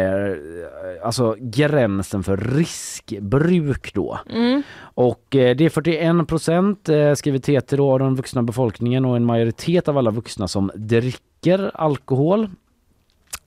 [1.04, 4.18] alltså gränsen för riskbruk då.
[4.30, 4.62] Mm.
[4.80, 9.88] Och det är 41 procent skriver TT då av den vuxna befolkningen och en majoritet
[9.88, 12.48] av alla vuxna som dricker alkohol.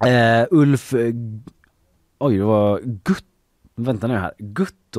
[0.06, 0.94] Eh, Ulf
[2.20, 3.26] Oj, det var Gutt
[3.80, 4.34] Vänta nu här,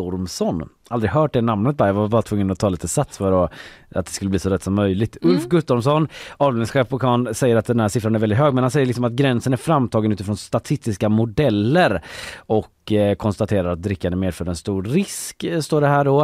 [0.02, 0.68] Guttormsson.
[0.90, 3.52] Aldrig hört det namnet bara, jag var bara tvungen att ta lite sats för att,
[3.94, 5.16] att det skulle bli så rätt som möjligt.
[5.22, 8.70] Ulf Guttormsson, avdelningschef på CAN, säger att den här siffran är väldigt hög men han
[8.70, 12.02] säger liksom att gränsen är framtagen utifrån statistiska modeller
[12.38, 16.22] och eh, konstaterar att drickande medför en stor risk, eh, står det här då.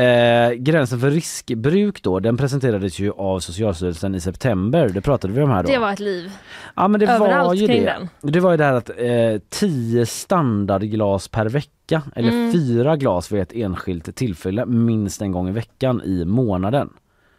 [0.00, 5.42] Eh, gränsen för riskbruk då, den presenterades ju av Socialstyrelsen i september, det pratade vi
[5.42, 5.68] om här då.
[5.72, 6.30] Det var ett liv.
[6.76, 7.96] Ja men det var Överallt ju kring det.
[8.20, 8.32] den.
[8.32, 11.68] Det var ju det här att eh, tio standardglas per vecka
[12.16, 12.52] eller Mm.
[12.52, 16.90] fyra glas vid ett enskilt tillfälle minst en gång i veckan i månaden.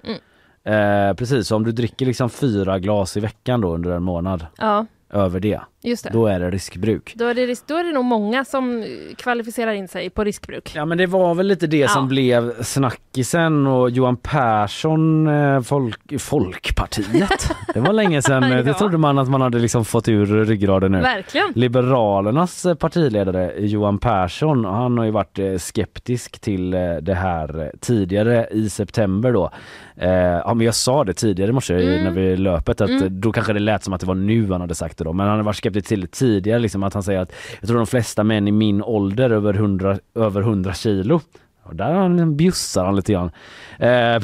[0.04, 0.20] Mm.
[0.64, 4.45] Eh, precis, så om du dricker liksom fyra glas i veckan då under en månad
[4.58, 6.10] Ja, över det, just det.
[6.14, 7.14] då är det riskbruk.
[7.16, 8.86] Då är det, risk- då är det nog många som
[9.18, 10.72] kvalificerar in sig på riskbruk.
[10.76, 11.88] Ja men det var väl lite det Ja.
[11.88, 17.50] som blev snackisen och Johan Persson, eh, folk, Folkpartiet.
[17.74, 18.74] Det var länge sedan, eh, det Ja.
[18.74, 21.02] trodde man att man hade liksom fått ur ryggraden nu.
[21.02, 21.48] Verkligen.
[21.56, 28.48] Liberalernas eh, partiledare Johan Persson, han har ju varit eh, skeptisk till det här tidigare
[28.52, 29.52] i september då.
[29.98, 32.04] Eh, ja men jag sa det tidigare i morse Mm.
[32.04, 33.22] när vi löpet att Mm.
[33.22, 35.28] då kanske det lät som att det var nu han hade sagt det då men
[35.28, 37.88] han har varit skeptisk till det tidigare liksom att han säger att jag tror de
[37.88, 41.22] flesta män i min ålder över 100, över 100 kilo
[41.66, 43.32] och där han bjussar han lite grann.
[43.80, 44.24] Eh,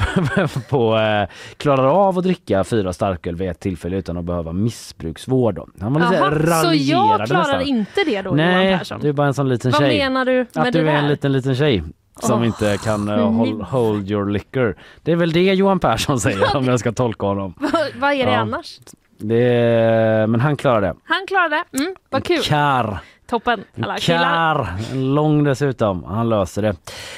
[0.69, 5.55] på, eh, klarar av att dricka fyra starköl vid ett tillfälle utan att behöva missbruksvård.
[5.55, 5.67] Då.
[5.79, 7.61] Han var lite Jaha, så jag klarar nästan.
[7.61, 8.99] inte det då Nej, Johan Persson?
[9.01, 9.97] du är bara en sån liten Vad tjej.
[9.97, 10.91] menar du med Att du är där?
[10.93, 11.83] en liten liten tjej
[12.21, 14.75] som Åh, inte kan uh, hold, min- hold your liquor.
[15.03, 17.53] Det är väl det Johan Persson säger om jag ska tolka honom.
[17.59, 18.37] Vad, vad är det Ja.
[18.37, 18.79] annars?
[19.19, 20.95] Det men han klarar det.
[21.03, 21.77] Han klarade det.
[21.77, 22.41] Mm, vad kul.
[22.43, 22.99] Kar.
[23.29, 23.63] Toppen.
[23.81, 23.97] Alla.
[23.97, 26.03] Kar, lång dessutom.
[26.03, 26.75] Han löser det.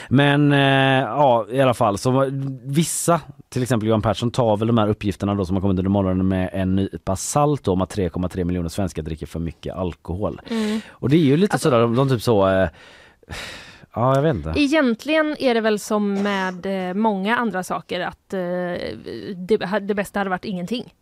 [0.09, 0.59] Men eh,
[0.99, 2.29] ja, i alla fall så
[2.63, 5.89] vissa, till exempel Johan Persson, tar väl de här uppgifterna då som har kommit under
[5.89, 10.41] morgonen med en nypa salt om att 3,3 miljoner svenskar dricker för mycket alkohol.
[10.49, 10.81] Mm.
[10.89, 12.69] Och det är ju lite sådär, de, de typ så eh,
[13.93, 14.53] Ja, jag vet inte.
[14.55, 18.39] Egentligen är det väl som med eh, många andra saker att eh,
[19.35, 20.93] det, det bästa hade varit ingenting.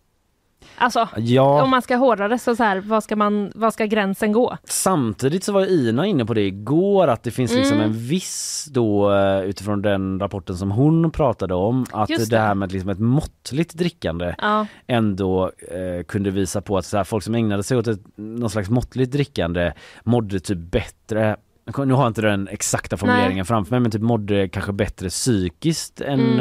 [0.78, 1.64] Alltså, Ja.
[1.64, 4.58] om man ska hårdra det så, så här, vad ska, man, vad ska gränsen gå?
[4.64, 7.90] Samtidigt så var Ina inne på det igår att det finns liksom Mm.
[7.92, 12.36] en viss då eh, utifrån den rapporten som hon pratade om att Just det.
[12.36, 12.42] det.
[12.42, 14.66] här med liksom ett måttligt drickande Ja.
[14.88, 18.50] ändå eh, kunde visa på att så här, folk som ägnade sig åt ett, någon
[18.50, 19.72] slags måttligt drickande
[20.04, 21.36] mådde typ bättre
[21.78, 23.46] nu har jag inte den exakta formuleringen Nej.
[23.46, 26.40] framför mig men typ mådde kanske bättre psykiskt än Mm.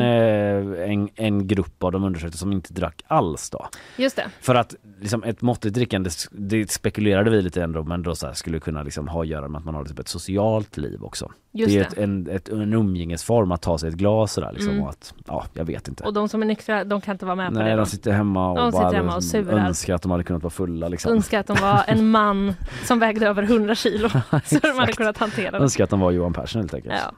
[0.79, 3.67] eh, en, en grupp av de undersökta som inte drack alls då.
[3.97, 4.27] Just det.
[4.41, 8.35] För att liksom, ett måttligt drickande, det spekulerade vi lite ändå men då så här,
[8.35, 11.33] skulle kunna liksom ha att göra med att man har typ ett socialt liv också.
[11.53, 11.87] Just det är det.
[11.87, 14.83] Ett, en, ett, en umgängesform att ta sig ett glas sådär liksom Mm.
[14.85, 16.05] och att, ja jag vet inte.
[16.05, 17.71] Och de som är nyktra, de kan inte vara med på Nej det.
[17.71, 17.87] de då.
[17.87, 19.59] sitter hemma och De bara hemma och surar.
[19.67, 21.13] önskar att de hade kunnat vara fulla liksom.
[21.13, 24.09] Önskar att de var en man som vägde över 100 kilo.
[24.45, 24.97] så de hade Exakt.
[25.19, 25.65] Kunnat hantera det.
[25.65, 26.95] Önskar att de var Johan Persson helt enkelt.
[26.95, 27.15] Ja.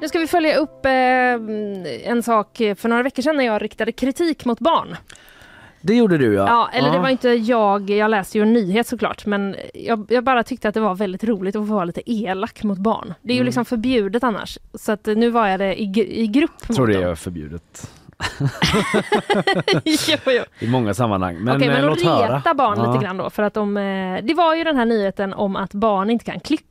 [0.00, 0.92] Nu ska vi följa upp eh,
[2.10, 4.96] en sak för några veckor sedan när jag riktade kritik mot barn.
[5.82, 6.46] Det gjorde du ja.
[6.46, 10.24] Ja, eller det var inte jag, jag läste ju en nyhet såklart, men jag, jag
[10.24, 13.14] bara tyckte att det var väldigt roligt att få vara lite elak mot barn.
[13.22, 13.46] Det är ju Mm.
[13.46, 14.58] liksom förbjudet annars.
[14.74, 17.10] Så att nu var jag det i, gr- i grupp Jag tror mot det dem.
[17.10, 17.90] är förbjudet
[19.84, 20.44] jo, jo.
[20.58, 21.36] i många sammanhang.
[21.38, 22.36] Men, Okej, men eh, låt höra.
[22.38, 22.92] reta barn ja.
[22.92, 25.74] lite grann då, för att de, eh, det var ju den här nyheten om att
[25.74, 26.66] barn inte kan klippa.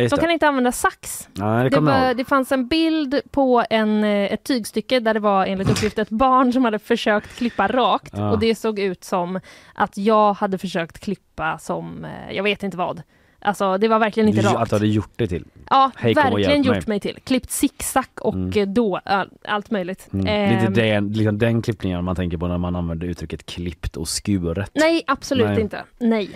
[0.00, 0.22] Just De det.
[0.22, 1.28] kan inte använda sax.
[1.32, 5.20] Nej, det Det, var, det fanns en bild på en, eh, ett tygstycke där det
[5.20, 8.30] var enligt uppgift ett barn som hade försökt klippa rakt Ja.
[8.30, 9.40] och det såg ut som
[9.74, 13.02] att jag hade försökt klippa som, jag vet inte vad.
[13.44, 14.56] Alltså det var verkligen inte rakt.
[14.56, 15.44] Att du hade gjort det till.
[15.70, 16.82] Ja, Hej, verkligen gjort mig.
[16.86, 17.18] mig till.
[17.24, 18.52] Klippt zigzag och Mm.
[18.56, 20.08] eh, då, all, allt möjligt.
[20.12, 20.24] Mm.
[20.24, 23.46] Det är Ehm, inte den, liksom den klippningen man tänker på när man använder uttrycket
[23.46, 24.70] klippt och skuret.
[24.74, 25.60] Nej, absolut Nej.
[25.60, 25.84] inte.
[25.98, 26.30] Nej.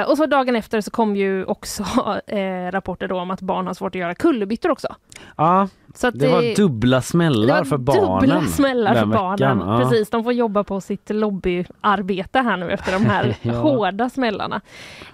[0.00, 1.82] Eh, och så dagen efter så kom ju också
[2.26, 4.94] eh, rapporter om att barn har svårt att göra kullerbyttor också.
[5.36, 8.20] Ja, Så att det var dubbla smällar det var för barnen.
[8.20, 9.58] Dubbla smällar för barnen.
[9.58, 9.62] veckan.
[9.68, 9.78] Ja.
[9.78, 13.52] Precis, de får jobba på sitt lobbyarbete här nu efter de här Ja.
[13.52, 14.60] hårda smällarna.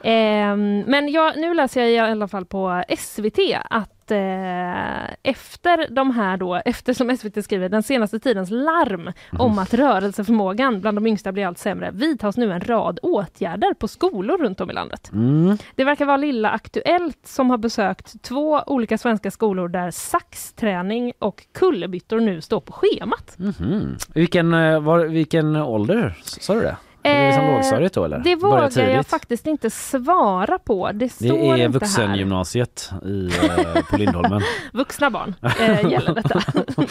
[0.02, 3.38] Ehm, men jag, nu läser jag i alla fall på SVT
[3.70, 9.74] att eh, efter de här då, eftersom SVT skriver den senaste tidens larm om att
[9.74, 14.60] rörelseförmågan bland de yngsta blir allt sämre vidtas nu en rad åtgärder på skolor runt
[14.60, 15.10] om i landet.
[15.12, 15.58] Mm.
[15.74, 21.46] Det verkar vara Lilla Aktuellt som har besökt två olika svenska skolor där saxträning och
[21.52, 23.38] kullerbyttor nu står på schemat.
[23.38, 23.96] Mhm.
[24.14, 26.18] Vilken, eh, var, vilken ålder?
[26.22, 26.76] Sa du det?
[27.04, 28.18] Är det liksom Eh, lågstadiet då eller?
[28.18, 30.90] Det vågar jag faktiskt inte svara på.
[30.94, 34.42] Det står Det är vuxengymnasiet i, eh, på Lindholmen.
[34.72, 36.40] Vuxna barn eh, gäller detta.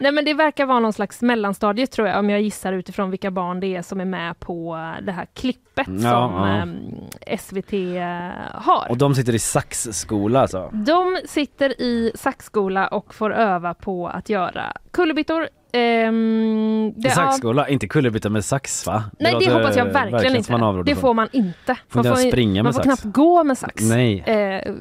[0.00, 3.30] Nej men det verkar vara någon slags mellanstadie tror jag om jag gissar utifrån vilka
[3.30, 7.32] barn det är som är med på det här klippet Ja, som ja.
[7.32, 8.86] eh, SVT eh, har.
[8.90, 10.70] Och de sitter i saxskola alltså?
[10.72, 15.48] De sitter i saxskola och får öva på att göra kullerbyttor.
[15.72, 17.68] I det- saxskola?
[17.68, 19.04] Inte kullerbytta med sax va?
[19.18, 20.90] Nej det låter hoppas jag verkligen, man inte.
[20.90, 21.76] Det får man inte.
[21.88, 23.00] Får inte ens ju- springa man med får sax.
[23.02, 23.82] knappt gå med sax.
[23.84, 24.20] Nej.
[24.26, 24.72] Eh,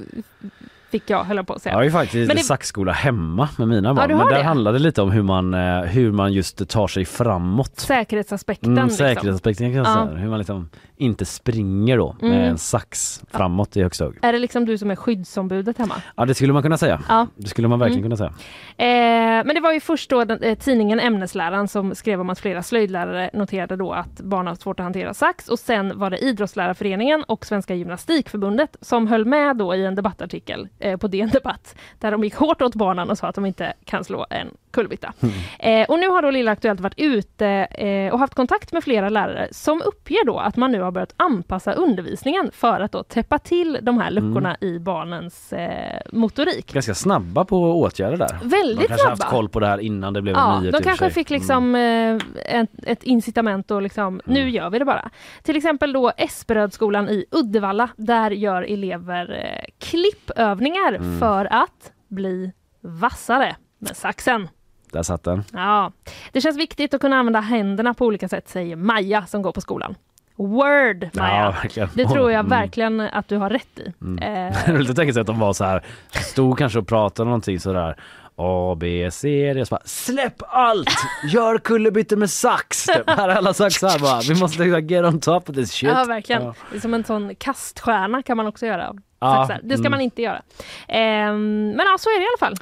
[0.91, 1.73] fick jag, höll jag på att säga.
[1.73, 4.09] Jag har ju faktiskt Men det- saxskola hemma med mina barn.
[4.09, 4.43] du men där det?
[4.43, 7.79] handlar det lite om hur man, eh, hur man just tar sig framåt.
[7.79, 8.71] Säkerhetsaspekten.
[8.71, 8.97] Mm, liksom.
[9.05, 10.07] säkerhetsaspekten kan jag Ja.
[10.07, 10.17] säga.
[10.17, 10.69] Hur man liksom
[10.99, 12.43] inte springer då med Mm.
[12.49, 14.19] en sax framåt i högsta hugg.
[14.21, 15.95] Är det liksom du som är skyddsombudet hemma?
[16.15, 17.01] Ja det skulle man kunna säga.
[17.09, 17.27] Ja.
[17.35, 18.17] Det skulle man verkligen Mm.
[18.17, 18.33] kunna säga.
[18.77, 22.39] Eh, men det var ju först då den, eh, tidningen Ämnesläraren som skrev om att
[22.39, 26.17] flera slöjdlärare noterade då att barn har svårt att hantera sax och sen var det
[26.17, 31.75] Idrottslärarföreningen och Svenska Gymnastikförbundet som höll med då i en debattartikel eh, på DN Debatt
[31.99, 35.13] där de gick hårt åt barnen och sa att de inte kan slå en kullerbytta.
[35.59, 39.09] Eh, och nu har då Lilla Aktuellt varit ute eh, och haft kontakt med flera
[39.09, 43.39] lärare som uppger då att man nu har börjat anpassa undervisningen för att då täppa
[43.39, 46.73] till de här luckorna i barnens eh, motorik.
[46.73, 48.37] Ganska snabba på åtgärder där.
[48.43, 49.31] Väldigt de kanske haft snabba.
[49.31, 52.15] koll på det här innan det blev Ja, nyhet de kanske fick liksom eh,
[52.59, 54.21] ett, ett incitament och liksom, Mm.
[54.25, 55.09] nu gör vi det bara.
[55.43, 59.69] Till exempel då Esperödskolan i Uddevalla, där gör elever eh,
[60.73, 61.19] klippövningar Mm.
[61.19, 64.49] för att bli vassare med saxen.
[64.91, 65.43] Där satt den.
[65.53, 65.91] Ja,
[66.31, 69.61] det känns viktigt att kunna använda händerna på olika sätt, säger Maja som går på
[69.61, 69.95] skolan.
[70.35, 71.55] Word Maja!
[71.75, 72.49] Ja, det tror jag Mm.
[72.49, 73.93] verkligen att du har rätt i.
[74.01, 74.47] Mm.
[74.47, 77.95] Eh, att tänka sig att de var så här, stod kanske och pratade någonting sådär
[78.39, 79.65] A, B, C, D.
[79.65, 80.89] Så bara, Släpp allt!
[81.23, 82.85] Gör kullerbyte med sax!
[82.85, 83.09] Typ.
[83.09, 84.21] Här är alla saxar bara.
[84.21, 85.89] Vi måste liksom get on top of this shit.
[85.89, 86.43] Ja, verkligen.
[86.43, 86.53] Ja.
[86.71, 88.93] Det är som en sån kaststjärna kan man också göra.
[89.19, 89.49] Ja.
[89.63, 89.91] Det ska mm.
[89.91, 90.41] man inte göra.
[90.87, 92.55] Ehm, men ja, så är det i alla fall.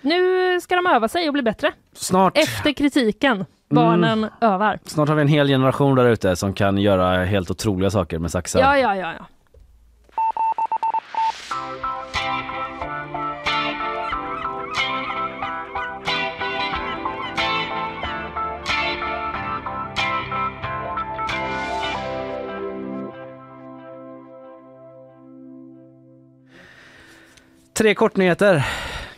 [0.00, 1.72] Nu ska de öva sig och bli bättre.
[1.92, 3.44] Snart, Efter kritiken.
[3.68, 4.78] Barnen övar.
[4.84, 8.30] snart har vi en hel generation där ute som kan göra helt otroliga saker med
[8.30, 8.60] saxar.
[8.60, 9.26] Ja, ja, ja, ja.
[27.76, 28.64] Tre kortnyheter.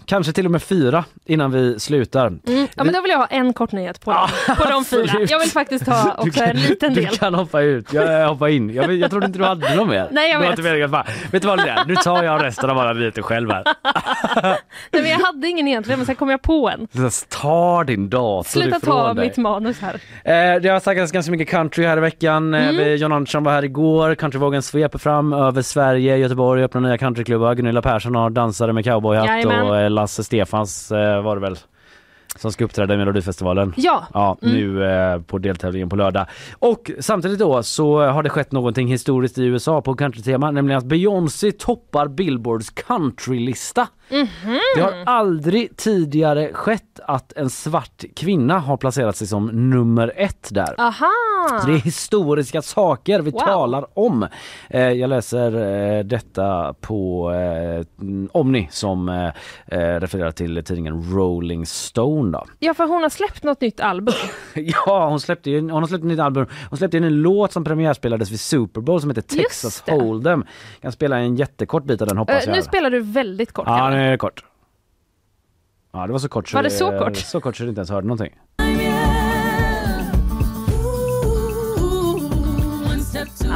[0.08, 2.26] Kanske till och med fyra innan vi slutar.
[2.26, 2.68] Mm.
[2.74, 5.18] Ja men då vill jag ha en kort nyhet på, dem, på de fyra.
[5.28, 7.04] Jag vill faktiskt ha också kan, en liten del.
[7.04, 8.70] Du kan hoppa ut, jag, jag hoppar in.
[8.74, 10.08] Jag, jag trodde inte du hade någon mer.
[10.10, 10.90] Nej, jag Du vet.
[10.90, 11.84] bara, vet du vad det är?
[11.84, 13.64] Nu tar jag resten av alla nyheter själv här.
[14.42, 16.88] Nej, men jag hade ingen egentligen men sen kom jag på en.
[17.28, 19.26] Ta din dator Sluta ifrån ta dig.
[19.28, 19.94] mitt manus här.
[20.54, 22.54] Eh, det har snackats ganska mycket country här i veckan.
[22.54, 22.78] Mm.
[22.78, 24.14] Eh, vi- John Andersson var här igår.
[24.14, 26.16] Countryvågen sveper fram över Sverige.
[26.16, 27.54] Göteborg öppnar nya countryklubbar.
[27.54, 29.66] Gunilla Persson har dansare med cowboyhatt Jajamän.
[29.66, 31.56] och eh, Lasse Stefans eh, var det väl
[32.36, 33.72] som ska uppträda i Melodifestivalen.
[33.76, 34.06] Ja.
[34.14, 34.54] Ja, Mm.
[34.54, 36.26] nu eh, på deltävlingen på lördag.
[36.58, 40.84] Och samtidigt då så har det skett någonting historiskt i USA på countrytema, nämligen att
[40.84, 43.88] Beyoncé toppar Billboards countrylista.
[44.10, 44.58] Mhm.
[44.76, 50.48] Det har aldrig tidigare skett att en svart kvinna har placerat sig som nummer ett
[50.50, 50.74] där.
[50.78, 51.06] Aha!
[51.60, 53.40] Så det är historiska saker vi Wow.
[53.40, 54.26] talar om.
[54.70, 55.54] Eh, jag läser
[55.98, 59.26] eh, detta på eh, Omni som eh,
[59.78, 62.32] eh, refererar till tidningen Rolling Stone.
[62.38, 62.44] Då.
[62.58, 64.14] Ja för hon har släppt något nytt album.
[64.54, 66.46] Ja, hon släppte ju hon har släppt ett nytt album.
[66.70, 69.82] Hon släppte ju en låt som premiärspelades vid Super Bowl som heter Texas.
[69.86, 70.46] Hold'em.
[70.82, 72.56] Kan spela en jättekort bit av den hoppas Eh, jag.
[72.56, 73.64] nu spelar du väldigt kort.
[73.68, 74.44] Ja, är det kort.
[75.92, 77.16] Ja, det var så kort så Var det så eh, kort?
[77.16, 78.34] Så kort så du inte ens hörde någonting.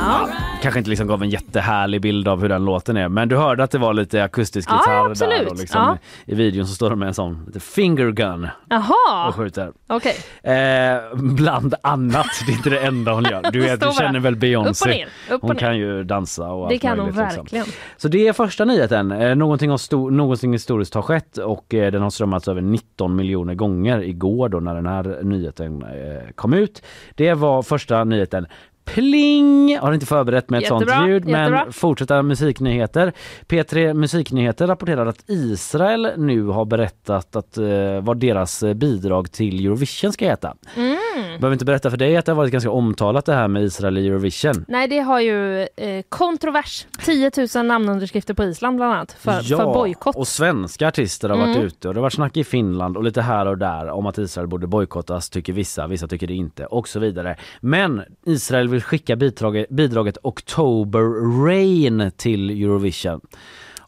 [0.02, 0.28] Ja.
[0.62, 3.64] Kanske inte liksom gav en jättehärlig bild av hur den låten är men du hörde
[3.64, 5.38] att det var lite akustisk Ja, gitarr absolut.
[5.38, 5.98] där och liksom Ja.
[6.32, 9.72] i videon så står de med en sån lite finger gun Jaha, och skjuter.
[9.86, 10.16] okej.
[10.42, 13.50] Eh, bland annat, det är inte det enda hon gör.
[13.52, 15.06] Du, vet, du känner väl Beyoncé?
[15.40, 17.42] Hon kan ju dansa och Det allt kan hon möjligt, liksom.
[17.42, 17.66] verkligen.
[17.96, 19.12] Så det är första nyheten.
[19.12, 23.16] Eh, någonting, har sto- någonting historiskt har skett och eh, den har strömmats över 19
[23.16, 26.82] miljoner gånger igår då när den här nyheten eh, kom ut.
[27.14, 28.46] Det var första nyheten.
[28.84, 29.78] Pling!
[29.78, 31.72] Har inte förberett med ett Jättebra, sånt ljud men jättebra.
[31.72, 33.12] fortsätta musiknyheter.
[33.48, 37.64] P3 Musiknyheter rapporterar att Israel nu har berättat att eh,
[38.00, 40.54] vad deras eh, bidrag till Eurovision ska heta.
[40.76, 40.96] Mm.
[41.40, 43.98] Behöver inte berätta för dig att det har varit ganska omtalat det här med Israel
[43.98, 44.64] i Eurovision.
[44.68, 46.86] Nej det har ju eh, kontrovers.
[47.04, 50.16] 10 000 namnunderskrifter på Island bland annat för, för bojkott.
[50.16, 51.66] och svenska artister har varit Mm.
[51.66, 54.18] ute och det har varit snack i Finland och lite här och där om att
[54.18, 57.36] Israel borde bojkottas tycker vissa, vissa tycker det inte och så vidare.
[57.60, 63.20] Men Israel vill skicka bidraget, bidraget October Rain till Eurovision.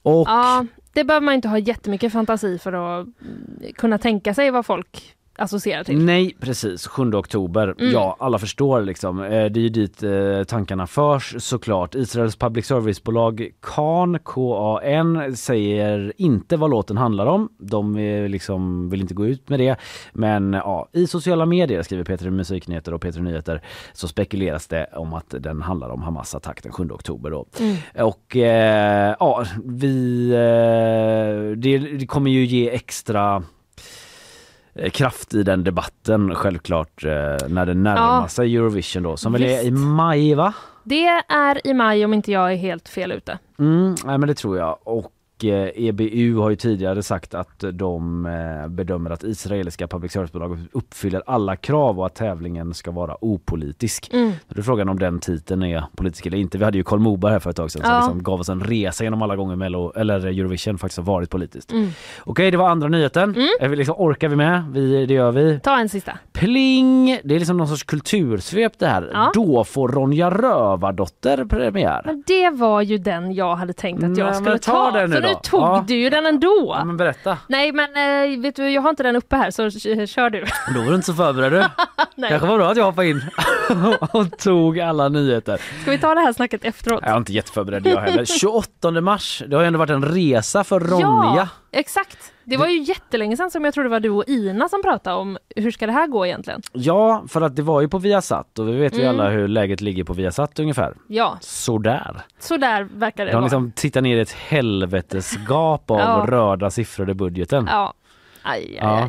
[0.02, 4.50] Och Ja, det behöver man inte ha jättemycket fantasi för att mm, kunna tänka sig
[4.50, 6.05] vad folk associerar till.
[6.05, 7.74] Nej precis, 7 oktober.
[7.78, 7.93] Mm.
[7.93, 9.23] Ja, alla förstår liksom.
[9.23, 11.94] Eh, Det är ju dit eh, tankarna förs såklart.
[11.94, 17.48] Israels public service-bolag KAN, K-A-N, säger inte vad låten handlar om.
[17.59, 19.77] De eh, liksom vill inte gå ut med det.
[20.12, 23.62] Men ja, i sociala medier, skriver Peter Musiknyheter och Peter Nyheter,
[23.93, 27.47] så spekuleras det om att den handlar om Hamas attack den 7 oktober då.
[27.61, 27.77] Mm.
[28.06, 28.36] Och
[29.20, 30.28] ja, vi...
[31.56, 33.43] Det, det kommer ju ge extra
[34.92, 37.10] kraft i den debatten självklart eh,
[37.48, 38.28] när det närmar Ja.
[38.28, 39.82] sig Eurovision då som väl är i Visst.
[39.84, 40.55] maj va?
[40.84, 43.38] Det är i maj om inte jag är helt fel ute.
[43.59, 45.10] Mm, nej men det tror jag och eh,
[45.43, 51.56] EBU har ju tidigare sagt att de eh, bedömer att israeliska public service-bolag uppfyller alla
[51.56, 54.11] krav och att tävlingen ska vara opolitisk.
[54.12, 54.32] Mm.
[54.48, 56.59] Då är frågan om den titeln är politisk eller inte.
[56.59, 57.90] Vi hade ju Karl Moberg här för ett tag sedan Ja.
[57.90, 61.31] som liksom gav oss en resa genom alla gånger Mello, eller Eurovision faktiskt har varit
[61.31, 61.73] politiskt.
[61.73, 61.89] Mm.
[62.24, 63.35] Okej, det var andra nyheten.
[63.61, 64.65] Är vi liksom, orkar vi med?
[64.73, 65.61] Vi, det gör vi.
[65.62, 66.19] Ta en sista.
[66.32, 67.20] Pling!
[67.24, 69.11] Det är liksom någon sorts kultursvep det här.
[69.12, 69.31] Ja.
[69.35, 72.02] Då får Ronja Rövardotter premiär.
[72.05, 75.34] Men det var ju den jag hade tänkt att jag Nej, skulle ta den nu
[75.42, 75.84] tog Ja.
[75.88, 76.74] du ju den ändå.
[76.78, 77.38] Ja, men berätta.
[77.46, 77.88] Nej men
[78.34, 79.70] eh, vet du, jag har inte den uppe här så
[80.06, 80.44] kör du.
[80.74, 81.52] Då var du inte så förberedd.
[82.14, 82.30] Nej.
[82.30, 83.22] Kanske var bra att jag hoppade in
[84.12, 85.60] och tog alla nyheter.
[85.82, 87.01] Ska vi ta det här snacket efteråt?
[87.02, 88.24] Jag är inte jätteförberedd jag heller.
[88.40, 91.06] 28 mars, det har ju ändå varit en resa för Ronja.
[91.36, 92.32] Ja, exakt.
[92.44, 95.16] Det var ju jättelänge sedan som jag trodde det var du och Ina som pratade
[95.16, 96.62] om hur ska det här gå egentligen?
[96.72, 99.20] Ja, för att det var ju på Viasat och vi vet ju Mm.
[99.20, 100.94] alla hur läget ligger på Viasat ungefär.
[101.06, 102.20] Ja, Sådär.
[102.38, 103.44] så där verkar det De vara.
[103.44, 106.24] liksom tittar ner i ett helvetesgap av Ja.
[106.28, 107.66] röda siffror i budgeten.
[107.70, 107.94] Ja.
[108.42, 109.09] Aj, aj, Ja.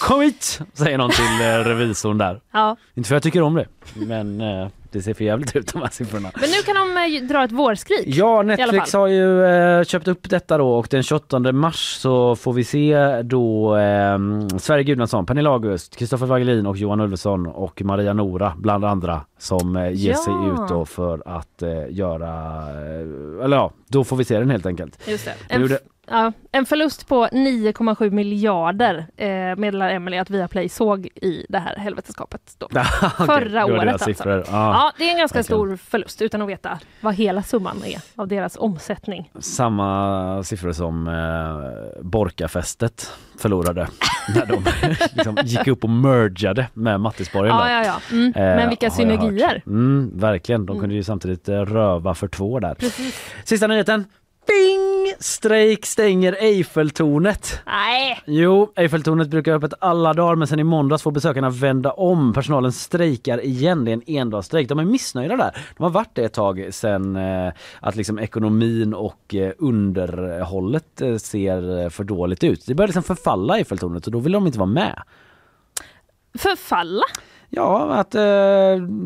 [0.00, 0.60] Kom hit!
[0.74, 2.40] Säger någon till eh, revisorn där.
[2.52, 2.76] Ja.
[2.94, 5.82] Inte för att jag tycker om det, men eh, det ser för jävligt ut de
[5.82, 6.30] här siffrorna.
[6.40, 8.02] Men nu kan de eh, dra ett vårskrik.
[8.06, 9.00] Ja, I alla Netflix fall.
[9.00, 13.22] har ju eh, köpt upp detta då och den 28 mars så får vi se
[13.22, 14.18] då eh,
[14.58, 19.76] Sverige Gudnason, Pernilla August, Kristoffer Wagelin och Johan Ulveson och Maria Nora bland andra som
[19.76, 20.16] eh, ger Ja.
[20.16, 22.28] sig ut då för att eh, göra,
[22.70, 25.08] eh, eller ja, då får vi se den helt enkelt.
[25.08, 25.34] Just det.
[25.48, 25.78] De En, gjorde-
[26.08, 29.26] Ja, en förlust på 9,7 miljarder eh,
[29.56, 32.40] meddelar Emily att Viaplay såg i det här helveteskapet.
[32.58, 32.66] Då.
[32.72, 34.04] Okej, Förra var året alltså.
[34.04, 34.44] siffror.
[34.50, 34.92] Ja.
[34.98, 35.58] Det är en ganska verkligen.
[35.58, 39.30] stor förlust utan att veta vad hela summan är av deras omsättning.
[39.40, 43.88] Samma siffror som eh, Borkafestet förlorade
[44.34, 44.64] när de
[45.12, 47.56] liksom gick upp och mergade med Mattisborgen.
[47.56, 47.70] Där.
[47.70, 48.16] ja, ja.
[48.16, 48.26] Mm.
[48.36, 49.62] Eh, Men vilka synergier.
[49.66, 50.80] Mm, verkligen, de Mm.
[50.80, 52.74] kunde ju samtidigt röva för två där.
[52.74, 53.30] Precis.
[53.44, 54.04] Sista nyheten.
[54.46, 54.85] Bing!
[55.18, 57.60] Strejk stänger Eiffeltornet.
[57.66, 58.20] Nej!
[58.26, 62.32] Jo, Eiffeltornet brukar öppet alla dagar men sen i måndags får besökarna vända om.
[62.32, 63.84] Personalen strejkar igen.
[63.84, 64.68] Det är en endagsstrejk.
[64.68, 65.56] De är missnöjda där.
[65.76, 71.16] De har varit det ett tag sen eh, att liksom ekonomin och eh, underhållet eh,
[71.16, 72.66] ser eh, för dåligt ut.
[72.66, 75.02] Det börjar liksom förfalla Eiffeltornet och då vill de inte vara med.
[76.38, 77.04] Förfalla?
[77.48, 78.22] Ja, att eh,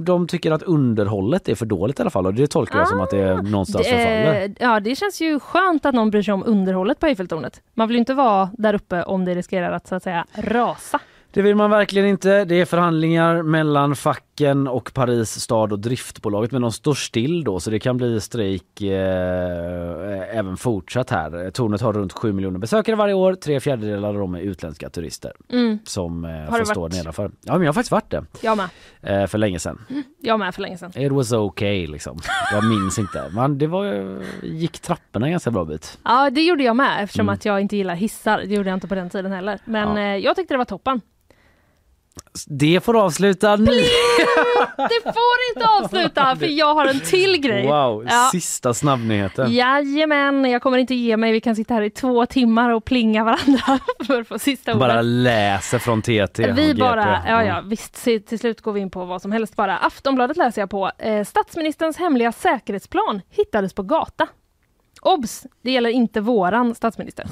[0.05, 3.01] de tycker att underhållet är för dåligt i alla fall och det tolkar jag som
[3.01, 4.49] att det är någonstans förfaller.
[4.49, 7.63] Det, ja, det känns ju skönt att någon bryr sig om underhållet på Eiffeltornet.
[7.75, 11.01] Man vill ju inte vara där uppe om det riskerar att så att säga rasa.
[11.33, 12.45] Det vill man verkligen inte.
[12.45, 17.61] Det är förhandlingar mellan facken och Paris stad och driftbolaget men de står still då
[17.61, 21.51] så det kan bli strejk eh, även fortsatt här.
[21.51, 23.35] Tornet har runt 7 miljoner besökare varje år.
[23.35, 25.79] Tre fjärdedelar av dem är utländska turister Mm.
[25.85, 27.31] som eh, Har får stå nedanför.
[27.43, 28.25] Ja men jag har faktiskt varit det.
[28.41, 28.69] Jag med.
[29.23, 29.81] Eh, för länge sedan.
[30.21, 30.93] Jag med för länge sedan.
[31.03, 32.19] It was okay liksom.
[32.53, 33.25] Jag minns inte.
[33.33, 35.99] Men det var, gick trapporna ganska bra bit.
[36.05, 37.35] Ja, det gjorde jag med eftersom Mm.
[37.35, 38.39] att jag inte gillar hissar.
[38.39, 39.59] Det gjorde jag inte på den tiden heller.
[39.65, 40.03] Men Ja.
[40.03, 41.01] eh, jag tyckte det var toppen.
[42.47, 43.65] Det får avsluta nu.
[44.77, 47.67] Det får inte avsluta för jag har en till grej.
[47.67, 48.29] Wow, Ja.
[48.33, 49.53] sista snabbnyheten.
[49.53, 51.33] Jajamän, jag kommer inte ge mig.
[51.33, 54.81] Vi kan sitta här i två timmar och plinga varandra för att få sista ordet.
[54.81, 58.91] Bara läser från TT Vi bara, ja ja visst, se- till slut går vi in
[58.91, 59.77] på vad som helst bara.
[59.79, 60.91] Aftonbladet läser jag på.
[60.99, 64.27] Eh, statsministerns hemliga säkerhetsplan hittades på gata.
[65.03, 65.47] Obs!
[65.63, 67.27] Det gäller inte våran statsminister.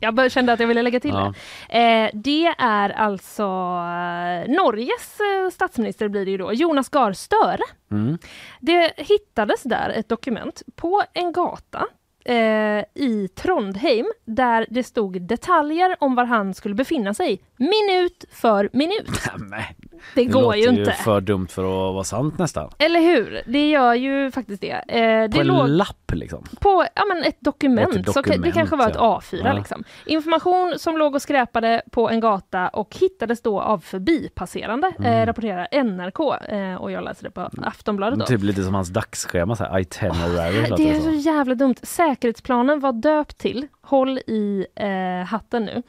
[0.00, 1.34] Jag kände att jag ville lägga till Ja.
[1.70, 2.04] det.
[2.04, 7.62] Eh, det är alltså eh, Norges eh, statsminister blir det ju då, Jonas Gahr Støre.
[7.90, 8.18] Mm.
[8.60, 11.86] Det hittades där ett dokument på en gata
[12.24, 18.68] eh, i Trondheim där det stod detaljer om var han skulle befinna sig minut för
[18.72, 19.10] minut.
[19.50, 19.76] Nej,
[20.14, 20.90] Det går låter ju inte.
[20.92, 22.70] för dumt för att vara sant nästan.
[22.78, 23.42] Eller hur?
[23.46, 24.70] Det gör ju faktiskt det.
[24.70, 26.44] Eh, På det en låg lapp liksom.
[26.60, 27.96] på ja, men ett, dokument.
[27.96, 29.20] Ett Så det dokument, kanske var ett ja.
[29.22, 29.40] A4.
[29.44, 29.52] Ja.
[29.52, 29.84] Liksom.
[30.06, 35.12] Information som låg och skräpade på en gata och hittades då av förbipasserande, Mm.
[35.12, 36.20] eh, rapporterar NRK.
[36.48, 38.18] Eh, och jag läser det på Aftonbladet.
[38.18, 38.26] Då.
[38.26, 40.60] Typ lite som hans dagsschema, så här, itinerary.
[40.70, 41.74] låter Det är det så jävla dumt.
[42.14, 45.82] Säkerhetsplanen var döpt till, håll i eh, hatten nu,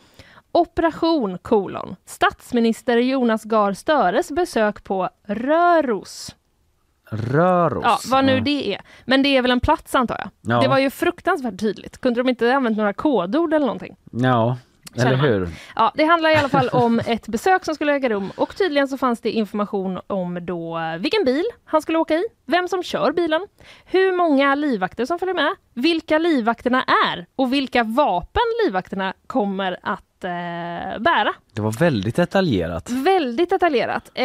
[0.52, 1.96] Operation kolon.
[2.06, 6.36] Statsminister Jonas Gahr Støres besök på Röros.
[7.12, 7.84] Röros.
[7.84, 8.82] Ja, vad nu det är.
[9.06, 10.56] Men det är väl en plats antar jag.
[10.56, 10.62] Ja.
[10.62, 11.98] Det var ju fruktansvärt tydligt.
[11.98, 13.96] Kunde de inte använt några kodord eller någonting?
[14.12, 14.58] Ja,
[14.98, 15.50] eller hur?
[15.76, 18.88] Ja, det handlar i alla fall om ett besök som skulle äga rum och tydligen
[18.88, 22.84] så fanns det information om då eh, vilken bil han skulle åka i, vem som
[22.84, 23.42] kör bilen,
[23.86, 30.24] hur många livvakter som följer med, vilka livvakterna är och vilka vapen livvakterna kommer att
[30.24, 31.34] eh, bära.
[31.54, 32.90] Det var väldigt detaljerat.
[32.90, 34.12] Väldigt detaljerat.
[34.14, 34.24] Eh,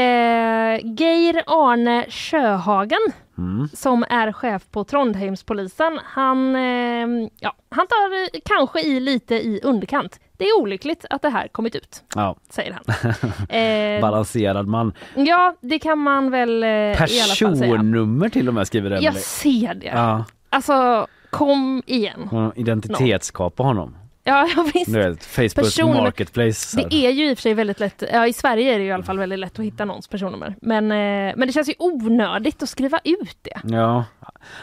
[1.01, 3.69] Geir Arne Sjöhagen Mm.
[3.75, 10.21] som är chef på Trondheimspolisen, han, eh, ja, han tar kanske i lite i underkant.
[10.41, 12.37] Det är olyckligt att det här kommit ut, Ja.
[12.51, 13.15] säger han.
[13.61, 14.93] Eh, Balanserad man.
[15.15, 16.97] ja, det kan man väl eh.
[16.99, 19.05] Personnummer till och med skriver Emelie.
[19.07, 19.87] Jag ser det.
[19.87, 22.29] Ja, Alltså, kom igen.
[22.31, 23.97] hon identitetsskapar honom.
[24.25, 24.89] Ja, ja visst.
[24.89, 26.77] Vet, Facebook Personnummer- Marketplace.
[26.77, 28.91] Det är ju i och för sig väldigt lätt, ja i Sverige är det ju
[28.91, 30.55] i alla fall väldigt lätt att hitta någons personnummer.
[30.63, 33.61] Men, eh, men det känns ju onödigt att skriva ut det.
[33.65, 34.05] Ja.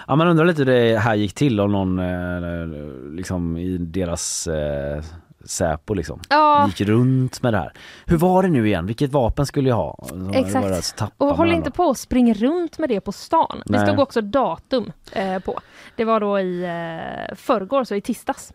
[0.08, 2.68] ja, man undrar lite hur det här gick till om någon eh,
[3.16, 5.04] liksom i deras eh,
[5.48, 6.68] Säpo liksom Ja.
[6.68, 7.72] gick runt med det här.
[8.06, 8.86] Hur var det nu igen?
[8.86, 10.08] Vilket vapen skulle jag ha?
[10.32, 10.66] Det Exakt.
[10.68, 13.62] bara så tappar Och håll inte på och spring runt med det på stan.
[13.66, 13.88] Det Nej.
[13.88, 15.60] stod också datum eh, på.
[15.96, 18.54] Det var då i eh, förrgår, så i tisdags.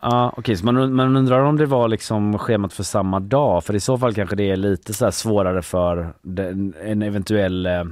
[0.00, 3.74] Ja, okej, så man, man undrar om det var liksom schemat för samma dag, för
[3.74, 7.84] i så fall kanske det är lite så svårare för den, en eventuell eh,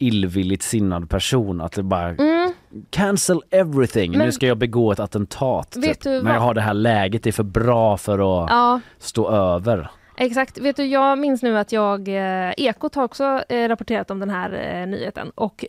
[0.00, 2.52] illvilligt sinnad person att det bara Mm.
[2.90, 5.76] cancel everything, nu Men- ska jag begå ett attentat.
[5.76, 6.22] Vet Typ.
[6.24, 8.12] Men jag har det här läget, det är för bra för
[8.44, 9.90] att Ja, stå över.
[10.16, 10.58] Exakt.
[10.58, 14.30] Vet du, jag minns nu att jag, eh, Ekot har också eh, rapporterat om den
[14.30, 15.64] här eh, nyheten och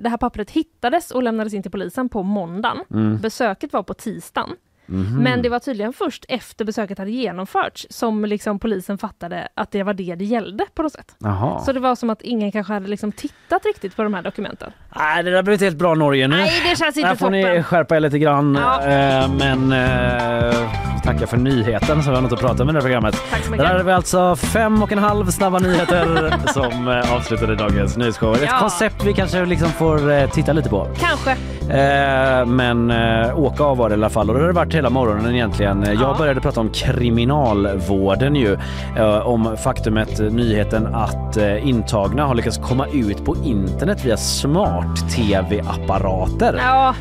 [0.00, 2.76] det här pappret hittades och lämnades in till polisen på måndagen.
[2.90, 3.18] Mm.
[3.18, 4.48] Besöket var på tisdagen.
[4.86, 5.22] Mhm.
[5.22, 9.82] Men det var tydligen först efter besöket hade genomförts som liksom polisen fattade att det
[9.82, 11.16] var det det gällde på något sätt.
[11.18, 11.60] Jaha.
[11.60, 14.72] Så det var som att ingen kanske hade liksom tittat riktigt på de här dokumenten.
[14.96, 16.36] Nej, det där blev inte helt bra Norge nu.
[16.36, 17.64] Nej, det känns inte Där får ni toppen.
[17.64, 18.58] skärpa er lite grann.
[18.60, 18.82] Ja.
[18.82, 20.70] Eh, men eh,
[21.04, 23.14] tackar för nyheten som vi har något att prata om i det här programmet.
[23.30, 23.66] Tack så Där mycket.
[23.66, 28.34] hade vi alltså fem och en halv snabba nyheter som eh, avslutade dagens nyhetsshow.
[28.34, 28.58] Ett Ja.
[28.60, 30.88] koncept vi kanske liksom får eh, titta lite på.
[31.00, 31.30] Kanske.
[31.78, 34.73] Eh, men eh, åka av var det i alla fall och det har det varit
[34.74, 35.86] hela morgonen egentligen.
[36.00, 38.58] Jag började prata om kriminalvården ju.
[38.96, 46.60] Eh, om faktumet, nyheten att eh, intagna har lyckats komma ut på internet via smart-tv-apparater.
[46.62, 46.94] Ja,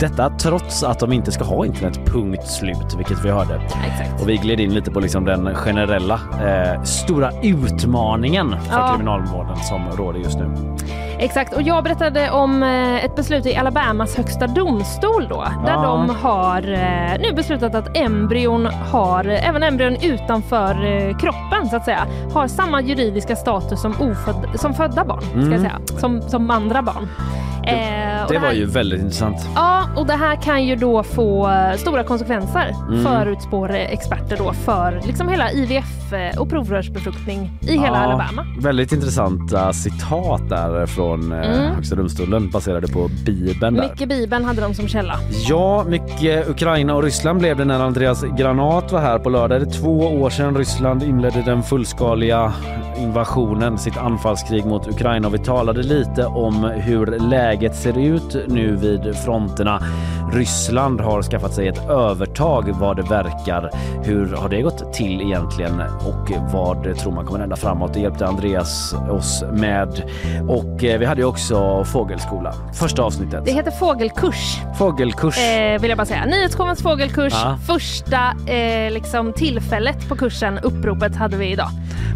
[0.00, 3.54] Detta trots att de inte ska ha internet, punkt slut, vilket vi hörde.
[3.86, 4.22] exakt.
[4.22, 8.88] Och vi gled in lite på liksom den generella eh, stora utmaningen för Ja.
[8.94, 10.50] kriminalvården som råder just nu.
[11.20, 15.82] Exakt, och jag berättade om eh, ett beslut i Alabamas högsta domstol då, där Ja.
[15.82, 21.76] de har eh, nu beslutat att embryon har, eh, även embryon utanför eh, kroppen så
[21.76, 25.58] att säga, har samma juridiska status som, oföd, som födda barn, ska Mm.
[25.60, 27.08] säga, som, som andra barn.
[27.62, 29.36] Eh, och Det här- var ju väldigt intressant.
[29.54, 33.04] Ja, och det här kan ju då få eh, stora konsekvenser Mm.
[33.04, 38.46] förutspår experter då för liksom hela IVF eh, och provrörsbefruktning i hela Ja, Alabama.
[38.60, 41.74] Väldigt intressanta citat där från eh, Mm.
[41.74, 43.74] Högsta domstolen baserade på Bibeln.
[43.74, 43.82] Där.
[43.82, 45.14] Mycket Bibeln hade de som källa.
[45.48, 49.60] Ja, mycket Ukraina och Ryssland blev det när Andreas Granat var här på lördag.
[49.60, 52.52] Det är två år sedan Ryssland inledde den fullskaliga
[52.98, 58.76] invasionen, sitt anfallskrig mot Ukraina och vi talade lite om hur läget ser ut nu
[58.76, 59.14] vid
[59.64, 59.78] 那
[60.32, 63.70] Ryssland har skaffat sig ett övertag vad det verkar.
[64.04, 67.94] Hur har det gått till egentligen och vad tror man kommer hända framåt?
[67.94, 70.02] Det hjälpte Andreas oss med.
[70.48, 73.44] Och eh, vi hade ju också fågelskola, första avsnittet.
[73.44, 74.56] Det heter fågelkurs.
[74.78, 75.38] Fågelkurs.
[75.38, 76.24] Eh, vill jag bara säga.
[76.24, 77.32] Nyhetsshovens fågelkurs.
[77.32, 77.58] Ja.
[77.66, 81.68] Första eh, liksom, tillfället på kursen, uppropet, hade vi idag.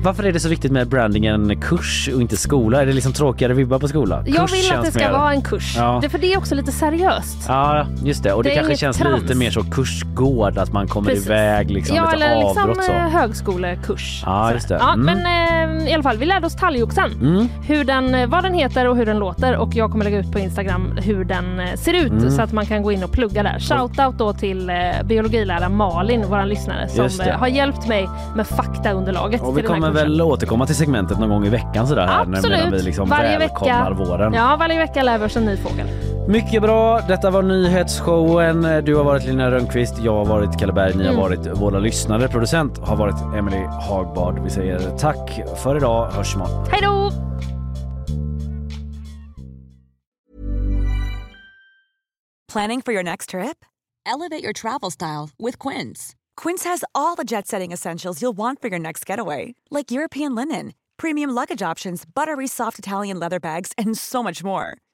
[0.04, 2.82] Varför är det så viktigt med brandingen kurs och inte skola?
[2.82, 4.24] Är det liksom tråkigare vibbar på skola?
[4.26, 5.74] Jag Kurs vill att det ska mer- vara en kurs.
[5.76, 5.98] Ja.
[6.02, 7.36] Det, för det är också lite seriöst.
[7.48, 8.32] Ja, just det.
[8.32, 9.22] Och det, Det kanske känns trams.
[9.22, 11.26] lite mer så kursgård, att man kommer Precis.
[11.26, 12.92] iväg liksom ja, lite eller liksom avbrott så.
[12.92, 14.22] eh, högskolekurs.
[14.26, 14.74] Ja, just det.
[14.80, 15.06] Ja, Mm.
[15.06, 17.12] Men eh, i alla fall, vi lärde oss talgoxen.
[17.12, 17.48] Mm.
[17.66, 20.32] Hur den, eh, vad den heter och hur den låter och jag kommer lägga ut
[20.32, 22.30] på Instagram hur den eh, ser ut Mm.
[22.30, 23.58] så att man kan gå in och plugga där.
[23.58, 29.40] Shoutout då till eh, biologiläraren Malin, våran lyssnare, som eh, har hjälpt mig med faktaunderlaget
[29.42, 32.36] Och vi här kommer väl återkomma till segmentet någon gång i veckan sådär här när-
[32.38, 32.58] Absolut.
[32.58, 33.90] medan vi liksom varje vecka.
[33.98, 34.32] våren.
[34.34, 35.86] Ja, varje vecka lär vi oss en ny fågel.
[36.28, 37.00] Mycket bra.
[37.08, 38.84] Detta var nyhetsshowen.
[38.84, 41.20] Du har varit Lina Rönnqvist, jag har varit Kalle Berg, ni har Mm.
[41.22, 42.28] varit våra lyssnare.
[42.28, 44.38] Producent har varit Emily Hagbard.
[44.44, 46.10] Vi säger tack för idag.
[46.10, 46.66] Hörs imorgon.
[46.70, 47.10] Hej då!
[52.48, 53.64] Planning for your next trip?
[54.04, 56.14] Elevate your travel style with Quince.
[56.36, 60.34] Quince has all the jet setting essentials you'll want for your next getaway, like European
[60.34, 64.76] linen, premium luggage options, buttery soft Italian leather bags, and so much more.